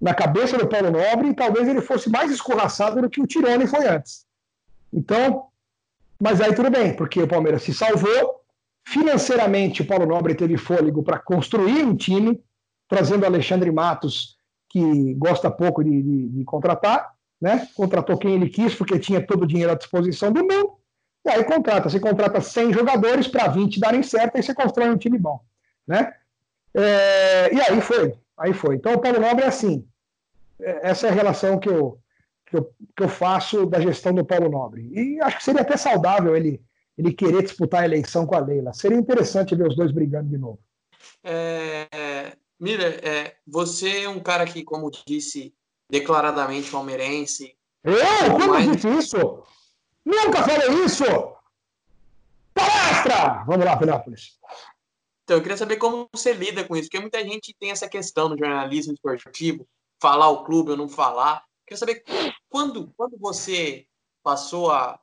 na 0.00 0.14
cabeça 0.14 0.56
do 0.56 0.68
Paulo 0.68 0.90
Nobre 0.90 1.28
e 1.28 1.34
talvez 1.34 1.66
ele 1.68 1.80
fosse 1.80 2.08
mais 2.08 2.30
escorraçado 2.30 3.00
do 3.00 3.10
que 3.10 3.20
o 3.20 3.26
Tirone 3.26 3.66
foi 3.66 3.86
antes. 3.88 4.26
Então, 4.92 5.46
mas 6.20 6.40
aí 6.40 6.54
tudo 6.54 6.70
bem, 6.70 6.94
porque 6.94 7.22
o 7.22 7.28
Palmeiras 7.28 7.62
se 7.62 7.74
salvou. 7.74 8.42
Financeiramente, 8.86 9.82
o 9.82 9.86
Paulo 9.86 10.06
Nobre 10.06 10.34
teve 10.34 10.56
fôlego 10.56 11.02
para 11.02 11.18
construir 11.18 11.82
um 11.84 11.96
time, 11.96 12.40
trazendo 12.88 13.26
Alexandre 13.26 13.70
Matos, 13.72 14.36
que 14.68 15.14
gosta 15.14 15.50
pouco 15.50 15.82
de, 15.82 16.02
de, 16.02 16.28
de, 16.28 16.44
contratar, 16.44 17.12
né? 17.40 17.68
Contratou 17.74 18.16
quem 18.16 18.34
ele 18.34 18.48
quis, 18.48 18.74
porque 18.74 18.98
tinha 18.98 19.24
todo 19.24 19.42
o 19.42 19.46
dinheiro 19.46 19.72
à 19.72 19.74
disposição 19.74 20.32
do 20.32 20.40
mundo. 20.40 20.74
E 21.24 21.30
aí 21.30 21.42
contrata. 21.42 21.88
Você 21.88 21.98
contrata 21.98 22.40
100 22.40 22.72
jogadores 22.72 23.26
para 23.26 23.48
20 23.48 23.80
darem 23.80 24.02
certo, 24.02 24.38
e 24.38 24.42
você 24.42 24.54
constrói 24.54 24.88
um 24.90 24.96
time 24.96 25.18
bom, 25.18 25.40
né? 25.86 26.14
É, 26.74 27.54
e 27.54 27.60
aí 27.60 27.80
foi, 27.80 28.14
aí 28.36 28.52
foi. 28.52 28.76
Então 28.76 28.94
o 28.94 29.00
Paulo 29.00 29.20
Nobre 29.20 29.44
é 29.44 29.48
assim. 29.48 29.86
É, 30.60 30.90
essa 30.90 31.06
é 31.06 31.10
a 31.10 31.14
relação 31.14 31.58
que 31.58 31.68
eu, 31.68 31.98
que 32.46 32.56
eu, 32.56 32.74
que 32.96 33.02
eu 33.02 33.08
faço 33.08 33.66
da 33.66 33.80
gestão 33.80 34.12
do 34.12 34.24
Paulo 34.24 34.50
Nobre. 34.50 34.90
E 34.92 35.20
acho 35.20 35.38
que 35.38 35.44
seria 35.44 35.62
até 35.62 35.76
saudável 35.76 36.36
ele, 36.36 36.62
ele 36.96 37.12
querer 37.12 37.42
disputar 37.42 37.82
a 37.82 37.84
eleição 37.84 38.26
com 38.26 38.34
a 38.34 38.40
Leila. 38.40 38.72
Seria 38.72 38.98
interessante 38.98 39.54
ver 39.54 39.68
os 39.68 39.76
dois 39.76 39.92
brigando 39.92 40.28
de 40.28 40.38
novo. 40.38 40.58
É, 41.22 42.32
Miller, 42.58 43.00
é, 43.02 43.36
você 43.46 44.04
é 44.04 44.08
um 44.08 44.20
cara 44.20 44.46
que, 44.46 44.62
como 44.62 44.90
disse, 45.06 45.54
declaradamente 45.90 46.70
palmeirense. 46.70 47.56
Eu? 47.84 48.32
Quando 48.32 48.48
mais... 48.48 48.72
disse 48.72 48.88
isso? 48.88 49.42
Nunca 50.04 50.42
falei 50.42 50.84
isso! 50.84 51.04
Palestra! 52.54 53.44
Vamos 53.46 53.64
lá, 53.64 53.76
Penápolis. 53.76 54.38
Então, 55.26 55.38
eu 55.38 55.42
queria 55.42 55.56
saber 55.56 55.76
como 55.76 56.08
você 56.14 56.32
lida 56.32 56.62
com 56.62 56.76
isso, 56.76 56.88
porque 56.88 57.00
muita 57.00 57.20
gente 57.20 57.52
tem 57.58 57.72
essa 57.72 57.88
questão 57.88 58.28
no 58.28 58.38
jornalismo 58.38 58.92
esportivo, 58.92 59.66
falar 60.00 60.28
o 60.28 60.44
clube 60.44 60.70
ou 60.70 60.76
não 60.76 60.88
falar. 60.88 61.38
Eu 61.38 61.66
queria 61.66 61.78
saber 61.78 62.04
quando, 62.48 62.94
quando 62.96 63.18
você 63.18 63.88
passou 64.22 64.70
a 64.70 65.00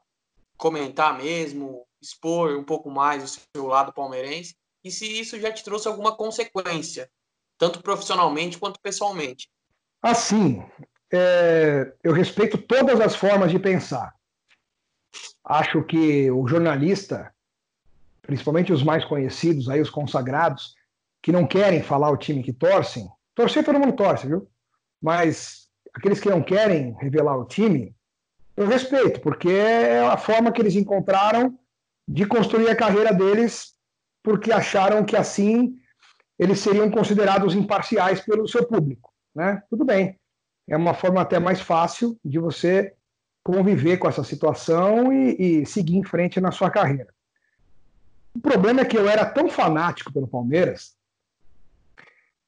comentar 0.55 1.17
mesmo, 1.17 1.85
expor 2.01 2.57
um 2.57 2.63
pouco 2.63 2.89
mais 2.89 3.21
o 3.21 3.41
seu 3.53 3.67
lado 3.67 3.91
palmeirense, 3.91 4.55
e 4.81 4.89
se 4.89 5.05
isso 5.05 5.37
já 5.41 5.51
te 5.51 5.61
trouxe 5.61 5.89
alguma 5.89 6.15
consequência 6.15 7.11
tanto 7.57 7.83
profissionalmente 7.83 8.57
quanto 8.57 8.79
pessoalmente? 8.79 9.49
Assim, 10.01 10.63
é, 11.11 11.93
eu 12.01 12.13
respeito 12.13 12.57
todas 12.57 13.01
as 13.01 13.13
formas 13.13 13.51
de 13.51 13.59
pensar. 13.59 14.15
Acho 15.43 15.83
que 15.83 16.31
o 16.31 16.47
jornalista, 16.47 17.33
principalmente 18.23 18.73
os 18.73 18.83
mais 18.83 19.05
conhecidos, 19.05 19.69
aí 19.69 19.79
os 19.79 19.89
consagrados, 19.89 20.73
que 21.21 21.31
não 21.31 21.45
querem 21.45 21.83
falar 21.83 22.09
o 22.09 22.17
time 22.17 22.43
que 22.43 22.51
torcem, 22.51 23.07
torcer 23.35 23.63
todo 23.63 23.79
mundo 23.79 23.93
torce, 23.93 24.27
viu? 24.27 24.47
Mas 25.01 25.67
aqueles 25.93 26.19
que 26.19 26.29
não 26.29 26.41
querem 26.41 26.95
revelar 26.99 27.37
o 27.37 27.45
time, 27.45 27.95
eu 28.57 28.67
respeito, 28.67 29.21
porque 29.21 29.49
é 29.49 29.99
a 29.99 30.17
forma 30.17 30.51
que 30.51 30.61
eles 30.61 30.75
encontraram 30.75 31.57
de 32.07 32.25
construir 32.25 32.69
a 32.69 32.75
carreira 32.75 33.13
deles, 33.13 33.73
porque 34.23 34.51
acharam 34.51 35.05
que 35.05 35.15
assim 35.15 35.75
eles 36.39 36.59
seriam 36.59 36.89
considerados 36.89 37.53
imparciais 37.53 38.21
pelo 38.21 38.47
seu 38.47 38.65
público, 38.65 39.13
né? 39.35 39.61
Tudo 39.69 39.85
bem 39.85 40.19
é 40.67 40.77
uma 40.77 40.93
forma 40.93 41.21
até 41.21 41.39
mais 41.39 41.61
fácil 41.61 42.17
de 42.23 42.39
você 42.39 42.93
conviver 43.43 43.97
com 43.97 44.07
essa 44.07 44.23
situação 44.23 45.11
e, 45.11 45.61
e, 45.61 45.65
seguir 45.65 45.97
em 45.97 46.03
frente 46.03 46.39
na 46.39 46.51
sua 46.51 46.69
carreira. 46.69 47.12
O 48.35 48.39
problema 48.39 48.81
é 48.81 48.85
que 48.85 48.97
eu 48.97 49.07
era 49.07 49.25
tão 49.25 49.47
fanático 49.47 50.11
pelo 50.11 50.27
Palmeiras 50.27 50.95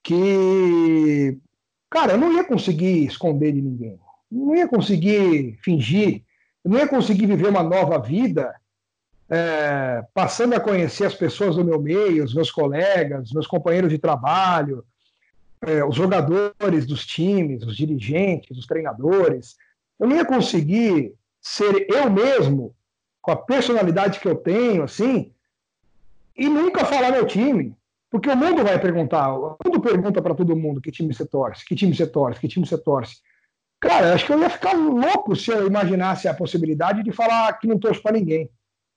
que, 0.04 1.38
cara, 1.89 2.13
eu 2.13 2.17
não 2.17 2.34
ia 2.34 2.43
conseguir 2.43 3.06
esconder 3.06 3.52
de 3.52 3.62
ninguém, 3.62 4.00
não 4.32 4.56
ia 4.56 4.67
conseguir 4.67 5.58
fingir, 5.63 6.24
eu 6.63 6.71
não 6.71 6.80
ia 6.80 6.88
conseguir 6.88 7.26
viver 7.26 7.48
uma 7.48 7.63
nova 7.63 8.00
vida 8.00 8.54
é, 9.30 10.06
passando 10.13 10.54
a 10.54 10.60
conhecer 10.60 11.06
as 11.06 11.15
pessoas 11.15 11.56
do 11.56 11.65
meu 11.65 11.82
meio, 11.82 12.24
os 12.24 12.34
meus 12.34 12.52
colegas, 12.52 13.32
meus 13.32 13.48
companheiros 13.48 13.91
de 13.91 13.98
trabalho, 13.98 14.86
é, 15.62 15.84
os 15.84 15.95
jogadores 15.95 16.86
dos 16.86 17.06
times, 17.06 17.63
os 17.63 17.76
dirigentes, 17.76 18.58
os 18.58 18.67
treinadores. 18.67 19.56
Eu 20.00 20.08
não 20.08 20.15
ia 20.15 20.26
conseguir 20.26 21.13
ser 21.41 21.88
eu 21.89 22.10
mesmo, 22.10 22.76
com 23.21 23.32
a 23.32 23.36
personalidade 23.36 24.19
que 24.19 24.28
eu 24.28 24.36
tenho, 24.36 24.84
assim, 24.84 25.34
e 26.36 26.48
nunca 26.50 26.86
falar 26.86 27.12
meu 27.12 27.26
time. 27.26 27.76
Porque 28.10 28.30
o 28.30 28.36
mundo 28.36 28.63
vai 28.63 28.80
perguntar, 28.80 29.34
o 29.34 29.58
mundo 29.65 29.82
pergunta 29.82 30.21
para 30.21 30.36
todo 30.36 30.56
mundo 30.56 30.80
que 30.80 30.91
time 30.91 31.13
você 31.13 31.26
torce, 31.26 31.65
que 31.65 31.76
time 31.76 31.93
você 31.93 32.08
torce, 32.08 32.39
que 32.39 32.48
time 32.48 32.65
você 32.65 32.78
torce. 32.78 33.17
Cara, 33.80 34.13
acho 34.13 34.26
que 34.26 34.34
eu 34.34 34.39
ia 34.39 34.50
ficar 34.50 34.74
louco 34.74 35.36
se 35.36 35.52
eu 35.52 35.67
imaginasse 35.67 36.28
a 36.28 36.34
possibilidade 36.34 37.04
de 37.04 37.12
falar 37.12 37.54
que 37.60 37.67
não 37.67 37.78
torço 37.78 38.02
para 38.02 38.13
ninguém. 38.13 38.50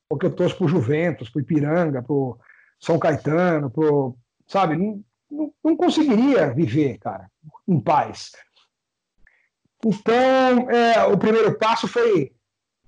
Porque 0.09 0.27
eu 0.27 0.35
torço 0.35 0.57
pro 0.57 0.69
Juventus, 0.69 1.29
pro 1.29 1.41
Ipiranga, 1.41 2.03
pro 2.03 2.39
São 2.81 2.99
Caetano, 2.99 3.71
pro. 3.71 4.17
Sabe? 4.47 4.77
Não, 4.77 5.03
não, 5.31 5.53
não 5.63 5.77
conseguiria 5.77 6.55
viver, 6.55 6.99
cara, 6.99 7.31
em 7.67 7.79
paz. 7.81 8.33
Então, 9.85 10.71
é, 10.71 11.05
o 11.05 11.19
primeiro 11.19 11.57
passo 11.59 11.87
foi 11.87 12.33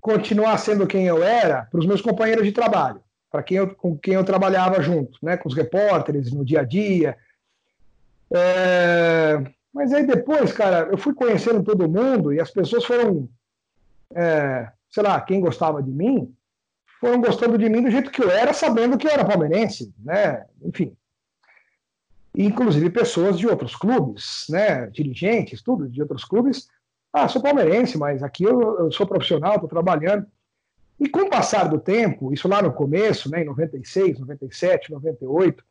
continuar 0.00 0.56
sendo 0.58 0.86
quem 0.86 1.06
eu 1.06 1.22
era 1.22 1.66
para 1.66 1.78
os 1.78 1.86
meus 1.86 2.00
companheiros 2.00 2.44
de 2.44 2.52
trabalho, 2.52 3.02
para 3.30 3.42
quem 3.42 3.58
eu, 3.58 3.74
com 3.74 3.96
quem 3.96 4.14
eu 4.14 4.24
trabalhava 4.24 4.82
junto, 4.82 5.18
né, 5.22 5.36
com 5.36 5.48
os 5.48 5.54
repórteres 5.54 6.32
no 6.32 6.44
dia 6.44 6.60
a 6.60 6.64
dia. 6.64 7.16
É, 8.32 9.42
mas 9.72 9.92
aí 9.92 10.06
depois, 10.06 10.52
cara, 10.52 10.88
eu 10.90 10.98
fui 10.98 11.14
conhecendo 11.14 11.62
todo 11.62 11.88
mundo 11.88 12.32
e 12.32 12.40
as 12.40 12.50
pessoas 12.50 12.84
foram, 12.84 13.28
é, 14.14 14.70
sei 14.90 15.02
lá, 15.02 15.20
quem 15.20 15.40
gostava 15.40 15.82
de 15.82 15.90
mim, 15.90 16.34
foram 17.00 17.20
gostando 17.20 17.56
de 17.56 17.68
mim 17.68 17.82
do 17.82 17.90
jeito 17.90 18.10
que 18.10 18.22
eu 18.22 18.30
era, 18.30 18.52
sabendo 18.52 18.98
que 18.98 19.06
eu 19.06 19.10
era 19.12 19.24
palmeirense, 19.24 19.92
né? 20.04 20.44
Enfim 20.62 20.94
inclusive 22.36 22.90
pessoas 22.90 23.38
de 23.38 23.46
outros 23.46 23.74
clubes, 23.74 24.46
né, 24.48 24.86
dirigentes, 24.86 25.62
tudo 25.62 25.88
de 25.88 26.00
outros 26.00 26.24
clubes. 26.24 26.68
Ah, 27.12 27.28
sou 27.28 27.42
palmeirense, 27.42 27.98
mas 27.98 28.22
aqui 28.22 28.44
eu, 28.44 28.78
eu 28.78 28.92
sou 28.92 29.06
profissional, 29.06 29.54
estou 29.54 29.68
trabalhando. 29.68 30.26
E 31.00 31.08
com 31.08 31.20
o 31.20 31.30
passar 31.30 31.64
do 31.64 31.80
tempo, 31.80 32.30
isso 32.30 32.46
lá 32.46 32.60
no 32.60 32.72
começo, 32.72 33.30
né, 33.30 33.40
em 33.40 33.46
96, 33.46 34.20
97, 34.20 34.92
98, 34.92 35.64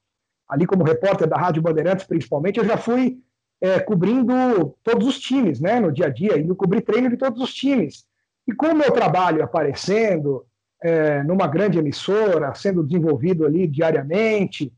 ali 0.48 0.66
como 0.66 0.84
repórter 0.84 1.28
da 1.28 1.38
Rádio 1.38 1.62
Bandeirantes, 1.62 2.08
principalmente, 2.08 2.58
eu 2.58 2.66
já 2.66 2.78
fui 2.78 3.20
é, 3.62 3.80
cobrindo 3.80 4.76
todos 4.84 5.08
os 5.08 5.20
times, 5.20 5.60
né, 5.60 5.80
no 5.80 5.92
dia 5.92 6.08
a 6.08 6.10
dia, 6.10 6.40
indo 6.40 6.56
cobrir 6.56 6.82
treino 6.82 7.12
de 7.12 7.18
todos 7.18 7.40
os 7.44 7.54
times. 7.54 8.08
E 8.48 8.54
com 8.54 8.68
o 8.68 8.76
meu 8.76 8.92
trabalho 8.92 9.44
aparecendo 9.44 10.44
é, 10.82 11.22
numa 11.24 11.46
grande 11.46 11.78
emissora, 11.78 12.56
sendo 12.56 12.84
desenvolvido 12.84 13.46
ali 13.46 13.68
diariamente, 13.68 14.74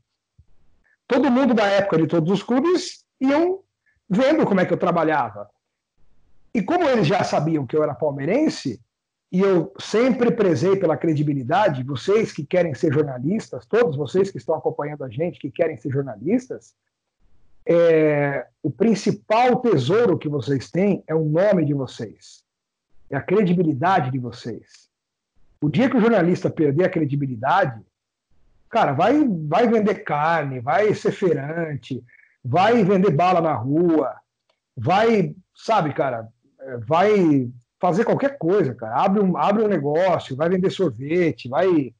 todo 1.06 1.30
mundo 1.30 1.54
da 1.54 1.64
época 1.64 1.96
de 1.96 2.06
todos 2.06 2.30
os 2.30 2.42
clubes 2.42 3.06
iam 3.18 3.60
vendo 4.06 4.44
como 4.44 4.60
é 4.60 4.66
que 4.66 4.72
eu 4.74 4.78
trabalhava. 4.78 5.48
E 6.54 6.60
como 6.60 6.84
eles 6.86 7.06
já 7.06 7.24
sabiam 7.24 7.66
que 7.66 7.74
eu 7.74 7.82
era 7.82 7.94
palmeirense, 7.94 8.78
e 9.32 9.40
eu 9.40 9.72
sempre 9.80 10.30
prezei 10.30 10.76
pela 10.76 10.96
credibilidade, 10.96 11.82
vocês 11.82 12.32
que 12.32 12.44
querem 12.44 12.74
ser 12.74 12.92
jornalistas, 12.92 13.64
todos 13.64 13.96
vocês 13.96 14.30
que 14.30 14.36
estão 14.36 14.54
acompanhando 14.54 15.02
a 15.04 15.08
gente, 15.08 15.40
que 15.40 15.50
querem 15.50 15.78
ser 15.78 15.90
jornalistas, 15.90 16.74
é, 17.64 18.46
o 18.62 18.70
principal 18.70 19.56
tesouro 19.60 20.18
que 20.18 20.28
vocês 20.28 20.70
têm 20.70 21.02
é 21.06 21.14
o 21.14 21.24
nome 21.24 21.64
de 21.64 21.72
vocês, 21.72 22.44
é 23.08 23.16
a 23.16 23.22
credibilidade 23.22 24.10
de 24.10 24.18
vocês. 24.18 24.90
O 25.62 25.70
dia 25.70 25.88
que 25.88 25.96
o 25.96 26.00
jornalista 26.00 26.50
perder 26.50 26.84
a 26.84 26.90
credibilidade, 26.90 27.82
Cara, 28.72 28.94
vai, 28.94 29.28
vai 29.28 29.68
vender 29.68 29.96
carne, 29.96 30.58
vai 30.58 30.94
ser 30.94 31.12
feirante, 31.12 32.02
vai 32.42 32.82
vender 32.82 33.10
bala 33.10 33.38
na 33.38 33.52
rua, 33.52 34.14
vai, 34.74 35.36
sabe, 35.54 35.92
cara, 35.92 36.26
é, 36.58 36.78
vai 36.78 37.50
fazer 37.82 38.04
qualquer 38.04 38.38
coisa, 38.38 38.76
cara. 38.76 38.94
Abre 38.94 39.20
um, 39.20 39.36
abre 39.36 39.64
um 39.64 39.68
negócio, 39.68 40.36
vai 40.36 40.48
vender 40.48 40.70
sorvete, 40.70 41.48
vai. 41.48 41.92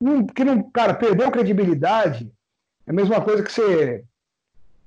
Não, 0.00 0.24
porque 0.24 0.42
não, 0.42 0.62
cara, 0.70 0.94
perdeu 0.94 1.30
credibilidade 1.30 2.32
é 2.86 2.90
a 2.90 2.94
mesma 2.94 3.20
coisa 3.20 3.42
que 3.42 3.52
você 3.52 4.02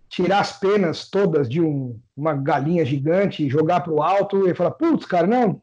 tirar 0.09 0.39
as 0.39 0.57
penas 0.59 1.07
todas 1.07 1.47
de 1.47 1.61
um, 1.61 1.99
uma 2.15 2.33
galinha 2.33 2.83
gigante 2.83 3.47
jogar 3.47 3.81
para 3.81 3.93
o 3.93 4.01
alto 4.01 4.49
e 4.49 4.55
falar, 4.55 4.71
putz, 4.71 5.05
cara, 5.05 5.27
não, 5.27 5.61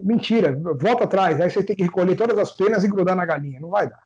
mentira, 0.00 0.56
volta 0.78 1.02
atrás. 1.02 1.40
Aí 1.40 1.50
você 1.50 1.64
tem 1.64 1.74
que 1.74 1.82
recolher 1.82 2.14
todas 2.14 2.38
as 2.38 2.52
penas 2.52 2.84
e 2.84 2.88
grudar 2.88 3.16
na 3.16 3.26
galinha. 3.26 3.58
Não 3.58 3.70
vai 3.70 3.88
dar. 3.88 4.02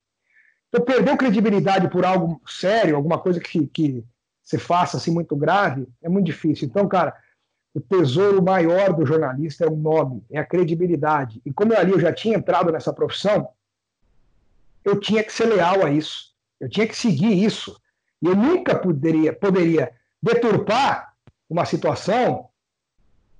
Então, 0.68 0.82
perdeu 0.86 1.18
credibilidade 1.18 1.90
por 1.90 2.06
algo 2.06 2.40
sério, 2.46 2.96
alguma 2.96 3.18
coisa 3.18 3.38
que, 3.40 3.66
que 3.66 4.02
você 4.42 4.56
faça 4.56 4.96
assim 4.96 5.10
muito 5.10 5.36
grave, 5.36 5.86
é 6.02 6.08
muito 6.08 6.24
difícil. 6.24 6.66
Então, 6.66 6.88
cara, 6.88 7.14
o 7.74 7.80
tesouro 7.80 8.42
maior 8.42 8.92
do 8.92 9.06
jornalista 9.06 9.64
é 9.64 9.68
o 9.68 9.76
nome, 9.76 10.24
é 10.30 10.38
a 10.38 10.44
credibilidade. 10.44 11.40
E 11.44 11.52
como 11.52 11.76
ali 11.76 11.92
eu 11.92 12.00
já 12.00 12.12
tinha 12.12 12.36
entrado 12.36 12.70
nessa 12.70 12.92
profissão, 12.92 13.48
eu 14.84 14.98
tinha 14.98 15.22
que 15.22 15.32
ser 15.32 15.46
leal 15.46 15.84
a 15.84 15.90
isso. 15.90 16.32
Eu 16.60 16.68
tinha 16.68 16.86
que 16.86 16.96
seguir 16.96 17.32
isso. 17.32 17.80
E 18.20 18.26
eu 18.26 18.36
nunca 18.36 18.78
poderia, 18.78 19.32
poderia 19.32 19.92
deturpar 20.22 21.14
uma 21.48 21.64
situação 21.64 22.48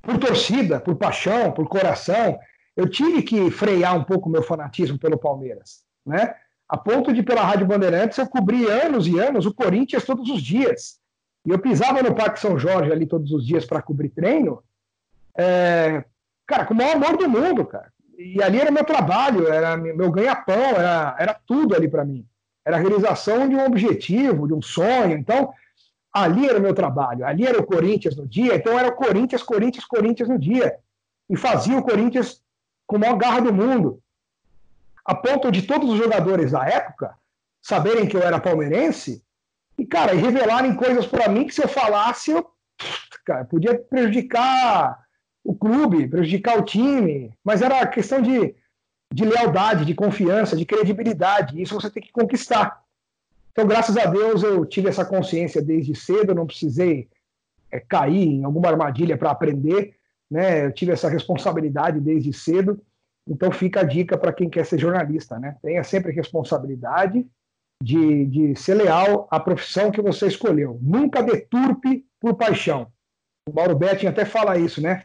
por 0.01 0.19
torcida, 0.19 0.81
por 0.81 0.97
paixão, 0.97 1.53
por 1.53 1.69
coração. 1.69 2.39
Eu 2.77 2.89
tive 2.89 3.23
que 3.23 3.51
frear 3.51 3.97
um 3.97 4.05
pouco 4.05 4.31
meu 4.31 4.43
fanatismo 4.43 4.99
pelo 4.99 5.19
Palmeiras, 5.19 5.85
né? 6.05 6.35
a 6.73 6.79
ponto 6.79 7.13
de, 7.13 7.23
pela 7.23 7.45
Rádio 7.45 7.67
Bandeirantes, 7.67 8.17
eu 8.17 8.27
cobri 8.27 8.65
anos 8.65 9.07
e 9.07 9.19
anos 9.21 9.45
o 9.45 9.53
Corinthians 9.53 10.07
todos 10.07 10.31
os 10.31 10.43
dias. 10.43 10.99
E 11.45 11.51
eu 11.51 11.59
pisava 11.59 12.03
no 12.03 12.15
Parque 12.15 12.41
São 12.41 12.59
Jorge 12.59 12.93
ali 12.93 13.07
todos 13.07 13.33
os 13.33 13.47
dias 13.47 13.65
para 13.65 13.83
cobrir 13.83 14.11
treino, 14.11 14.63
é, 15.37 16.05
cara, 16.47 16.65
com 16.65 16.75
o 16.75 16.77
maior 16.77 16.97
amor 16.97 17.17
do 17.17 17.29
mundo, 17.29 17.65
cara. 17.65 17.93
E 18.17 18.43
ali 18.43 18.61
era 18.61 18.71
meu 18.71 18.85
trabalho, 18.85 19.49
era 19.49 19.77
meu 19.77 20.11
ganha-pão, 20.11 20.77
era, 20.77 21.17
era 21.19 21.35
tudo 21.35 21.75
ali 21.75 21.89
para 21.89 22.05
mim. 22.05 22.25
Era 22.65 22.77
a 22.77 22.81
realização 22.81 23.49
de 23.49 23.57
um 23.57 23.65
objetivo, 23.65 24.47
de 24.47 24.55
um 24.55 24.63
sonho. 24.63 25.17
Então, 25.17 25.53
ali 26.13 26.49
era 26.49 26.59
o 26.59 26.63
meu 26.63 26.75
trabalho, 26.75 27.27
ali 27.27 27.45
era 27.45 27.59
o 27.59 27.67
Corinthians 27.67 28.15
no 28.15 28.29
dia, 28.29 28.55
então 28.55 28.79
era 28.79 28.89
o 28.89 28.95
Corinthians, 28.95 29.43
Corinthians, 29.43 29.85
Corinthians 29.85 30.29
no 30.29 30.39
dia. 30.39 30.77
E 31.29 31.37
fazia 31.37 31.77
o 31.77 31.83
Corinthians 31.83 32.41
com 32.87 32.97
a 32.97 32.99
maior 33.01 33.17
garra 33.17 33.41
do 33.41 33.53
mundo 33.53 34.03
a 35.05 35.15
ponto 35.15 35.51
de 35.51 35.63
todos 35.63 35.91
os 35.91 35.99
jogadores 35.99 36.53
da 36.53 36.65
época 36.65 37.15
saberem 37.61 38.07
que 38.07 38.17
eu 38.17 38.23
era 38.23 38.41
palmeirense 38.41 39.23
e, 39.79 39.87
cara, 39.87 40.15
revelarem 40.15 40.75
coisas 40.75 41.07
para 41.07 41.29
mim 41.29 41.47
que 41.47 41.55
se 41.55 41.63
eu 41.63 41.69
falasse, 41.69 42.31
eu 42.31 42.47
cara, 43.25 43.45
podia 43.45 43.79
prejudicar 43.79 45.01
o 45.45 45.55
clube, 45.55 46.09
prejudicar 46.09 46.59
o 46.59 46.65
time, 46.65 47.33
mas 47.45 47.63
era 47.63 47.87
questão 47.87 48.21
de, 48.21 48.55
de 49.13 49.25
lealdade, 49.25 49.85
de 49.85 49.95
confiança, 49.95 50.57
de 50.57 50.65
credibilidade, 50.65 51.61
isso 51.61 51.75
você 51.75 51.91
tem 51.91 52.03
que 52.03 52.13
conquistar. 52.13 52.83
Então, 53.53 53.67
graças 53.67 53.97
a 53.97 54.07
Deus, 54.07 54.43
eu 54.43 54.65
tive 54.65 54.89
essa 54.89 55.05
consciência 55.05 55.61
desde 55.61 55.95
cedo, 55.95 56.35
não 56.35 56.47
precisei 56.47 57.09
é, 57.71 57.79
cair 57.81 58.27
em 58.27 58.45
alguma 58.45 58.69
armadilha 58.69 59.17
para 59.17 59.31
aprender, 59.31 59.95
né? 60.31 60.67
Eu 60.67 60.73
tive 60.73 60.93
essa 60.93 61.09
responsabilidade 61.09 62.01
desde 62.01 62.33
cedo 62.33 62.81
então 63.27 63.51
fica 63.53 63.81
a 63.81 63.85
dica 63.85 64.19
para 64.19 64.33
quem 64.33 64.51
quer 64.51 64.67
ser 64.67 64.79
jornalista, 64.79 65.39
né? 65.39 65.57
Tenha 65.63 65.85
sempre 65.85 66.13
responsabilidade 66.13 67.27
de, 67.83 68.27
de 68.27 68.57
ser 68.57 68.75
leal 68.75 69.29
à 69.31 69.41
profissão 69.41 69.91
que 69.91 70.01
você 70.01 70.27
escolheu. 70.27 70.79
Nunca 70.81 71.23
deturpe 71.23 72.07
por 72.21 72.35
paixão. 72.35 72.91
O 73.49 73.53
Mauro 73.53 73.77
Betting 73.77 74.07
até 74.07 74.25
fala 74.25 74.59
isso, 74.59 74.81
né? 74.81 75.05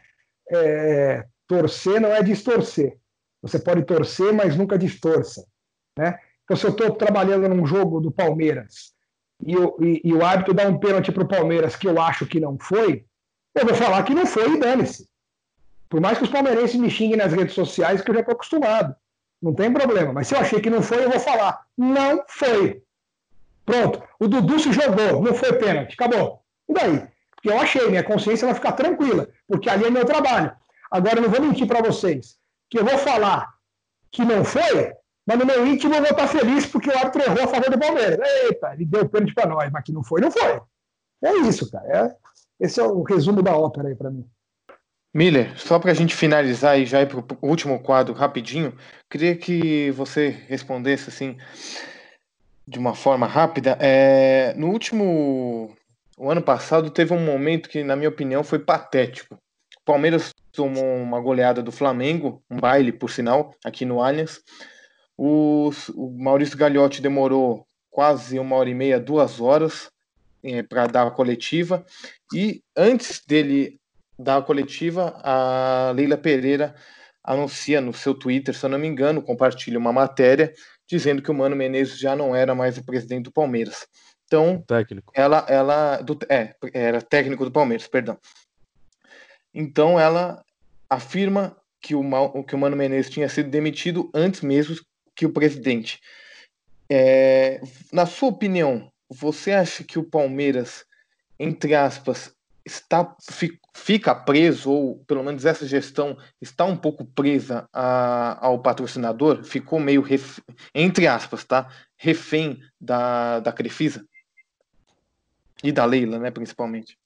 É, 0.50 1.26
torcer 1.46 2.00
não 2.00 2.10
é 2.10 2.22
distorcer. 2.22 2.96
Você 3.42 3.58
pode 3.58 3.82
torcer, 3.84 4.32
mas 4.32 4.56
nunca 4.56 4.78
distorça. 4.78 5.46
Né? 5.98 6.18
Então, 6.44 6.56
se 6.56 6.64
eu 6.64 6.70
estou 6.70 6.90
trabalhando 6.92 7.48
num 7.48 7.66
jogo 7.66 8.00
do 8.00 8.10
Palmeiras 8.10 8.92
e, 9.44 9.52
eu, 9.52 9.76
e, 9.80 10.00
e 10.04 10.12
o 10.14 10.24
árbitro 10.24 10.54
dá 10.54 10.68
um 10.68 10.78
pênalti 10.78 11.12
para 11.12 11.24
o 11.24 11.28
Palmeiras 11.28 11.76
que 11.76 11.86
eu 11.86 12.00
acho 12.00 12.26
que 12.26 12.40
não 12.40 12.58
foi, 12.58 13.04
eu 13.54 13.66
vou 13.66 13.74
falar 13.74 14.02
que 14.04 14.14
não 14.14 14.26
foi 14.26 14.54
e 14.54 14.60
dane-se. 14.60 15.08
Por 15.88 16.00
mais 16.00 16.18
que 16.18 16.24
os 16.24 16.30
palmeirenses 16.30 16.76
me 16.76 16.90
xinguem 16.90 17.16
nas 17.16 17.32
redes 17.32 17.54
sociais, 17.54 18.02
que 18.02 18.10
eu 18.10 18.14
já 18.14 18.20
estou 18.20 18.34
acostumado. 18.34 18.94
Não 19.40 19.54
tem 19.54 19.72
problema. 19.72 20.12
Mas 20.12 20.28
se 20.28 20.34
eu 20.34 20.40
achei 20.40 20.60
que 20.60 20.70
não 20.70 20.82
foi, 20.82 21.04
eu 21.04 21.10
vou 21.10 21.20
falar. 21.20 21.64
Não 21.76 22.24
foi. 22.28 22.82
Pronto. 23.64 24.02
O 24.18 24.26
Dudu 24.26 24.58
se 24.58 24.72
jogou. 24.72 25.22
Não 25.22 25.34
foi 25.34 25.52
pênalti. 25.54 25.94
Acabou. 25.94 26.42
E 26.68 26.72
daí? 26.72 27.06
Porque 27.34 27.50
eu 27.50 27.58
achei. 27.58 27.88
Minha 27.88 28.02
consciência 28.02 28.46
vai 28.46 28.54
ficar 28.54 28.72
tranquila. 28.72 29.28
Porque 29.46 29.70
ali 29.70 29.84
é 29.84 29.90
meu 29.90 30.04
trabalho. 30.04 30.52
Agora, 30.90 31.18
eu 31.18 31.22
não 31.22 31.30
vou 31.30 31.40
mentir 31.40 31.66
para 31.66 31.82
vocês. 31.82 32.36
Que 32.68 32.78
eu 32.78 32.84
vou 32.84 32.98
falar 32.98 33.58
que 34.10 34.24
não 34.24 34.44
foi, 34.44 34.92
mas 35.26 35.38
no 35.38 35.46
meu 35.46 35.66
íntimo 35.66 35.94
eu 35.94 36.02
vou 36.02 36.10
estar 36.10 36.26
feliz 36.26 36.66
porque 36.66 36.90
o 36.90 36.96
árbitro 36.96 37.22
errou 37.22 37.44
a 37.44 37.48
favor 37.48 37.70
do 37.70 37.78
Palmeiras. 37.78 38.18
Eita, 38.44 38.72
ele 38.72 38.84
deu 38.84 39.08
pênalti 39.08 39.34
para 39.34 39.48
nós, 39.48 39.70
mas 39.70 39.84
que 39.84 39.92
não 39.92 40.02
foi, 40.02 40.20
não 40.20 40.30
foi. 40.30 40.60
É 41.22 41.32
isso, 41.38 41.70
cara. 41.70 41.86
É, 41.86 42.16
esse 42.60 42.80
é 42.80 42.84
o 42.84 43.02
resumo 43.02 43.42
da 43.42 43.56
ópera 43.56 43.88
aí 43.88 43.94
para 43.94 44.10
mim. 44.10 44.28
Miller, 45.14 45.58
só 45.58 45.78
para 45.78 45.90
a 45.90 45.94
gente 45.94 46.14
finalizar 46.14 46.78
e 46.78 46.84
já 46.84 47.00
ir 47.00 47.06
para 47.06 47.18
o 47.18 47.48
último 47.48 47.80
quadro 47.80 48.14
rapidinho, 48.14 48.76
queria 49.08 49.34
que 49.34 49.90
você 49.92 50.28
respondesse 50.48 51.08
assim 51.08 51.36
de 52.66 52.78
uma 52.78 52.94
forma 52.94 53.26
rápida. 53.26 53.76
É, 53.80 54.52
no 54.54 54.68
último, 54.68 55.74
o 56.18 56.30
ano 56.30 56.42
passado 56.42 56.90
teve 56.90 57.14
um 57.14 57.24
momento 57.24 57.68
que, 57.68 57.82
na 57.82 57.96
minha 57.96 58.10
opinião, 58.10 58.44
foi 58.44 58.58
patético. 58.58 59.34
O 59.34 59.84
Palmeiras 59.84 60.34
tomou 60.52 60.96
uma 60.96 61.20
goleada 61.20 61.62
do 61.62 61.72
Flamengo, 61.72 62.42
um 62.50 62.58
baile, 62.58 62.92
por 62.92 63.10
sinal, 63.10 63.54
aqui 63.64 63.86
no 63.86 64.02
Allianz. 64.02 64.40
O, 65.16 65.70
o 65.94 66.10
Maurício 66.22 66.58
Gagliotti 66.58 67.00
demorou 67.00 67.66
quase 67.90 68.38
uma 68.38 68.56
hora 68.56 68.68
e 68.68 68.74
meia, 68.74 69.00
duas 69.00 69.40
horas 69.40 69.90
é, 70.44 70.62
para 70.62 70.86
dar 70.86 71.06
a 71.06 71.10
coletiva. 71.10 71.84
E 72.34 72.62
antes 72.76 73.22
dele 73.26 73.80
dar 74.18 74.38
a 74.38 74.42
coletiva, 74.42 75.18
a 75.22 75.92
Leila 75.94 76.16
Pereira 76.16 76.74
anuncia 77.22 77.80
no 77.80 77.92
seu 77.92 78.14
Twitter, 78.14 78.54
se 78.54 78.64
eu 78.64 78.70
não 78.70 78.78
me 78.78 78.86
engano, 78.86 79.22
compartilha 79.22 79.78
uma 79.78 79.92
matéria 79.92 80.52
dizendo 80.86 81.22
que 81.22 81.30
o 81.30 81.34
Mano 81.34 81.54
Menezes 81.54 81.98
já 81.98 82.16
não 82.16 82.34
era 82.34 82.54
mais 82.54 82.78
o 82.78 82.84
presidente 82.84 83.24
do 83.24 83.32
Palmeiras. 83.32 83.86
Então, 84.24 84.62
técnico. 84.66 85.12
ela, 85.14 85.44
ela, 85.48 85.98
do, 85.98 86.18
é, 86.28 86.54
era 86.72 87.00
técnico 87.02 87.44
do 87.44 87.52
Palmeiras, 87.52 87.86
perdão. 87.86 88.18
Então, 89.54 90.00
ela 90.00 90.42
afirma 90.88 91.56
que 91.80 91.94
o, 91.94 92.44
que 92.44 92.54
o 92.54 92.58
Mano 92.58 92.76
Menezes 92.76 93.10
tinha 93.10 93.28
sido 93.28 93.50
demitido 93.50 94.10
antes 94.14 94.40
mesmo 94.40 94.76
que 95.14 95.26
o 95.26 95.32
presidente. 95.32 96.00
É, 96.90 97.60
na 97.92 98.06
sua 98.06 98.30
opinião, 98.30 98.90
você 99.08 99.52
acha 99.52 99.84
que 99.84 99.98
o 99.98 100.04
Palmeiras, 100.04 100.84
entre 101.38 101.74
aspas, 101.74 102.34
está 102.64 103.14
fica 103.78 104.14
preso, 104.14 104.70
ou 104.70 105.04
pelo 105.06 105.22
menos 105.22 105.44
essa 105.44 105.66
gestão 105.66 106.16
está 106.40 106.64
um 106.64 106.76
pouco 106.76 107.04
presa 107.04 107.68
a, 107.72 108.46
ao 108.46 108.58
patrocinador? 108.60 109.44
Ficou 109.44 109.80
meio, 109.80 110.02
ref, 110.02 110.40
entre 110.74 111.06
aspas, 111.06 111.44
tá? 111.44 111.68
Refém 111.96 112.60
da, 112.80 113.40
da 113.40 113.52
Crefisa? 113.52 114.04
E 115.62 115.72
da 115.72 115.84
Leila, 115.84 116.18
né, 116.18 116.30
principalmente. 116.30 116.98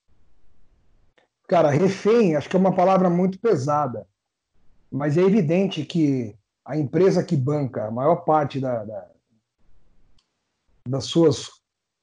Cara, 1.48 1.70
refém, 1.70 2.34
acho 2.36 2.48
que 2.48 2.56
é 2.56 2.58
uma 2.58 2.74
palavra 2.74 3.08
muito 3.08 3.38
pesada. 3.38 4.06
Mas 4.90 5.16
é 5.16 5.22
evidente 5.22 5.84
que 5.84 6.36
a 6.64 6.76
empresa 6.76 7.24
que 7.24 7.36
banca 7.36 7.86
a 7.86 7.90
maior 7.90 8.16
parte 8.24 8.60
da, 8.60 8.84
da, 8.84 9.10
das 10.88 11.04
suas 11.04 11.48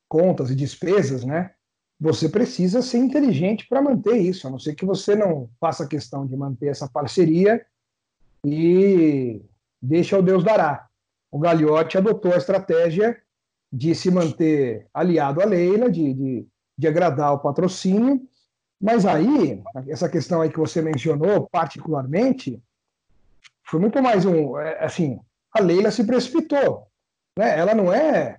contas 0.07 0.49
e 0.49 0.55
despesas, 0.55 1.23
né? 1.23 1.53
Você 1.99 2.29
precisa 2.29 2.81
ser 2.81 2.99
inteligente 2.99 3.67
para 3.67 3.81
manter 3.81 4.17
isso, 4.17 4.47
a 4.47 4.49
não 4.49 4.57
ser 4.57 4.73
que 4.73 4.85
você 4.85 5.15
não 5.15 5.49
faça 5.59 5.87
questão 5.87 6.25
de 6.25 6.35
manter 6.35 6.67
essa 6.67 6.87
parceria 6.87 7.65
e 8.45 9.41
deixe 9.81 10.15
ao 10.15 10.21
Deus 10.21 10.43
dará. 10.43 10.87
O 11.29 11.39
Gagliotti 11.39 11.97
adotou 11.97 12.33
a 12.33 12.37
estratégia 12.37 13.21
de 13.71 13.93
se 13.93 14.09
manter 14.09 14.87
aliado 14.93 15.41
à 15.41 15.45
Leila, 15.45 15.91
de, 15.91 16.13
de, 16.13 16.47
de 16.77 16.87
agradar 16.87 17.33
o 17.33 17.39
patrocínio, 17.39 18.21
mas 18.81 19.05
aí, 19.05 19.61
essa 19.87 20.07
questão 20.07 20.41
aí 20.41 20.49
que 20.49 20.57
você 20.57 20.81
mencionou 20.81 21.49
particularmente, 21.51 22.63
foi 23.63 23.79
muito 23.79 24.01
mais 24.01 24.25
um, 24.25 24.57
é, 24.57 24.83
assim, 24.83 25.19
a 25.53 25.61
Leila 25.61 25.91
se 25.91 26.05
precipitou, 26.05 26.87
né? 27.37 27.59
Ela 27.59 27.75
não 27.75 27.93
é 27.93 28.38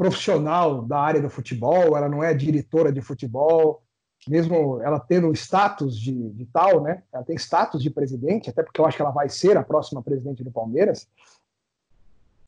profissional 0.00 0.80
da 0.80 0.98
área 0.98 1.20
do 1.20 1.28
futebol, 1.28 1.94
ela 1.94 2.08
não 2.08 2.24
é 2.24 2.32
diretora 2.32 2.90
de 2.90 3.02
futebol, 3.02 3.82
mesmo 4.26 4.80
ela 4.80 4.98
tendo 4.98 5.30
status 5.34 5.94
de, 6.00 6.30
de, 6.30 6.46
tal, 6.46 6.82
né? 6.82 7.02
Ela 7.12 7.22
tem 7.22 7.36
status 7.36 7.82
de 7.82 7.90
presidente, 7.90 8.48
até 8.48 8.62
porque 8.62 8.80
eu 8.80 8.86
acho 8.86 8.96
que 8.96 9.02
ela 9.02 9.10
vai 9.10 9.28
ser 9.28 9.58
a 9.58 9.62
próxima 9.62 10.02
presidente 10.02 10.42
do 10.42 10.50
Palmeiras. 10.50 11.06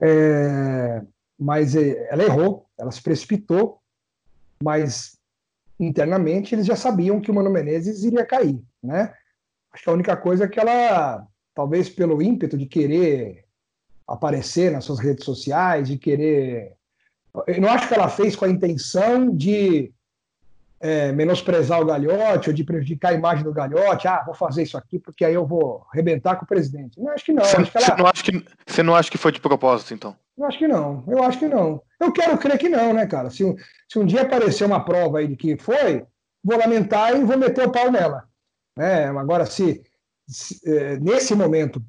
É, 0.01 1.03
mas 1.39 1.77
é, 1.77 2.09
ela 2.11 2.23
errou, 2.23 2.65
ela 2.79 2.91
se 2.91 3.03
precipitou, 3.03 3.83
mas 4.65 5.19
internamente 5.79 6.55
eles 6.55 6.65
já 6.65 6.75
sabiam 6.75 7.21
que 7.21 7.31
o 7.31 7.35
Mano 7.35 7.51
Menezes 7.51 8.03
iria 8.03 8.25
cair, 8.25 8.59
né? 8.83 9.13
Acho 9.71 9.85
que 9.85 9.91
a 9.91 9.95
única 9.95 10.17
coisa 10.17 10.45
é 10.45 10.49
que 10.49 10.59
ela, 10.59 11.29
talvez 11.55 11.91
pelo 11.91 12.23
ímpeto 12.23 12.57
de 12.57 12.65
querer 12.65 13.45
aparecer 14.09 14.73
nas 14.73 14.87
suas 14.87 15.01
redes 15.01 15.27
sociais, 15.27 15.89
de 15.89 15.99
querer 15.99 16.79
eu 17.47 17.61
não 17.61 17.69
acho 17.69 17.89
que 17.89 17.95
ela 17.95 18.09
fez 18.09 18.37
com 18.37 18.45
a 18.45 18.49
intenção 18.49 19.35
de 19.35 19.93
é, 20.83 21.13
menosprezar 21.13 21.81
o 21.81 21.87
Galhote 21.87 22.51
ou 22.51 22.55
de 22.55 22.65
prejudicar 22.65 23.13
a 23.13 23.15
imagem 23.15 23.45
do 23.45 23.53
Galhote. 23.53 24.09
Ah, 24.09 24.23
vou 24.27 24.35
fazer 24.35 24.65
isso 24.65 24.77
aqui 24.77 24.99
porque 24.99 25.25
aí 25.25 25.33
eu 25.33 25.47
vou 25.47 25.87
arrebentar 25.93 26.37
com 26.37 26.45
o 26.45 26.49
presidente. 26.49 27.01
Não, 27.01 27.13
acho 27.13 27.25
que 27.25 27.33
não. 27.33 27.45
Você, 27.45 27.57
acho 27.57 27.71
que 27.71 27.79
ela... 27.79 27.87
você, 27.87 27.95
não, 27.97 28.07
acha 28.07 28.23
que, 28.23 28.45
você 28.67 28.83
não 28.83 28.95
acha 28.95 29.11
que 29.11 29.19
foi 29.19 29.33
de 29.33 29.41
propósito, 29.41 29.95
então? 29.95 30.17
Eu 30.37 30.45
acho 30.45 30.59
que 30.59 30.67
não. 30.67 31.05
Eu 31.07 31.23
acho 31.23 31.39
que 31.39 31.47
não. 31.47 31.81
Eu 32.01 32.13
quero 32.13 32.37
crer 32.37 32.59
que 32.59 32.69
não, 32.69 32.93
né, 32.93 33.07
cara? 33.07 33.31
Se, 33.31 33.45
se 33.89 33.99
um 33.99 34.05
dia 34.05 34.23
aparecer 34.23 34.65
uma 34.65 34.85
prova 34.85 35.21
aí 35.21 35.29
de 35.29 35.37
que 35.37 35.57
foi, 35.57 36.05
vou 36.43 36.59
lamentar 36.59 37.17
e 37.17 37.25
vou 37.25 37.39
meter 37.39 37.67
o 37.67 37.71
pau 37.71 37.91
nela. 37.91 38.25
É, 38.77 39.05
agora, 39.05 39.47
se, 39.47 39.83
se 40.27 40.61
é, 40.67 40.99
nesse 40.99 41.35
momento, 41.35 41.81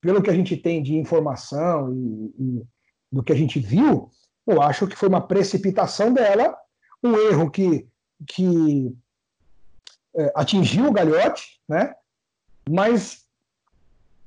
pelo 0.00 0.22
que 0.22 0.30
a 0.30 0.34
gente 0.34 0.56
tem 0.56 0.82
de 0.82 0.96
informação 0.96 1.92
e, 1.92 2.34
e 2.38 2.62
do 3.10 3.24
que 3.24 3.32
a 3.32 3.36
gente 3.36 3.58
viu, 3.58 4.08
eu 4.50 4.62
acho 4.62 4.86
que 4.86 4.96
foi 4.96 5.08
uma 5.08 5.26
precipitação 5.26 6.12
dela, 6.12 6.56
um 7.02 7.16
erro 7.16 7.50
que, 7.50 7.88
que 8.26 8.94
é, 10.14 10.32
atingiu 10.34 10.88
o 10.88 10.92
Galhote, 10.92 11.60
né? 11.68 11.94
mas 12.68 13.24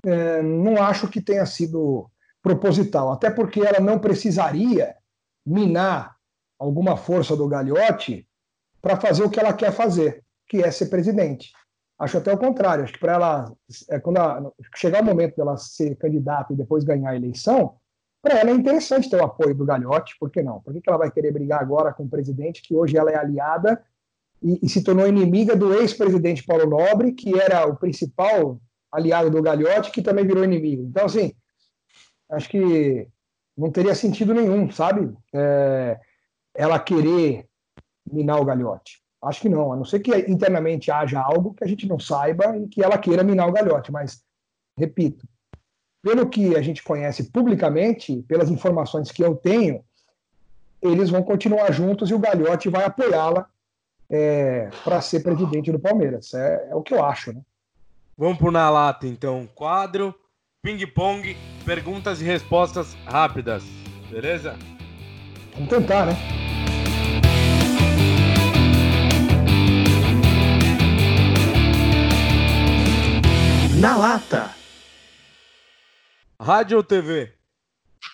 é, 0.05 0.41
não 0.41 0.82
acho 0.82 1.07
que 1.07 1.21
tenha 1.21 1.45
sido 1.45 2.09
proposital, 2.41 3.11
até 3.11 3.30
porque 3.30 3.61
ela 3.61 3.80
não 3.80 3.99
precisaria 3.99 4.95
minar 5.45 6.17
alguma 6.59 6.97
força 6.97 7.36
do 7.36 7.47
Galhote 7.47 8.28
para 8.82 8.99
fazer 8.99 9.24
o 9.24 9.30
que 9.30 9.39
ela 9.39 9.53
quer 9.53 9.71
fazer, 9.71 10.24
que 10.47 10.61
é 10.61 10.71
ser 10.71 10.88
presidente. 10.88 11.51
Acho 11.97 12.17
até 12.17 12.34
o 12.34 12.38
contrário, 12.38 12.84
acho 12.84 12.93
que 12.93 12.99
para 12.99 13.13
ela, 13.13 13.53
é, 13.89 13.99
quando 13.99 14.17
ela, 14.17 14.51
chegar 14.76 15.01
o 15.01 15.05
momento 15.05 15.36
dela 15.36 15.55
ser 15.57 15.95
candidata 15.95 16.51
e 16.51 16.55
depois 16.55 16.84
ganhar 16.84 17.11
a 17.11 17.15
eleição, 17.15 17.76
para 18.24 18.39
ela 18.39 18.51
é 18.51 18.53
interessante 18.53 19.09
ter 19.09 19.17
o 19.17 19.26
apoio 19.26 19.53
do 19.53 19.65
Galhote, 19.65 20.15
por 20.17 20.32
que 20.32 20.41
não? 20.41 20.61
Por 20.61 20.74
que, 20.74 20.80
que 20.80 20.89
ela 20.89 20.97
vai 20.97 21.11
querer 21.11 21.34
brigar 21.34 21.61
agora 21.61 21.91
com 21.91 22.03
o 22.03 22.09
presidente, 22.09 22.61
que 22.61 22.74
hoje 22.74 22.97
ela 22.97 23.11
é 23.11 23.17
aliada 23.17 23.84
e, 24.41 24.65
e 24.65 24.69
se 24.69 24.82
tornou 24.82 25.05
inimiga 25.05 25.57
do 25.57 25.74
ex-presidente 25.74 26.41
Paulo 26.45 26.65
Nobre, 26.65 27.11
que 27.11 27.38
era 27.38 27.67
o 27.67 27.76
principal 27.76 28.61
aliado 28.89 29.30
do 29.30 29.41
Galhote, 29.41 29.91
que 29.91 30.01
também 30.01 30.26
virou 30.26 30.45
inimigo. 30.45 30.84
Então, 30.84 31.05
assim, 31.05 31.34
acho 32.32 32.47
que 32.47 33.09
não 33.57 33.69
teria 33.69 33.93
sentido 33.93 34.34
nenhum, 34.34 34.71
sabe? 34.71 35.13
É, 35.34 35.99
ela 36.55 36.80
querer 36.80 37.45
minar 38.09 38.39
o 38.39 38.45
Galhote. 38.45 39.03
Acho 39.21 39.41
que 39.41 39.49
não, 39.49 39.74
a 39.74 39.76
não 39.76 39.84
ser 39.84 39.99
que 39.99 40.15
internamente 40.30 40.89
haja 40.89 41.19
algo 41.19 41.53
que 41.53 41.63
a 41.63 41.67
gente 41.67 41.88
não 41.88 41.99
saiba 41.99 42.57
e 42.57 42.69
que 42.69 42.82
ela 42.82 42.97
queira 42.97 43.21
minar 43.21 43.49
o 43.49 43.53
Galhote, 43.53 43.91
mas, 43.91 44.24
repito, 44.78 45.28
pelo 46.04 46.28
que 46.28 46.56
a 46.56 46.62
gente 46.62 46.84
conhece 46.84 47.32
publicamente, 47.32 48.22
pelas 48.28 48.51
informações 48.51 49.10
que 49.10 49.24
eu 49.24 49.36
tenho, 49.36 49.84
eles 50.82 51.10
vão 51.10 51.24
continuar 51.24 51.72
juntos 51.72 52.12
e 52.12 52.14
o 52.14 52.20
Galhote 52.20 52.68
vai 52.68 52.84
apoiá-la 52.84 53.47
é, 54.10 54.70
para 54.84 54.99
ser 54.99 55.22
presidente 55.22 55.72
do 55.72 55.80
Palmeiras. 55.80 56.34
É, 56.34 56.68
é, 56.70 56.76
o 56.76 56.82
que 56.82 56.93
eu 56.93 57.04
acho, 57.04 57.32
né? 57.32 57.41
Vamos 58.18 58.38
por 58.38 58.51
na 58.51 58.70
lata, 58.70 59.08
então. 59.08 59.47
Quadro, 59.56 60.14
ping-pong, 60.62 61.38
perguntas 61.66 62.22
e 62.22 62.26
respostas 62.26 62.93
rápidas. 63.06 63.64
Beleza? 64.12 64.58
Vamos 65.54 65.70
tentar, 65.70 66.06
né? 66.06 66.14
Na 73.80 73.97
lata. 73.97 74.62
Rádio 76.43 76.75
ou 76.75 76.83
TV? 76.83 77.33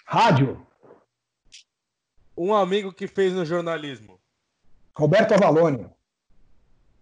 Rádio. 0.05 0.63
Um 2.37 2.53
amigo 2.53 2.93
que 2.93 3.07
fez 3.07 3.33
no 3.33 3.43
jornalismo. 3.43 4.21
Roberto 4.95 5.33
Avalone. 5.33 5.89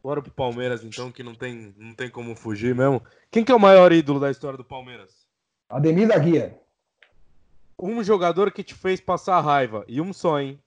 Bora 0.01 0.21
pro 0.21 0.31
Palmeiras, 0.31 0.85
então, 0.85 1.11
que 1.11 1.23
não 1.23 1.35
tem, 1.35 1.75
não 1.77 1.93
tem 1.93 2.09
como 2.09 2.33
fugir 2.33 2.73
mesmo. 2.73 3.03
Quem 3.29 3.43
que 3.43 3.51
é 3.51 3.55
o 3.55 3.59
maior 3.59 3.91
ídolo 3.91 4.21
da 4.21 4.31
história 4.31 4.55
do 4.57 4.63
Palmeiras? 4.63 5.27
Ademir 5.67 6.07
da 6.07 6.17
Guia. 6.17 6.57
Um 7.77 8.01
jogador 8.01 8.49
que 8.49 8.63
te 8.63 8.73
fez 8.73 9.01
passar 9.01 9.41
raiva. 9.41 9.83
E 9.85 9.99
um 9.99 10.13
só, 10.13 10.39
hein? 10.39 10.57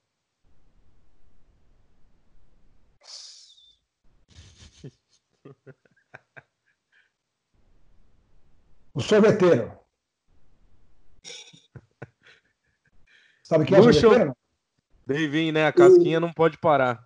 O 8.93 9.01
sorveteiro. 9.01 9.80
Sabe 13.51 13.65
quem 13.65 13.77
é 13.77 13.81
Luxo. 13.81 13.91
o 13.91 14.01
sorveteiro? 14.01 14.37
Davinho, 15.05 15.53
né? 15.53 15.67
A 15.67 15.73
casquinha 15.73 16.21
não 16.21 16.33
pode 16.33 16.57
parar. 16.57 17.03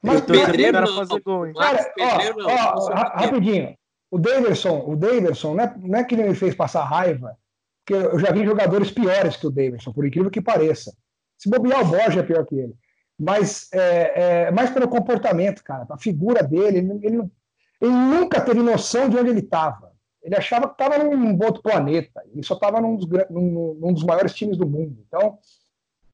Mas 0.00 0.20
pro 0.20 0.32
Pedreiro 0.32 0.80
não. 0.80 0.94
fazer 0.94 1.20
gol, 1.22 1.44
hein? 1.44 1.54
Cara, 1.54 1.92
Pedreiro, 1.92 2.36
ó, 2.38 2.46
não. 2.46 2.54
ó, 2.54 2.86
pequeno. 2.86 3.20
rapidinho. 3.20 3.74
O 4.12 4.16
Daverson, 4.16 4.84
o 4.86 4.94
Daverson 4.94 5.54
não 5.56 5.64
é, 5.64 5.74
não 5.76 5.98
é 5.98 6.04
que 6.04 6.14
ele 6.14 6.28
me 6.28 6.36
fez 6.36 6.54
passar 6.54 6.84
raiva, 6.84 7.36
porque 7.84 8.06
eu 8.06 8.16
já 8.20 8.30
vi 8.30 8.44
jogadores 8.44 8.92
piores 8.92 9.36
que 9.36 9.48
o 9.48 9.50
Daverson, 9.50 9.92
por 9.92 10.06
incrível 10.06 10.30
que 10.30 10.40
pareça. 10.40 10.94
Se 11.36 11.50
bobear, 11.50 11.82
o 11.82 11.84
Borja 11.84 12.20
é 12.20 12.22
pior 12.22 12.46
que 12.46 12.54
ele. 12.54 12.74
Mas 13.18 13.68
é, 13.72 14.44
é 14.46 14.50
mais 14.52 14.70
pelo 14.70 14.86
comportamento, 14.86 15.64
cara, 15.64 15.84
a 15.90 15.98
figura 15.98 16.44
dele. 16.44 16.78
Ele, 16.78 17.00
ele 17.02 17.30
ele 17.80 17.92
nunca 17.92 18.40
teve 18.40 18.62
noção 18.62 19.08
de 19.08 19.16
onde 19.16 19.30
ele 19.30 19.40
estava. 19.40 19.87
Ele 20.22 20.36
achava 20.36 20.66
que 20.68 20.74
estava 20.74 21.02
num 21.02 21.38
outro 21.44 21.62
planeta. 21.62 22.22
Ele 22.32 22.42
só 22.42 22.54
estava 22.54 22.80
num, 22.80 22.98
num- 23.30 23.74
num 23.80 23.92
dos 23.92 24.04
maiores 24.04 24.34
times 24.34 24.56
do 24.56 24.68
mundo. 24.68 25.02
Então, 25.06 25.38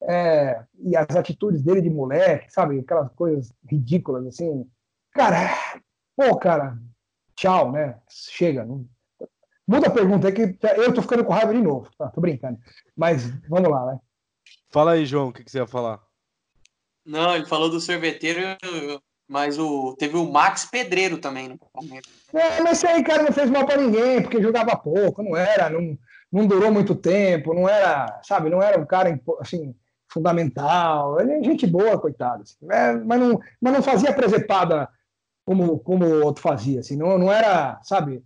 é, 0.03 0.65
e 0.79 0.97
as 0.97 1.17
atitudes 1.17 1.63
dele 1.63 1.81
de 1.81 1.91
moleque, 1.91 2.53
sabe? 2.53 2.79
Aquelas 2.81 3.11
coisas 3.15 3.53
ridículas, 3.69 4.27
assim. 4.27 4.69
Cara, 5.13 5.51
pô, 6.17 6.37
cara, 6.37 6.79
tchau, 7.35 7.73
né? 7.73 7.99
Chega. 8.09 8.65
Não... 8.65 8.87
Muda 9.67 9.87
a 9.87 9.91
pergunta, 9.91 10.29
é 10.29 10.33
que 10.33 10.59
eu 10.77 10.93
tô 10.93 11.01
ficando 11.01 11.25
com 11.25 11.33
raiva 11.33 11.55
de 11.55 11.63
novo. 11.63 11.91
Tá, 11.97 12.09
tô 12.11 12.21
brincando. 12.21 12.59
Mas 12.95 13.31
vamos 13.49 13.71
lá, 13.71 13.87
né? 13.87 13.99
Fala 14.71 14.93
aí, 14.93 15.07
João, 15.07 15.29
o 15.29 15.33
que, 15.33 15.43
que 15.43 15.51
você 15.51 15.59
ia 15.59 15.67
falar? 15.67 16.03
Não, 17.07 17.35
ele 17.35 17.47
falou 17.47 17.71
do 17.71 17.81
sorveteiro, 17.81 18.41
mas 19.29 19.59
o, 19.59 19.95
teve 19.99 20.17
o 20.17 20.31
Max 20.31 20.65
Pedreiro 20.65 21.19
também 21.19 21.49
no 21.49 21.59
Palmeiras. 21.73 22.09
É, 22.33 22.61
mas 22.63 22.79
esse 22.79 22.87
aí, 22.87 23.03
cara, 23.03 23.23
não 23.23 23.33
fez 23.33 23.49
mal 23.51 23.65
pra 23.65 23.77
ninguém, 23.77 24.23
porque 24.23 24.43
jogava 24.43 24.77
pouco, 24.77 25.23
não 25.23 25.37
era, 25.37 25.71
não, 25.71 25.99
não 26.31 26.47
durou 26.47 26.71
muito 26.71 26.95
tempo, 26.95 27.55
não 27.55 27.69
era, 27.69 28.21
sabe, 28.23 28.51
não 28.51 28.63
era 28.63 28.79
um 28.79 28.85
cara, 28.85 29.19
assim, 29.41 29.75
fundamental. 30.09 31.21
Ele 31.21 31.33
é 31.33 31.43
gente 31.43 31.67
boa, 31.67 31.99
coitado. 31.99 32.43
assim. 32.43 32.57
É, 32.71 32.93
mas, 32.93 33.21
não, 33.21 33.41
mas 33.61 33.73
não 33.73 33.83
fazia 33.83 34.13
presepada 34.13 34.89
como, 35.45 35.79
como 35.79 36.05
o 36.05 36.25
outro 36.25 36.43
fazia, 36.43 36.81
assim, 36.81 36.97
não, 36.97 37.19
não 37.19 37.31
era, 37.31 37.81
sabe, 37.83 38.25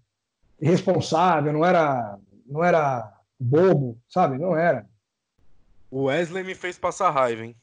irresponsável, 0.61 1.53
não 1.53 1.65
era, 1.65 2.19
não 2.47 2.65
era 2.65 3.13
bobo, 3.39 3.99
sabe, 4.09 4.39
não 4.39 4.57
era. 4.57 4.87
O 5.91 6.05
Wesley 6.05 6.45
me 6.45 6.55
fez 6.55 6.79
passar 6.79 7.11
raiva, 7.11 7.45
hein? 7.45 7.57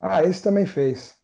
Ah, 0.00 0.22
esse 0.22 0.42
também 0.42 0.66
fez. 0.66 1.15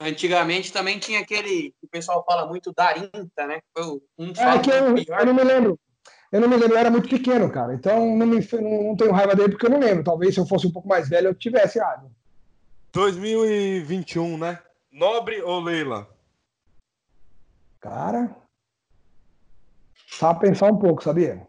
Antigamente 0.00 0.72
também 0.72 0.98
tinha 0.98 1.20
aquele 1.20 1.70
que 1.78 1.84
o 1.86 1.88
pessoal 1.88 2.24
fala 2.24 2.46
muito 2.46 2.72
Darinta, 2.72 3.46
né? 3.46 3.60
Foi 3.76 3.86
o- 3.86 4.02
um 4.18 4.30
É 4.30 4.58
que 4.58 4.70
eu, 4.70 4.94
pior. 4.94 5.20
eu 5.20 5.26
não 5.26 5.34
me 5.34 5.44
lembro. 5.44 5.78
Eu 6.32 6.40
não 6.40 6.48
me 6.48 6.56
lembro, 6.56 6.74
eu 6.74 6.78
era 6.78 6.90
muito 6.90 7.08
pequeno, 7.08 7.50
cara. 7.52 7.74
Então 7.74 8.16
não, 8.16 8.26
me, 8.26 8.40
não, 8.52 8.82
não 8.88 8.96
tenho 8.96 9.12
raiva 9.12 9.34
dele 9.34 9.50
porque 9.50 9.66
eu 9.66 9.70
não 9.70 9.78
lembro. 9.78 10.02
Talvez 10.02 10.34
se 10.34 10.40
eu 10.40 10.46
fosse 10.46 10.66
um 10.66 10.72
pouco 10.72 10.88
mais 10.88 11.08
velho 11.08 11.28
eu 11.28 11.34
tivesse 11.34 11.78
raiva. 11.78 12.10
2021, 12.92 14.38
né? 14.38 14.62
Nobre 14.90 15.42
ou 15.42 15.60
Leila? 15.60 16.08
Cara, 17.80 18.34
precisava 20.06 20.38
pensar 20.40 20.72
um 20.72 20.78
pouco, 20.78 21.02
sabia? 21.04 21.46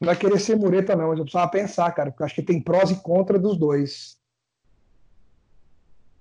Não 0.00 0.10
é 0.10 0.16
querer 0.16 0.40
ser 0.40 0.56
mureta, 0.56 0.96
não, 0.96 1.08
mas 1.08 1.18
eu 1.18 1.24
precisava 1.24 1.50
pensar, 1.50 1.92
cara, 1.92 2.10
porque 2.10 2.22
eu 2.22 2.26
acho 2.26 2.34
que 2.34 2.42
tem 2.42 2.60
prós 2.62 2.90
e 2.90 3.00
contras 3.02 3.40
dos 3.40 3.56
dois. 3.58 4.18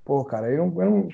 Pô, 0.05 0.23
cara, 0.25 0.49
eu 0.51 0.57
não, 0.67 0.81
eu 0.81 0.89
não- 0.91 1.07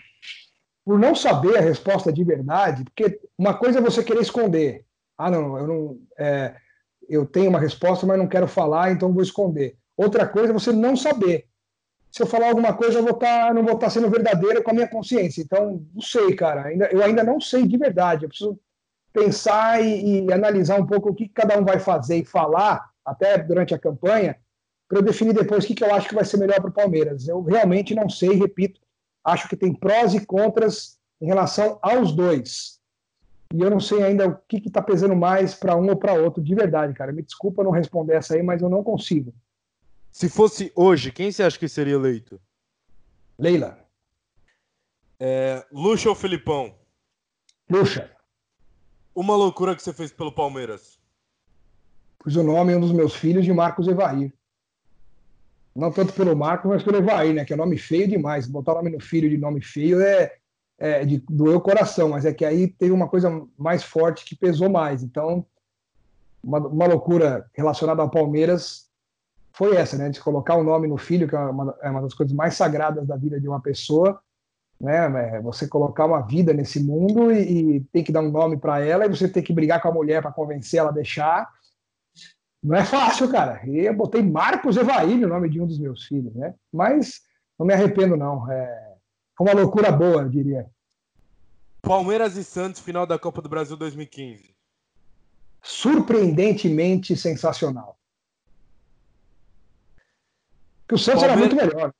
Por 0.85 0.99
não 0.99 1.15
saber 1.15 1.57
a 1.57 1.61
resposta 1.61 2.11
de 2.11 2.23
verdade, 2.23 2.83
porque 2.85 3.19
uma 3.37 3.53
coisa 3.53 3.79
é 3.79 3.81
você 3.81 4.03
querer 4.03 4.21
esconder. 4.21 4.85
Ah, 5.17 5.29
não, 5.31 5.57
eu 5.57 5.67
não. 5.67 5.99
é, 6.17 6.55
eu 7.09 7.25
tenho 7.25 7.49
uma 7.49 7.59
resposta, 7.59 8.05
mas 8.07 8.17
não 8.17 8.27
quero 8.27 8.47
falar, 8.47 8.91
então 8.91 9.13
vou 9.13 9.23
esconder. 9.23 9.77
Outra 9.97 10.27
coisa 10.27 10.51
é 10.51 10.53
você 10.53 10.71
não 10.71 10.95
saber. 10.95 11.47
Se 12.11 12.23
eu 12.23 12.27
falar 12.27 12.49
alguma 12.49 12.73
coisa, 12.73 12.99
eu 12.99 13.03
vou 13.03 13.13
tá, 13.15 13.53
não 13.53 13.63
vou 13.63 13.75
estar 13.75 13.89
sendo 13.89 14.09
verdadeiro 14.09 14.63
com 14.63 14.71
a 14.71 14.73
minha 14.73 14.87
consciência. 14.89 15.41
Então, 15.41 15.83
não 15.93 16.01
sei, 16.01 16.35
cara. 16.35 16.65
Ainda, 16.65 16.87
eu 16.91 17.03
ainda 17.03 17.23
não 17.23 17.39
sei 17.41 17.67
de 17.67 17.77
verdade. 17.77 18.25
Eu 18.25 18.29
preciso 18.29 18.59
pensar 19.13 19.81
e, 19.83 20.25
e 20.27 20.33
analisar 20.33 20.79
um 20.79 20.85
pouco 20.87 21.09
o 21.09 21.15
que 21.15 21.29
cada 21.29 21.57
um 21.59 21.65
vai 21.65 21.79
fazer 21.79 22.17
e 22.17 22.25
falar, 22.25 22.89
até 23.05 23.37
durante 23.37 23.73
a 23.73 23.79
campanha, 23.79 24.37
para 24.89 24.97
eu 24.97 25.03
definir 25.03 25.33
depois 25.33 25.63
o 25.63 25.67
que, 25.67 25.75
que 25.75 25.83
eu 25.83 25.93
acho 25.93 26.09
que 26.09 26.15
vai 26.15 26.25
ser 26.25 26.37
melhor 26.37 26.59
para 26.59 26.71
o 26.71 26.73
Palmeiras. 26.73 27.27
Eu 27.27 27.41
realmente 27.43 27.93
não 27.93 28.09
sei, 28.09 28.31
repito, 28.31 28.81
acho 29.23 29.47
que 29.47 29.55
tem 29.55 29.71
prós 29.73 30.15
e 30.15 30.25
contras 30.25 30.99
em 31.21 31.27
relação 31.27 31.77
aos 31.81 32.11
dois. 32.11 32.79
E 33.53 33.61
eu 33.61 33.69
não 33.69 33.79
sei 33.79 34.03
ainda 34.03 34.27
o 34.27 34.35
que 34.47 34.57
está 34.57 34.81
pesando 34.81 35.15
mais 35.15 35.53
para 35.53 35.75
um 35.75 35.87
ou 35.89 35.95
para 35.95 36.13
outro, 36.13 36.41
de 36.43 36.55
verdade, 36.55 36.93
cara. 36.93 37.11
Me 37.13 37.21
desculpa 37.21 37.63
não 37.63 37.71
responder 37.71 38.15
essa 38.15 38.33
aí, 38.33 38.41
mas 38.41 38.61
eu 38.63 38.69
não 38.69 38.83
consigo. 38.83 39.33
Se 40.11 40.27
fosse 40.27 40.71
hoje, 40.75 41.11
quem 41.11 41.31
você 41.31 41.43
acha 41.43 41.57
que 41.57 41.69
seria 41.69 41.93
eleito? 41.93 42.41
Leila, 43.37 43.77
É, 45.19 45.63
Luxo 45.71 46.09
ou 46.09 46.15
Felipão? 46.15 46.73
Luxa, 47.69 48.09
Uma 49.13 49.35
loucura 49.35 49.75
que 49.75 49.83
você 49.83 49.93
fez 49.93 50.11
pelo 50.11 50.31
Palmeiras. 50.31 50.97
pus 52.17 52.35
o 52.35 52.43
nome 52.43 52.75
um 52.75 52.79
dos 52.79 52.91
meus 52.91 53.13
filhos 53.15 53.45
de 53.45 53.53
Marcos 53.53 53.87
Evair. 53.87 54.33
Não 55.80 55.91
tanto 55.91 56.13
pelo 56.13 56.36
Marcos, 56.36 56.69
mas 56.69 56.84
pelo 56.84 56.97
Evair, 56.97 57.34
né? 57.34 57.45
Que 57.45 57.53
é 57.53 57.55
nome 57.55 57.77
feio 57.77 58.07
demais. 58.07 58.47
Botar 58.47 58.73
o 58.73 58.75
nome 58.75 58.91
no 58.91 58.99
filho 58.99 59.30
de 59.30 59.38
nome 59.38 59.61
feio 59.61 60.01
é, 60.01 60.34
é 60.77 61.05
de 61.05 61.23
doer 61.30 61.55
o 61.55 61.61
coração, 61.61 62.09
mas 62.09 62.25
é 62.25 62.34
que 62.34 62.45
aí 62.45 62.67
teve 62.67 62.91
uma 62.91 63.07
coisa 63.07 63.45
mais 63.57 63.84
forte 63.84 64.25
que 64.25 64.36
pesou 64.36 64.69
mais. 64.69 65.03
Então, 65.03 65.45
uma, 66.43 66.59
uma 66.59 66.86
loucura 66.86 67.49
relacionada 67.53 68.01
ao 68.01 68.09
Palmeiras 68.09 68.88
foi 69.53 69.75
essa, 69.75 69.97
né? 69.97 70.09
De 70.09 70.19
colocar 70.19 70.55
o 70.55 70.63
nome 70.63 70.88
no 70.88 70.97
filho, 70.97 71.27
que 71.27 71.36
é 71.36 71.39
uma, 71.39 71.77
é 71.82 71.89
uma 71.89 72.01
das 72.01 72.13
coisas 72.13 72.36
mais 72.36 72.55
sagradas 72.55 73.07
da 73.07 73.15
vida 73.15 73.39
de 73.39 73.47
uma 73.47 73.61
pessoa, 73.61 74.19
né? 74.80 75.36
É 75.36 75.41
Você 75.41 75.67
colocar 75.67 76.05
uma 76.05 76.21
vida 76.21 76.53
nesse 76.53 76.82
mundo 76.82 77.32
e, 77.32 77.75
e 77.75 77.80
tem 77.91 78.03
que 78.03 78.11
dar 78.11 78.21
um 78.21 78.32
nome 78.32 78.57
para 78.57 78.80
ela 78.80 79.05
e 79.05 79.09
você 79.09 79.27
tem 79.27 79.43
que 79.43 79.53
brigar 79.53 79.82
com 79.82 79.89
a 79.89 79.93
mulher 79.93 80.21
para 80.21 80.32
convencer 80.32 80.80
ela 80.80 80.89
a 80.89 80.93
deixar. 80.93 81.49
Não 82.62 82.76
é 82.76 82.86
fácil, 82.86 83.32
cara. 83.32 83.66
E 83.66 83.80
eu 83.86 83.95
botei 83.95 84.22
Marcos 84.22 84.76
Evair 84.76 85.18
no 85.18 85.28
nome 85.28 85.49
de 85.49 85.62
um 85.62 85.66
dos 85.66 85.80
meus 85.80 86.05
filhos, 86.05 86.34
né? 86.36 86.53
Mas 86.72 87.22
não 87.57 87.66
me 87.66 87.74
arrependo, 87.74 88.18
não. 88.18 88.51
É... 88.51 88.95
Uma 89.39 89.53
loucura 89.53 89.91
boa, 89.91 90.24
eu 90.24 90.30
diria. 90.30 90.70
Palmeiras 91.82 92.36
e 92.36 92.43
Santos, 92.43 92.82
final 92.82 93.05
da 93.05 93.18
Copa 93.18 93.41
do 93.41 93.47
Brasil 93.47 93.78
2015. 93.78 94.53
Surpreendentemente 95.62 97.16
sensacional. 97.16 97.97
Que 100.88 100.95
o 100.95 100.97
Santos 100.97 101.24
Palmeiras- 101.24 101.53
era 101.53 101.66
muito 101.66 101.76
melhor. 101.76 101.93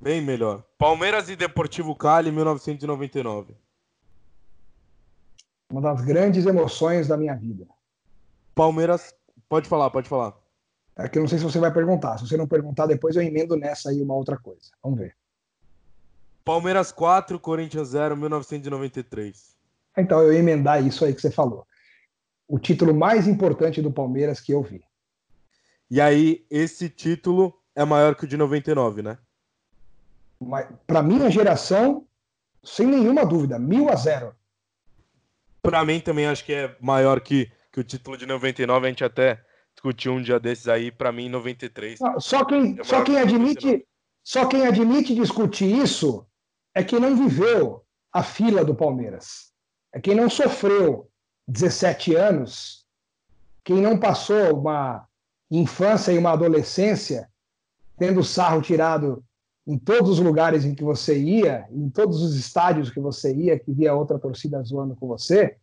Bem 0.00 0.22
melhor. 0.22 0.64
Palmeiras 0.78 1.28
e 1.28 1.36
Deportivo 1.36 1.94
Cali, 1.96 2.30
1999. 2.30 3.54
Uma 5.70 5.80
das 5.80 6.00
grandes 6.00 6.46
emoções 6.46 7.08
da 7.08 7.16
minha 7.16 7.34
vida. 7.34 7.66
Palmeiras. 8.54 9.14
Pode 9.50 9.68
falar, 9.68 9.90
pode 9.90 10.08
falar. 10.08 10.32
É 10.96 11.08
que 11.08 11.18
eu 11.18 11.22
não 11.22 11.28
sei 11.28 11.38
se 11.38 11.44
você 11.44 11.58
vai 11.58 11.72
perguntar. 11.72 12.16
Se 12.16 12.28
você 12.28 12.36
não 12.36 12.46
perguntar, 12.46 12.86
depois 12.86 13.16
eu 13.16 13.22
emendo 13.22 13.56
nessa 13.56 13.90
aí 13.90 14.00
uma 14.00 14.14
outra 14.14 14.38
coisa. 14.38 14.70
Vamos 14.80 15.00
ver. 15.00 15.16
Palmeiras 16.44 16.92
4, 16.92 17.38
Corinthians 17.40 17.88
0, 17.88 18.16
1993. 18.16 19.56
Então, 19.96 20.20
eu 20.20 20.32
ia 20.32 20.38
emendar 20.38 20.86
isso 20.86 21.04
aí 21.04 21.12
que 21.12 21.20
você 21.20 21.32
falou. 21.32 21.66
O 22.46 22.60
título 22.60 22.94
mais 22.94 23.26
importante 23.26 23.82
do 23.82 23.90
Palmeiras 23.90 24.40
que 24.40 24.52
eu 24.52 24.62
vi. 24.62 24.84
E 25.90 26.00
aí, 26.00 26.46
esse 26.48 26.88
título 26.88 27.52
é 27.74 27.84
maior 27.84 28.14
que 28.14 28.24
o 28.24 28.28
de 28.28 28.36
99, 28.36 29.02
né? 29.02 29.18
Para 30.86 31.02
minha 31.02 31.28
geração, 31.28 32.06
sem 32.62 32.86
nenhuma 32.86 33.26
dúvida, 33.26 33.58
mil 33.58 33.88
a 33.88 33.96
zero. 33.96 34.32
Pra 35.60 35.84
mim 35.84 35.98
também 35.98 36.26
acho 36.26 36.44
que 36.44 36.52
é 36.52 36.76
maior 36.80 37.20
que, 37.20 37.50
que 37.72 37.80
o 37.80 37.84
título 37.84 38.16
de 38.16 38.26
99. 38.26 38.86
A 38.86 38.90
gente 38.90 39.04
até 39.04 39.42
discutiu 39.74 40.12
um 40.12 40.22
dia 40.22 40.38
desses 40.38 40.68
aí. 40.68 40.90
Pra 40.90 41.12
mim, 41.12 41.28
93. 41.28 42.00
Não, 42.00 42.20
Só 42.20 42.44
quem, 42.44 42.78
É 42.78 42.84
só 42.84 43.02
quem 43.02 43.14
que 43.14 43.20
admite, 43.20 43.86
só 44.22 44.46
quem 44.46 44.66
admite 44.66 45.14
discutir 45.14 45.70
isso 45.70 46.26
é 46.74 46.84
quem 46.84 47.00
não 47.00 47.16
viveu 47.16 47.84
a 48.12 48.22
fila 48.22 48.64
do 48.64 48.74
Palmeiras. 48.74 49.52
É 49.92 50.00
quem 50.00 50.14
não 50.14 50.30
sofreu 50.30 51.10
17 51.48 52.14
anos, 52.14 52.86
quem 53.64 53.80
não 53.80 53.98
passou 53.98 54.58
uma 54.58 55.06
infância 55.50 56.12
e 56.12 56.18
uma 56.18 56.32
adolescência 56.32 57.28
tendo 57.98 58.22
sarro 58.22 58.62
tirado 58.62 59.24
em 59.66 59.76
todos 59.78 60.10
os 60.10 60.20
lugares 60.20 60.64
em 60.64 60.74
que 60.74 60.82
você 60.82 61.18
ia, 61.18 61.66
em 61.70 61.90
todos 61.90 62.22
os 62.22 62.34
estádios 62.34 62.88
que 62.90 63.00
você 63.00 63.34
ia, 63.34 63.58
que 63.58 63.72
via 63.72 63.94
outra 63.94 64.18
torcida 64.18 64.62
zoando 64.62 64.96
com 64.96 65.06
você, 65.06 65.56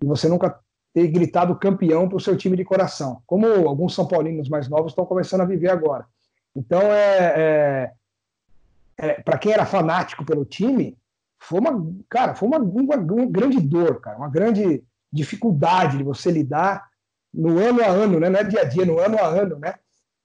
e 0.00 0.06
você 0.06 0.28
nunca 0.28 0.60
ter 0.92 1.06
gritado 1.08 1.56
campeão 1.56 2.08
para 2.08 2.16
o 2.16 2.20
seu 2.20 2.36
time 2.36 2.56
de 2.56 2.64
coração, 2.64 3.22
como 3.26 3.46
alguns 3.46 3.94
São 3.94 4.06
Paulinos 4.06 4.48
mais 4.48 4.68
novos 4.68 4.92
estão 4.92 5.06
começando 5.06 5.42
a 5.42 5.46
viver 5.46 5.70
agora. 5.70 6.04
Então, 6.54 6.80
é, 6.82 7.34
é, 7.36 7.92
é 8.98 9.12
para 9.22 9.38
quem 9.38 9.52
era 9.52 9.64
fanático 9.64 10.24
pelo 10.24 10.44
time, 10.44 10.98
foi 11.38 11.60
uma, 11.60 11.92
cara, 12.08 12.34
foi 12.34 12.48
uma, 12.48 12.58
uma, 12.58 12.96
uma, 12.96 13.26
grande 13.26 13.60
dor, 13.60 14.00
cara, 14.00 14.18
uma 14.18 14.28
grande 14.28 14.82
dificuldade 15.12 15.96
de 15.96 16.04
você 16.04 16.30
lidar 16.30 16.88
no 17.32 17.58
ano 17.58 17.82
a 17.82 17.86
ano, 17.86 18.18
né? 18.18 18.28
não 18.28 18.40
é 18.40 18.44
dia 18.44 18.60
a 18.60 18.64
dia, 18.64 18.84
no 18.84 18.98
ano 18.98 19.18
a 19.18 19.26
ano, 19.26 19.58
né? 19.58 19.74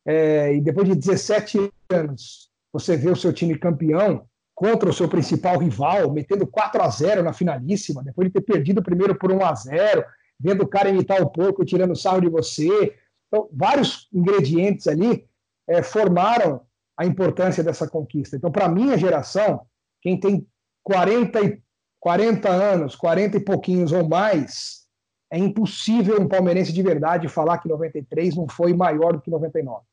É, 0.05 0.53
e 0.53 0.61
depois 0.61 0.87
de 0.87 0.95
17 0.95 1.71
anos, 1.89 2.49
você 2.71 2.97
vê 2.97 3.09
o 3.09 3.15
seu 3.15 3.31
time 3.31 3.57
campeão 3.57 4.27
contra 4.53 4.89
o 4.89 4.93
seu 4.93 5.07
principal 5.07 5.57
rival, 5.57 6.11
metendo 6.11 6.45
4 6.45 6.81
a 6.81 6.89
0 6.89 7.23
na 7.23 7.33
finalíssima, 7.33 8.03
depois 8.03 8.27
de 8.27 8.33
ter 8.33 8.41
perdido 8.41 8.79
o 8.79 8.83
primeiro 8.83 9.15
por 9.15 9.31
1 9.31 9.45
a 9.45 9.53
0 9.53 10.05
vendo 10.39 10.63
o 10.63 10.67
cara 10.67 10.89
imitar 10.89 11.21
o 11.21 11.29
porco, 11.29 11.65
tirando 11.65 11.95
sarro 11.95 12.21
de 12.21 12.29
você. 12.29 12.95
Então, 13.27 13.49
vários 13.51 14.07
ingredientes 14.13 14.87
ali 14.87 15.27
é, 15.67 15.81
formaram 15.81 16.61
a 16.97 17.05
importância 17.05 17.63
dessa 17.63 17.87
conquista. 17.87 18.35
Então, 18.35 18.51
para 18.51 18.65
a 18.65 18.69
minha 18.69 18.97
geração, 18.97 19.65
quem 20.01 20.19
tem 20.19 20.47
40, 20.83 21.41
e, 21.41 21.61
40 21.99 22.49
anos, 22.49 22.95
40 22.95 23.37
e 23.37 23.39
pouquinhos 23.39 23.91
ou 23.91 24.07
mais, 24.07 24.85
é 25.31 25.37
impossível 25.37 26.21
um 26.21 26.27
palmeirense 26.27 26.71
de 26.71 26.81
verdade 26.81 27.27
falar 27.27 27.57
que 27.57 27.67
93 27.67 28.35
não 28.35 28.47
foi 28.47 28.73
maior 28.73 29.13
do 29.13 29.21
que 29.21 29.29
99. 29.29 29.83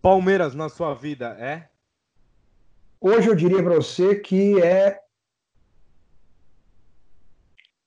Palmeiras 0.00 0.54
na 0.54 0.68
sua 0.68 0.94
vida 0.94 1.36
é? 1.38 1.68
Hoje 3.00 3.28
eu 3.28 3.34
diria 3.34 3.62
para 3.62 3.74
você 3.74 4.14
que 4.14 4.60
é. 4.62 5.00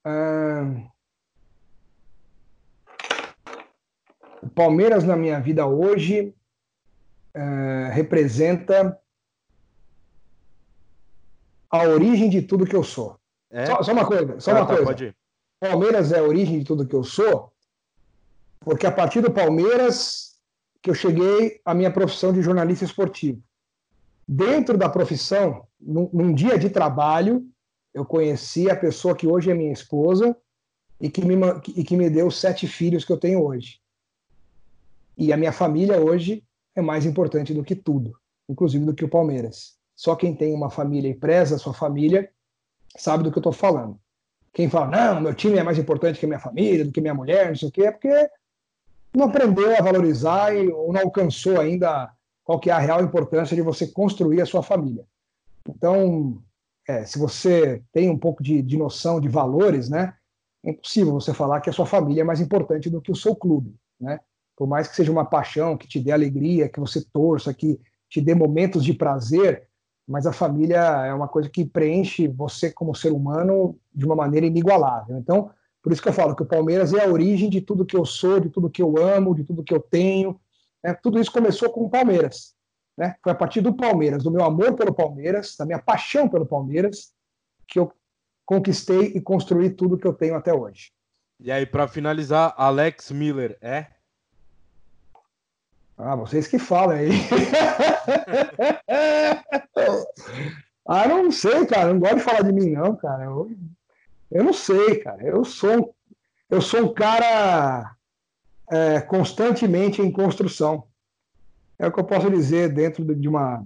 Uh, 0.06 0.90
O 4.42 4.50
Palmeiras 4.50 5.04
na 5.04 5.16
minha 5.16 5.40
vida 5.40 5.66
hoje 5.66 6.34
uh, 7.36 7.92
representa 7.92 8.98
a 11.70 11.84
origem 11.84 12.30
de 12.30 12.42
tudo 12.42 12.66
que 12.66 12.76
eu 12.76 12.84
sou. 12.84 13.20
É? 13.52 13.66
Só, 13.66 13.84
só, 13.84 13.92
uma 13.94 14.06
coisa, 14.06 14.40
só 14.40 14.52
ah, 14.52 14.54
uma 14.56 14.66
tá, 14.66 14.84
coisa. 14.84 15.16
Palmeiras 15.60 16.12
é 16.12 16.20
a 16.20 16.24
origem 16.24 16.60
de 16.60 16.66
tudo 16.66 16.88
que 16.88 16.96
eu 16.96 17.04
sou, 17.04 17.52
porque 18.60 18.88
a 18.88 18.92
partir 18.92 19.22
do 19.22 19.32
Palmeiras 19.32 20.30
que 20.82 20.90
eu 20.90 20.96
cheguei 20.96 21.60
à 21.66 21.74
minha 21.74 21.92
profissão 21.92 22.32
de 22.32 22.42
jornalista 22.42 22.86
esportivo. 22.86 23.44
Dentro 24.28 24.78
da 24.78 24.88
profissão, 24.88 25.68
num, 25.80 26.10
num 26.14 26.34
dia 26.34 26.58
de 26.58 26.70
trabalho, 26.70 27.46
eu 27.94 28.06
conheci 28.06 28.70
a 28.70 28.76
pessoa 28.76 29.16
que 29.16 29.28
hoje 29.28 29.52
é 29.52 29.54
minha 29.54 29.74
esposa 29.74 30.36
e 31.02 31.10
que 31.10 31.26
me, 31.26 31.36
e 31.76 31.84
que 31.84 31.98
me 31.98 32.10
deu 32.10 32.30
sete 32.32 32.68
filhos 32.68 33.04
que 33.04 33.12
eu 33.12 33.18
tenho 33.18 33.44
hoje. 33.44 33.82
E 35.20 35.34
a 35.34 35.38
minha 35.38 35.52
família 35.52 36.00
hoje 36.00 36.42
é 36.74 36.82
mais 36.82 37.06
importante 37.06 37.54
do 37.54 37.62
que 37.62 37.76
tudo, 37.76 38.14
inclusive 38.48 38.86
do 38.86 38.94
que 38.94 39.04
o 39.04 39.10
Palmeiras. 39.10 39.74
Só 39.94 40.16
quem 40.16 40.34
tem 40.34 40.54
uma 40.54 40.70
família 40.70 41.10
e 41.10 41.14
preza 41.14 41.56
a 41.56 41.60
sua 41.60 41.74
família 41.74 42.32
sabe 42.98 43.26
do 43.26 43.30
que 43.30 43.38
eu 43.38 43.42
estou 43.42 43.52
falando. 43.52 44.00
Quem 44.54 44.70
fala, 44.70 44.88
não, 44.88 45.22
meu 45.22 45.34
time 45.34 45.58
é 45.58 45.64
mais 45.64 45.78
importante 45.78 46.18
que 46.18 46.26
minha 46.26 46.40
família, 46.40 46.86
do 46.86 46.92
que 46.94 47.02
minha 47.02 47.14
mulher, 47.14 47.50
não 47.50 47.56
sei 47.56 47.68
o 47.68 47.72
quê, 47.72 47.84
é 47.84 47.92
porque 47.92 48.30
não 49.14 49.26
aprendeu 49.26 49.76
a 49.78 49.82
valorizar 49.82 50.56
e, 50.56 50.70
ou 50.72 50.94
não 50.94 51.02
alcançou 51.02 51.60
ainda 51.60 52.10
qual 52.46 52.58
que 52.58 52.70
é 52.70 52.74
a 52.74 52.80
real 52.80 53.04
importância 53.04 53.56
de 53.56 53.62
você 53.62 53.88
construir 53.88 54.42
a 54.42 54.46
sua 54.46 54.64
família. 54.64 55.06
Então, 55.68 56.42
é, 56.88 57.04
se 57.04 57.20
você 57.20 57.84
tem 57.92 58.10
um 58.10 58.18
pouco 58.18 58.42
de, 58.42 58.62
de 58.62 58.78
noção 58.78 59.20
de 59.20 59.28
valores, 59.28 59.90
né, 59.90 60.16
é 60.64 60.72
impossível 60.72 61.12
você 61.12 61.34
falar 61.34 61.60
que 61.60 61.70
a 61.70 61.74
sua 61.74 61.86
família 61.86 62.22
é 62.22 62.24
mais 62.24 62.40
importante 62.40 62.90
do 62.90 63.02
que 63.02 63.12
o 63.12 63.16
seu 63.16 63.36
clube, 63.36 63.76
né? 64.00 64.20
Por 64.60 64.68
mais 64.68 64.90
que 64.90 64.96
seja 64.98 65.10
uma 65.10 65.24
paixão, 65.24 65.78
que 65.78 65.88
te 65.88 66.02
dê 66.02 66.12
alegria, 66.12 66.68
que 66.68 66.82
você 66.82 67.02
torça, 67.02 67.54
que 67.54 67.80
te 68.10 68.20
dê 68.20 68.36
momentos 68.36 68.84
de 68.84 68.94
prazer, 68.94 69.70
mas 70.06 70.28
a 70.28 70.34
família 70.34 71.06
é 71.06 71.14
uma 71.14 71.30
coisa 71.30 71.50
que 71.50 71.64
preenche 71.64 72.28
você 72.28 72.70
como 72.70 72.94
ser 72.94 73.14
humano 73.14 73.80
de 73.96 74.06
uma 74.06 74.18
maneira 74.18 74.46
inigualável. 74.46 75.18
Então, 75.18 75.50
por 75.82 75.94
isso 75.94 76.02
que 76.02 76.10
eu 76.10 76.14
falo 76.14 76.36
que 76.36 76.44
o 76.44 76.46
Palmeiras 76.46 76.94
é 76.94 77.06
a 77.06 77.10
origem 77.10 77.50
de 77.50 77.62
tudo 77.62 77.86
que 77.86 77.96
eu 77.96 78.04
sou, 78.04 78.38
de 78.42 78.50
tudo 78.50 78.70
que 78.70 78.82
eu 78.82 78.98
amo, 78.98 79.34
de 79.34 79.46
tudo 79.46 79.64
que 79.64 79.74
eu 79.74 79.80
tenho. 79.80 80.38
Né? 80.84 80.94
Tudo 80.94 81.22
isso 81.22 81.32
começou 81.32 81.70
com 81.70 81.86
o 81.86 81.90
Palmeiras. 81.90 82.54
Né? 82.98 83.16
Foi 83.24 83.32
a 83.32 83.36
partir 83.36 83.62
do 83.62 83.74
Palmeiras, 83.74 84.24
do 84.24 84.32
meu 84.32 84.44
amor 84.44 84.74
pelo 84.74 84.94
Palmeiras, 84.94 85.56
da 85.58 85.66
minha 85.66 85.80
paixão 85.80 86.28
pelo 86.28 86.46
Palmeiras, 86.46 87.14
que 87.66 87.80
eu 87.80 87.94
conquistei 88.46 89.14
e 89.16 89.22
construí 89.22 89.70
tudo 89.70 89.98
que 89.98 90.06
eu 90.06 90.14
tenho 90.14 90.36
até 90.36 90.54
hoje. 90.54 90.92
E 91.40 91.50
aí, 91.50 91.66
para 91.66 91.88
finalizar, 91.88 92.54
Alex 92.58 93.10
Miller 93.12 93.58
é 93.62 93.86
ah, 96.02 96.16
vocês 96.16 96.48
que 96.48 96.58
falam 96.58 96.96
aí. 96.96 97.10
ah, 100.88 101.08
não 101.10 101.30
sei, 101.30 101.66
cara. 101.66 101.92
Não 101.92 102.00
gosto 102.00 102.16
de 102.16 102.24
falar 102.24 102.42
de 102.42 102.54
mim, 102.54 102.72
não, 102.72 102.96
cara. 102.96 103.26
Eu, 103.26 103.52
eu 104.32 104.44
não 104.46 104.54
sei, 104.54 104.96
cara. 105.00 105.22
Eu 105.22 105.44
sou, 105.44 105.94
eu 106.50 106.62
sou 106.62 106.86
um 106.86 106.94
cara 106.94 107.94
é, 108.72 109.02
constantemente 109.02 110.02
em 110.02 110.10
construção. 110.10 110.86
É 111.78 111.86
o 111.86 111.92
que 111.92 112.00
eu 112.00 112.06
posso 112.06 112.32
dizer 112.32 112.74
dentro 112.74 113.04
de 113.04 113.28
uma, 113.28 113.66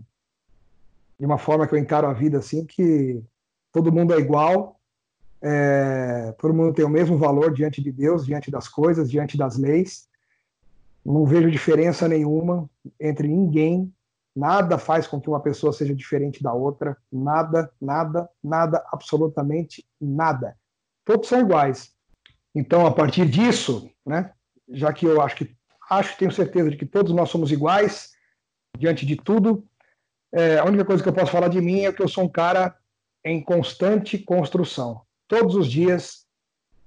de 1.19 1.25
uma 1.27 1.37
forma 1.37 1.67
que 1.67 1.75
eu 1.75 1.79
encaro 1.79 2.07
a 2.07 2.13
vida 2.13 2.39
assim, 2.39 2.65
que 2.65 3.23
todo 3.71 3.91
mundo 3.91 4.11
é 4.11 4.17
igual, 4.17 4.79
é, 5.39 6.33
todo 6.39 6.53
mundo 6.53 6.73
tem 6.73 6.83
o 6.83 6.89
mesmo 6.89 7.15
valor 7.15 7.53
diante 7.53 7.79
de 7.79 7.91
Deus, 7.91 8.25
diante 8.25 8.49
das 8.49 8.67
coisas, 8.67 9.07
diante 9.07 9.37
das 9.37 9.55
leis. 9.55 10.11
Não 11.05 11.25
vejo 11.25 11.51
diferença 11.51 12.07
nenhuma 12.07 12.69
entre 12.99 13.27
ninguém. 13.27 13.93
Nada 14.35 14.77
faz 14.77 15.05
com 15.05 15.19
que 15.19 15.29
uma 15.29 15.39
pessoa 15.39 15.73
seja 15.73 15.93
diferente 15.93 16.41
da 16.41 16.53
outra. 16.53 16.97
Nada, 17.11 17.71
nada, 17.79 18.29
nada, 18.43 18.83
absolutamente 18.91 19.85
nada. 19.99 20.57
Todos 21.05 21.27
são 21.27 21.41
iguais. 21.41 21.93
Então, 22.55 22.85
a 22.85 22.91
partir 22.91 23.27
disso, 23.27 23.89
né, 24.05 24.31
já 24.69 24.93
que 24.93 25.05
eu 25.05 25.21
acho 25.21 25.35
que 25.35 25.55
acho, 25.89 26.17
tenho 26.17 26.31
certeza 26.31 26.71
de 26.71 26.77
que 26.77 26.85
todos 26.85 27.13
nós 27.13 27.29
somos 27.29 27.51
iguais 27.51 28.13
diante 28.77 29.05
de 29.05 29.15
tudo, 29.15 29.65
é, 30.31 30.57
a 30.57 30.65
única 30.65 30.85
coisa 30.85 31.03
que 31.03 31.09
eu 31.09 31.13
posso 31.13 31.31
falar 31.31 31.47
de 31.47 31.61
mim 31.61 31.81
é 31.81 31.93
que 31.93 32.01
eu 32.01 32.07
sou 32.07 32.23
um 32.23 32.29
cara 32.29 32.75
em 33.23 33.43
constante 33.43 34.17
construção. 34.17 35.01
Todos 35.27 35.55
os 35.55 35.69
dias 35.69 36.25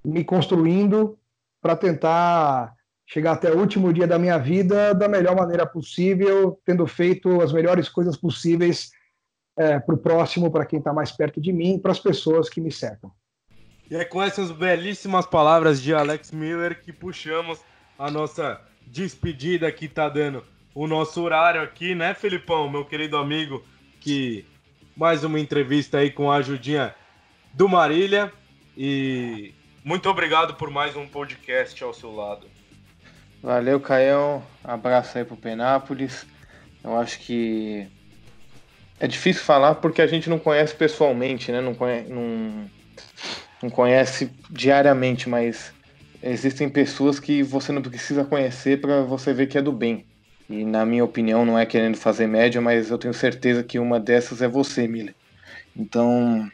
me 0.03 0.23
construindo 0.23 1.17
para 1.61 1.75
tentar 1.75 2.76
chegar 3.07 3.31
até 3.31 3.49
o 3.51 3.57
último 3.57 3.91
dia 3.93 4.05
da 4.05 4.19
minha 4.19 4.37
vida 4.37 4.93
da 4.93 5.07
melhor 5.07 5.35
maneira 5.35 5.65
possível, 5.65 6.59
tendo 6.65 6.85
feito 6.85 7.41
as 7.41 7.53
melhores 7.53 7.87
coisas 7.87 8.17
possíveis 8.17 8.91
é, 9.57 9.79
para 9.79 9.95
o 9.95 9.97
próximo, 9.97 10.51
para 10.51 10.65
quem 10.65 10.79
está 10.79 10.93
mais 10.93 11.11
perto 11.11 11.39
de 11.39 11.53
mim, 11.53 11.79
para 11.79 11.93
as 11.93 11.99
pessoas 11.99 12.49
que 12.49 12.59
me 12.59 12.71
cercam. 12.71 13.09
E 13.89 13.95
é 13.95 14.03
com 14.03 14.21
essas 14.21 14.51
belíssimas 14.51 15.25
palavras 15.25 15.81
de 15.81 15.93
Alex 15.95 16.31
Miller 16.31 16.81
que 16.83 16.91
puxamos 16.91 17.59
a 17.97 18.11
nossa 18.11 18.61
despedida 18.85 19.71
que 19.71 19.85
está 19.85 20.09
dando 20.09 20.43
o 20.75 20.85
nosso 20.85 21.23
horário 21.23 21.61
aqui, 21.61 21.95
né, 21.95 22.13
Felipão, 22.13 22.69
meu 22.69 22.85
querido 22.85 23.17
amigo, 23.17 23.63
que 24.01 24.45
mais 24.95 25.23
uma 25.23 25.39
entrevista 25.39 25.99
aí 25.99 26.11
com 26.11 26.29
a 26.29 26.35
ajudinha 26.35 26.93
do 27.53 27.67
Marília 27.67 28.31
e 28.75 29.53
muito 29.83 30.09
obrigado 30.09 30.55
por 30.55 30.69
mais 30.69 30.95
um 30.95 31.07
podcast 31.07 31.81
ao 31.83 31.93
seu 31.93 32.13
lado. 32.13 32.56
Valeu, 33.47 33.79
Caião. 33.79 34.43
Abraço 34.61 35.17
aí 35.17 35.23
pro 35.23 35.37
Penápolis. 35.37 36.25
Eu 36.83 36.97
acho 36.97 37.17
que 37.19 37.87
é 38.99 39.07
difícil 39.07 39.41
falar 39.41 39.75
porque 39.75 40.01
a 40.01 40.05
gente 40.05 40.29
não 40.29 40.37
conhece 40.37 40.75
pessoalmente, 40.75 41.49
né? 41.49 41.61
Não 41.61 41.73
conhece, 41.73 42.11
não, 42.11 42.69
não 43.63 43.69
conhece 43.69 44.29
diariamente, 44.49 45.29
mas 45.29 45.71
existem 46.21 46.67
pessoas 46.67 47.21
que 47.21 47.41
você 47.41 47.71
não 47.71 47.81
precisa 47.81 48.25
conhecer 48.25 48.81
para 48.81 49.03
você 49.03 49.31
ver 49.31 49.47
que 49.47 49.57
é 49.57 49.61
do 49.61 49.71
bem. 49.71 50.05
E 50.49 50.65
na 50.65 50.85
minha 50.85 51.05
opinião, 51.05 51.45
não 51.45 51.57
é 51.57 51.65
querendo 51.65 51.95
fazer 51.95 52.27
média, 52.27 52.59
mas 52.59 52.91
eu 52.91 52.97
tenho 52.97 53.13
certeza 53.13 53.63
que 53.63 53.79
uma 53.79 53.97
dessas 53.97 54.41
é 54.41 54.47
você, 54.49 54.89
Miller. 54.89 55.15
Então, 55.73 56.51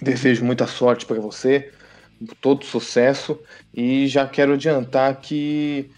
desejo 0.00 0.46
muita 0.46 0.66
sorte 0.66 1.04
para 1.04 1.20
você, 1.20 1.74
todo 2.40 2.64
sucesso 2.64 3.38
e 3.74 4.06
já 4.06 4.26
quero 4.26 4.54
adiantar 4.54 5.16
que 5.20 5.90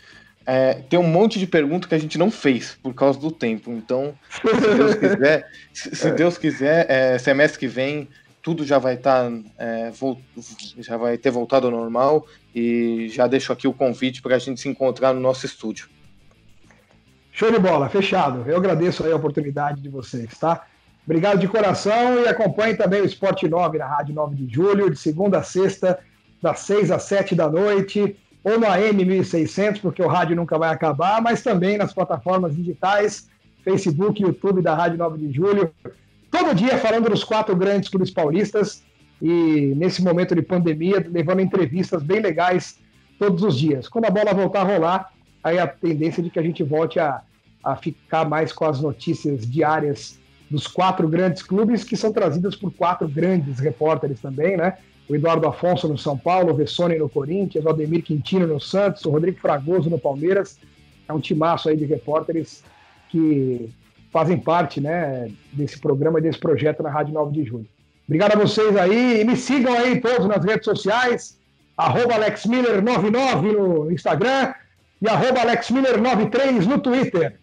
é, 0.45 0.75
tem 0.89 0.99
um 0.99 1.07
monte 1.07 1.39
de 1.39 1.47
perguntas 1.47 1.89
que 1.89 1.95
a 1.95 1.99
gente 1.99 2.16
não 2.16 2.31
fez 2.31 2.79
por 2.83 2.95
causa 2.95 3.19
do 3.19 3.31
tempo. 3.31 3.71
Então, 3.71 4.14
se 4.31 4.75
Deus 4.77 4.95
quiser, 4.97 5.51
se, 5.73 5.97
se 5.97 6.11
Deus 6.12 6.39
quiser, 6.39 6.87
é, 6.91 7.19
semestre 7.19 7.59
que 7.59 7.66
vem 7.66 8.09
tudo 8.43 8.64
já 8.64 8.79
vai 8.79 8.95
estar, 8.95 9.29
tá, 9.29 9.37
é, 9.59 9.93
já 10.79 10.97
vai 10.97 11.19
ter 11.19 11.31
voltado 11.31 11.66
ao 11.66 11.73
normal 11.73 12.27
e 12.55 13.09
já 13.11 13.27
deixo 13.27 13.53
aqui 13.53 13.69
o 13.69 13.75
convite 13.75 14.23
para 14.23 14.37
a 14.37 14.39
gente 14.39 14.61
se 14.61 14.69
encontrar 14.69 15.12
no 15.12 15.21
nosso 15.21 15.45
estúdio. 15.45 15.89
Show 17.31 17.53
de 17.53 17.59
bola, 17.59 17.91
fechado. 17.91 18.49
Eu 18.51 18.57
agradeço 18.57 19.05
a 19.05 19.14
oportunidade 19.14 19.83
de 19.83 19.89
vocês, 19.91 20.37
tá? 20.39 20.66
Obrigado 21.09 21.38
de 21.38 21.48
coração 21.48 22.20
e 22.22 22.28
acompanhe 22.28 22.76
também 22.76 23.00
o 23.00 23.04
Esporte 23.06 23.48
9 23.48 23.78
na 23.78 23.86
Rádio 23.86 24.14
9 24.14 24.36
de 24.36 24.54
Julho, 24.54 24.90
de 24.90 24.98
segunda 24.98 25.38
a 25.38 25.42
sexta, 25.42 25.98
das 26.42 26.61
6 26.61 26.90
às 26.90 27.04
7 27.04 27.34
da 27.34 27.48
noite, 27.48 28.14
ou 28.44 28.61
no 28.61 28.66
AM 28.66 29.06
1600, 29.06 29.80
porque 29.80 30.02
o 30.02 30.06
rádio 30.06 30.36
nunca 30.36 30.59
vai 30.59 30.68
acabar, 30.68 31.22
mas 31.22 31.42
também 31.42 31.78
nas 31.78 31.94
plataformas 31.94 32.54
digitais, 32.54 33.26
Facebook 33.64 34.22
YouTube 34.22 34.61
da 34.61 34.74
Rádio 34.74 34.98
9 34.98 35.16
de 35.16 35.32
Julho. 35.32 35.72
Todo 36.30 36.54
dia 36.54 36.76
falando 36.76 37.09
dos 37.09 37.24
quatro 37.24 37.56
grandes 37.56 37.88
clubes 37.88 38.11
paulistas 38.11 38.84
e 39.22 39.72
nesse 39.78 40.04
momento 40.04 40.34
de 40.34 40.42
pandemia, 40.42 41.02
levando 41.11 41.40
entrevistas 41.40 42.02
bem 42.02 42.20
legais 42.20 42.78
todos 43.18 43.42
os 43.42 43.59
dias. 43.59 43.88
Quando 43.88 44.04
a 44.04 44.11
bola 44.11 44.34
voltar 44.34 44.61
a 44.61 44.64
rolar, 44.64 45.12
aí 45.42 45.59
a 45.59 45.66
tendência 45.66 46.22
de 46.22 46.28
que 46.28 46.38
a 46.38 46.42
gente 46.42 46.62
volte 46.62 47.00
a, 47.00 47.22
a 47.64 47.76
ficar 47.76 48.28
mais 48.28 48.52
com 48.52 48.66
as 48.66 48.82
notícias 48.82 49.50
diárias 49.50 50.18
dos 50.51 50.66
quatro 50.66 51.07
grandes 51.09 51.42
clubes, 51.42 51.84
que 51.84 51.96
são 51.96 52.12
trazidas 52.12 52.57
por 52.57 52.72
quatro 52.72 53.07
grandes 53.09 53.59
repórteres 53.59 54.20
também, 54.20 54.57
né? 54.57 54.78
O 55.09 55.14
Eduardo 55.14 55.46
Afonso 55.46 55.88
no 55.88 55.96
São 55.96 56.16
Paulo, 56.16 56.53
o 56.53 56.57
Vessone 56.57 56.99
no 56.99 57.09
Corinthians, 57.09 57.64
o 57.64 57.68
Ademir 57.68 58.03
Quintino 58.03 58.46
no 58.46 58.61
Santos, 58.61 59.05
o 59.05 59.11
Rodrigo 59.11 59.38
Fragoso 59.38 59.88
no 59.88 59.99
Palmeiras. 59.99 60.59
É 61.09 61.12
um 61.12 61.20
timaço 61.20 61.68
aí 61.68 61.76
de 61.76 61.86
repórteres 61.86 62.62
que 63.09 63.70
fazem 64.11 64.38
parte 64.38 64.80
né, 64.80 65.30
desse 65.53 65.78
programa 65.80 66.18
e 66.18 66.22
desse 66.22 66.38
projeto 66.38 66.82
na 66.82 66.90
Rádio 66.90 67.14
9 67.14 67.32
de 67.32 67.44
Julho. 67.44 67.66
Obrigado 68.07 68.32
a 68.32 68.38
vocês 68.38 68.76
aí 68.76 69.20
e 69.20 69.24
me 69.24 69.36
sigam 69.36 69.72
aí 69.74 70.01
todos 70.01 70.26
nas 70.26 70.44
redes 70.44 70.64
sociais, 70.64 71.38
arroba 71.76 72.14
AlexMiller99 72.14 73.53
no 73.53 73.90
Instagram 73.90 74.55
e 75.01 75.09
arroba 75.09 75.40
AlexMiller93 75.40 76.64
no 76.66 76.78
Twitter. 76.78 77.38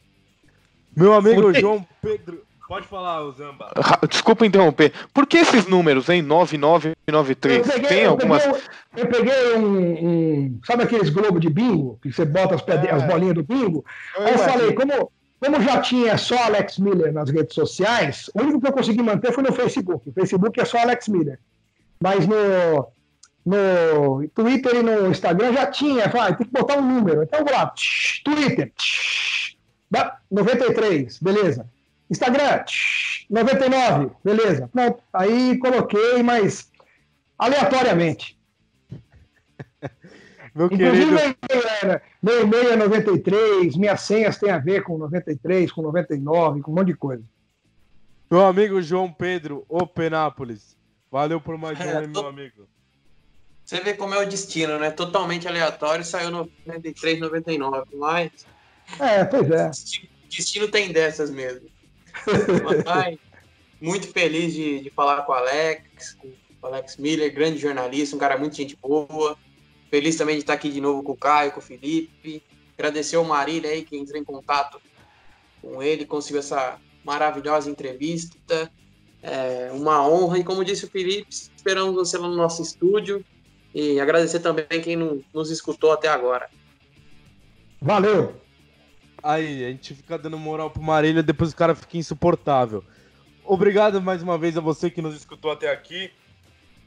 Meu 0.95 1.13
amigo 1.13 1.53
João 1.53 1.85
Pedro. 2.01 2.44
Pode 2.67 2.87
falar, 2.87 3.29
Zamba. 3.31 3.71
Desculpa 4.09 4.45
interromper. 4.45 4.91
Por 5.13 5.27
que 5.27 5.37
esses 5.37 5.67
números, 5.67 6.09
hein? 6.09 6.21
9993? 6.23 7.67
Peguei, 7.67 7.89
Tem 7.89 8.05
algumas. 8.05 8.43
Eu 8.43 8.53
peguei, 8.53 8.63
eu 8.95 9.07
peguei 9.07 9.55
um, 9.55 10.07
um, 10.07 10.59
Sabe 10.65 10.83
aqueles 10.83 11.09
globos 11.09 11.39
de 11.41 11.49
bingo? 11.49 11.99
Que 12.01 12.11
você 12.11 12.25
bota 12.25 12.55
as, 12.55 12.67
é. 12.67 12.91
as 12.91 13.03
bolinhas 13.03 13.35
do 13.35 13.43
bingo? 13.43 13.85
Eu 14.17 14.25
Aí 14.25 14.33
eu 14.33 14.39
falei, 14.39 14.73
como, 14.73 15.11
como 15.39 15.61
já 15.61 15.79
tinha 15.79 16.17
só 16.17 16.37
Alex 16.45 16.79
Miller 16.79 17.13
nas 17.13 17.29
redes 17.29 17.53
sociais, 17.53 18.31
o 18.33 18.41
único 18.41 18.59
que 18.59 18.67
eu 18.67 18.73
consegui 18.73 19.03
manter 19.03 19.31
foi 19.31 19.43
no 19.43 19.53
Facebook. 19.53 20.09
O 20.09 20.13
Facebook 20.13 20.59
é 20.59 20.65
só 20.65 20.79
Alex 20.79 21.07
Miller. 21.07 21.39
Mas 22.01 22.25
no, 22.25 22.87
no 23.45 24.27
Twitter 24.29 24.77
e 24.77 24.83
no 24.83 25.11
Instagram 25.11 25.53
já 25.53 25.67
tinha. 25.67 26.09
Falei, 26.09 26.33
ah, 26.33 26.35
tem 26.35 26.47
que 26.47 26.51
botar 26.51 26.77
um 26.77 26.81
número. 26.81 27.21
Então 27.21 27.45
vou 27.45 27.53
lá. 27.53 27.71
Twitter. 28.23 28.71
93, 30.31 31.19
beleza. 31.19 31.69
Instagram, 32.09 32.63
99, 33.29 34.11
beleza. 34.23 34.69
Pronto. 34.71 35.01
Aí 35.11 35.57
coloquei, 35.57 36.21
mas 36.21 36.71
aleatoriamente. 37.37 38.39
Meu 40.53 40.67
Inclusive, 40.67 41.35
querido... 41.49 42.01
meu 42.23 42.41
e-mail 42.43 42.71
é 42.71 42.75
93, 42.77 43.75
minhas 43.75 43.99
senhas 44.01 44.37
têm 44.37 44.49
a 44.49 44.57
ver 44.57 44.83
com 44.83 44.97
93, 44.97 45.69
com 45.69 45.81
99, 45.81 46.61
com 46.61 46.71
um 46.71 46.75
monte 46.75 46.87
de 46.87 46.95
coisa. 46.95 47.21
Meu 48.31 48.45
amigo 48.45 48.81
João 48.81 49.11
Pedro, 49.11 49.65
o 49.67 49.85
Penápolis. 49.85 50.77
Valeu 51.11 51.41
por 51.41 51.57
mais 51.57 51.77
é, 51.81 51.99
um, 51.99 52.13
tô... 52.13 52.21
meu 52.21 52.29
amigo. 52.29 52.67
Você 53.65 53.81
vê 53.81 53.95
como 53.95 54.13
é 54.13 54.23
o 54.23 54.29
destino, 54.29 54.79
né? 54.79 54.91
Totalmente 54.91 55.45
aleatório, 55.45 56.05
saiu 56.05 56.31
93, 56.31 57.19
99, 57.19 57.87
mas. 57.95 58.31
É, 58.97 59.25
pois 59.25 59.51
é. 59.51 59.69
Destino, 59.69 60.07
destino 60.29 60.67
tem 60.69 60.91
dessas 60.93 61.29
mesmo. 61.29 61.67
Muito 63.81 64.07
feliz 64.07 64.53
de, 64.53 64.81
de 64.81 64.89
falar 64.89 65.21
com 65.23 65.31
o 65.31 65.35
Alex, 65.35 66.13
com 66.13 66.27
o 66.61 66.65
Alex 66.67 66.97
Miller, 66.97 67.33
grande 67.33 67.57
jornalista, 67.57 68.15
um 68.15 68.19
cara 68.19 68.37
muito 68.37 68.55
gente 68.55 68.77
boa. 68.81 69.37
Feliz 69.89 70.15
também 70.15 70.35
de 70.35 70.41
estar 70.41 70.53
aqui 70.53 70.69
de 70.69 70.81
novo 70.81 71.03
com 71.03 71.11
o 71.11 71.17
Caio, 71.17 71.51
com 71.51 71.59
o 71.59 71.63
Felipe. 71.63 72.41
Agradecer 72.77 73.15
ao 73.15 73.23
Marília 73.23 73.69
aí 73.69 73.83
que 73.83 73.97
entrou 73.97 74.19
em 74.19 74.23
contato 74.23 74.81
com 75.61 75.81
ele, 75.81 76.05
conseguiu 76.05 76.39
essa 76.39 76.79
maravilhosa 77.03 77.69
entrevista. 77.69 78.71
É 79.21 79.71
uma 79.71 80.07
honra. 80.07 80.39
E 80.39 80.43
como 80.43 80.65
disse 80.65 80.85
o 80.85 80.89
Felipe, 80.89 81.27
esperamos 81.29 81.95
você 81.95 82.17
lá 82.17 82.27
no 82.27 82.35
nosso 82.35 82.61
estúdio. 82.61 83.23
E 83.73 83.99
agradecer 83.99 84.39
também 84.39 84.81
quem 84.81 84.95
nos 85.33 85.49
escutou 85.51 85.91
até 85.91 86.07
agora. 86.07 86.49
Valeu! 87.81 88.44
Aí, 89.25 89.65
a 89.65 89.69
gente 89.69 89.95
fica 89.95 90.19
dando 90.19 90.37
moral 90.37 90.69
pro 90.69 90.83
Marília, 90.83 91.23
depois 91.23 91.51
o 91.51 91.55
cara 91.55 91.73
fica 91.73 91.97
insuportável. 91.97 92.83
Obrigado 93.43 93.99
mais 93.99 94.21
uma 94.21 94.37
vez 94.37 94.55
a 94.55 94.61
você 94.61 94.87
que 94.87 95.01
nos 95.01 95.15
escutou 95.15 95.51
até 95.51 95.71
aqui. 95.71 96.11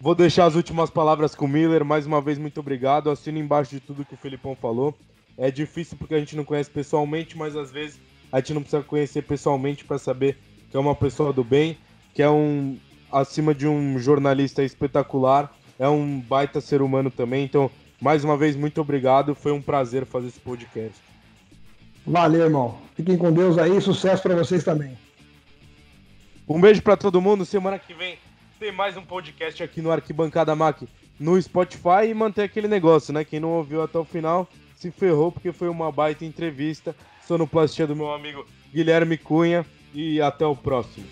Vou 0.01 0.15
deixar 0.15 0.45
as 0.45 0.55
últimas 0.55 0.89
palavras 0.89 1.35
com 1.35 1.47
o 1.47 1.49
Miller. 1.49 1.85
Mais 1.85 2.07
uma 2.07 2.21
vez, 2.21 2.39
muito 2.39 2.61
obrigado. 2.61 3.11
Assino 3.11 3.39
embaixo 3.39 3.73
de 3.73 3.81
tudo 3.81 4.05
que 4.05 4.15
o 4.15 4.17
Felipão 4.17 4.55
falou. 4.55 4.97
É 5.37 5.51
difícil 5.51 5.99
porque 5.99 6.15
a 6.15 6.21
gente 6.21 6.37
não 6.37 6.45
conhece 6.45 6.71
pessoalmente, 6.71 7.37
mas 7.37 7.57
às 7.57 7.73
vezes 7.73 7.99
a 8.31 8.39
gente 8.39 8.55
não 8.55 8.63
precisa 8.63 8.85
conhecer 8.85 9.23
pessoalmente 9.23 9.85
para 9.85 9.99
saber 9.99 10.39
que 10.71 10.77
é 10.77 10.81
uma 10.81 10.95
pessoa 10.95 11.33
do 11.33 11.43
bem, 11.43 11.77
que 12.15 12.23
é 12.23 12.31
um, 12.31 12.79
acima 13.11 13.53
de 13.53 13.67
um 13.67 13.99
jornalista 13.99 14.63
espetacular 14.63 15.53
é 15.77 15.89
um 15.89 16.21
baita 16.21 16.61
ser 16.61 16.83
humano 16.83 17.11
também. 17.11 17.45
Então, 17.45 17.69
mais 18.01 18.23
uma 18.23 18.37
vez, 18.37 18.55
muito 18.55 18.81
obrigado. 18.81 19.35
Foi 19.35 19.51
um 19.51 19.61
prazer 19.61 20.07
fazer 20.07 20.29
esse 20.29 20.39
podcast. 20.41 21.08
Valeu, 22.09 22.45
irmão. 22.45 22.79
Fiquem 22.95 23.19
com 23.19 23.31
Deus 23.31 23.59
aí. 23.59 23.79
Sucesso 23.83 24.23
para 24.23 24.35
vocês 24.35 24.65
também. 24.65 24.97
Um 26.49 26.59
beijo 26.59 26.81
para 26.81 26.97
todo 26.97 27.21
mundo. 27.21 27.45
Semana 27.45 27.79
que 27.79 27.93
vem 27.93 28.19
tem 28.59 28.73
mais 28.73 28.97
um 28.97 29.03
podcast 29.03 29.63
aqui 29.63 29.83
no 29.83 29.93
Arquibancada 29.93 30.57
Mac 30.57 30.81
no 31.21 31.41
Spotify 31.41 32.09
e 32.09 32.15
manter 32.15 32.45
aquele 32.45 32.67
negócio, 32.67 33.13
né? 33.13 33.25
Quem 33.25 33.39
não 33.39 33.51
ouviu 33.51 33.83
até 33.83 33.99
o 33.99 34.05
final 34.05 34.49
se 34.75 34.91
ferrou 34.91 35.31
porque 35.31 35.53
foi 35.53 35.69
uma 35.69 35.93
baita 35.93 36.25
entrevista. 36.25 36.97
Sonoplastia 37.27 37.87
do 37.87 37.95
meu 37.95 38.11
amigo 38.11 38.47
Guilherme 38.73 39.19
Cunha 39.19 39.67
e 39.93 40.19
até 40.19 40.47
o 40.47 40.57
próximo. 40.57 41.07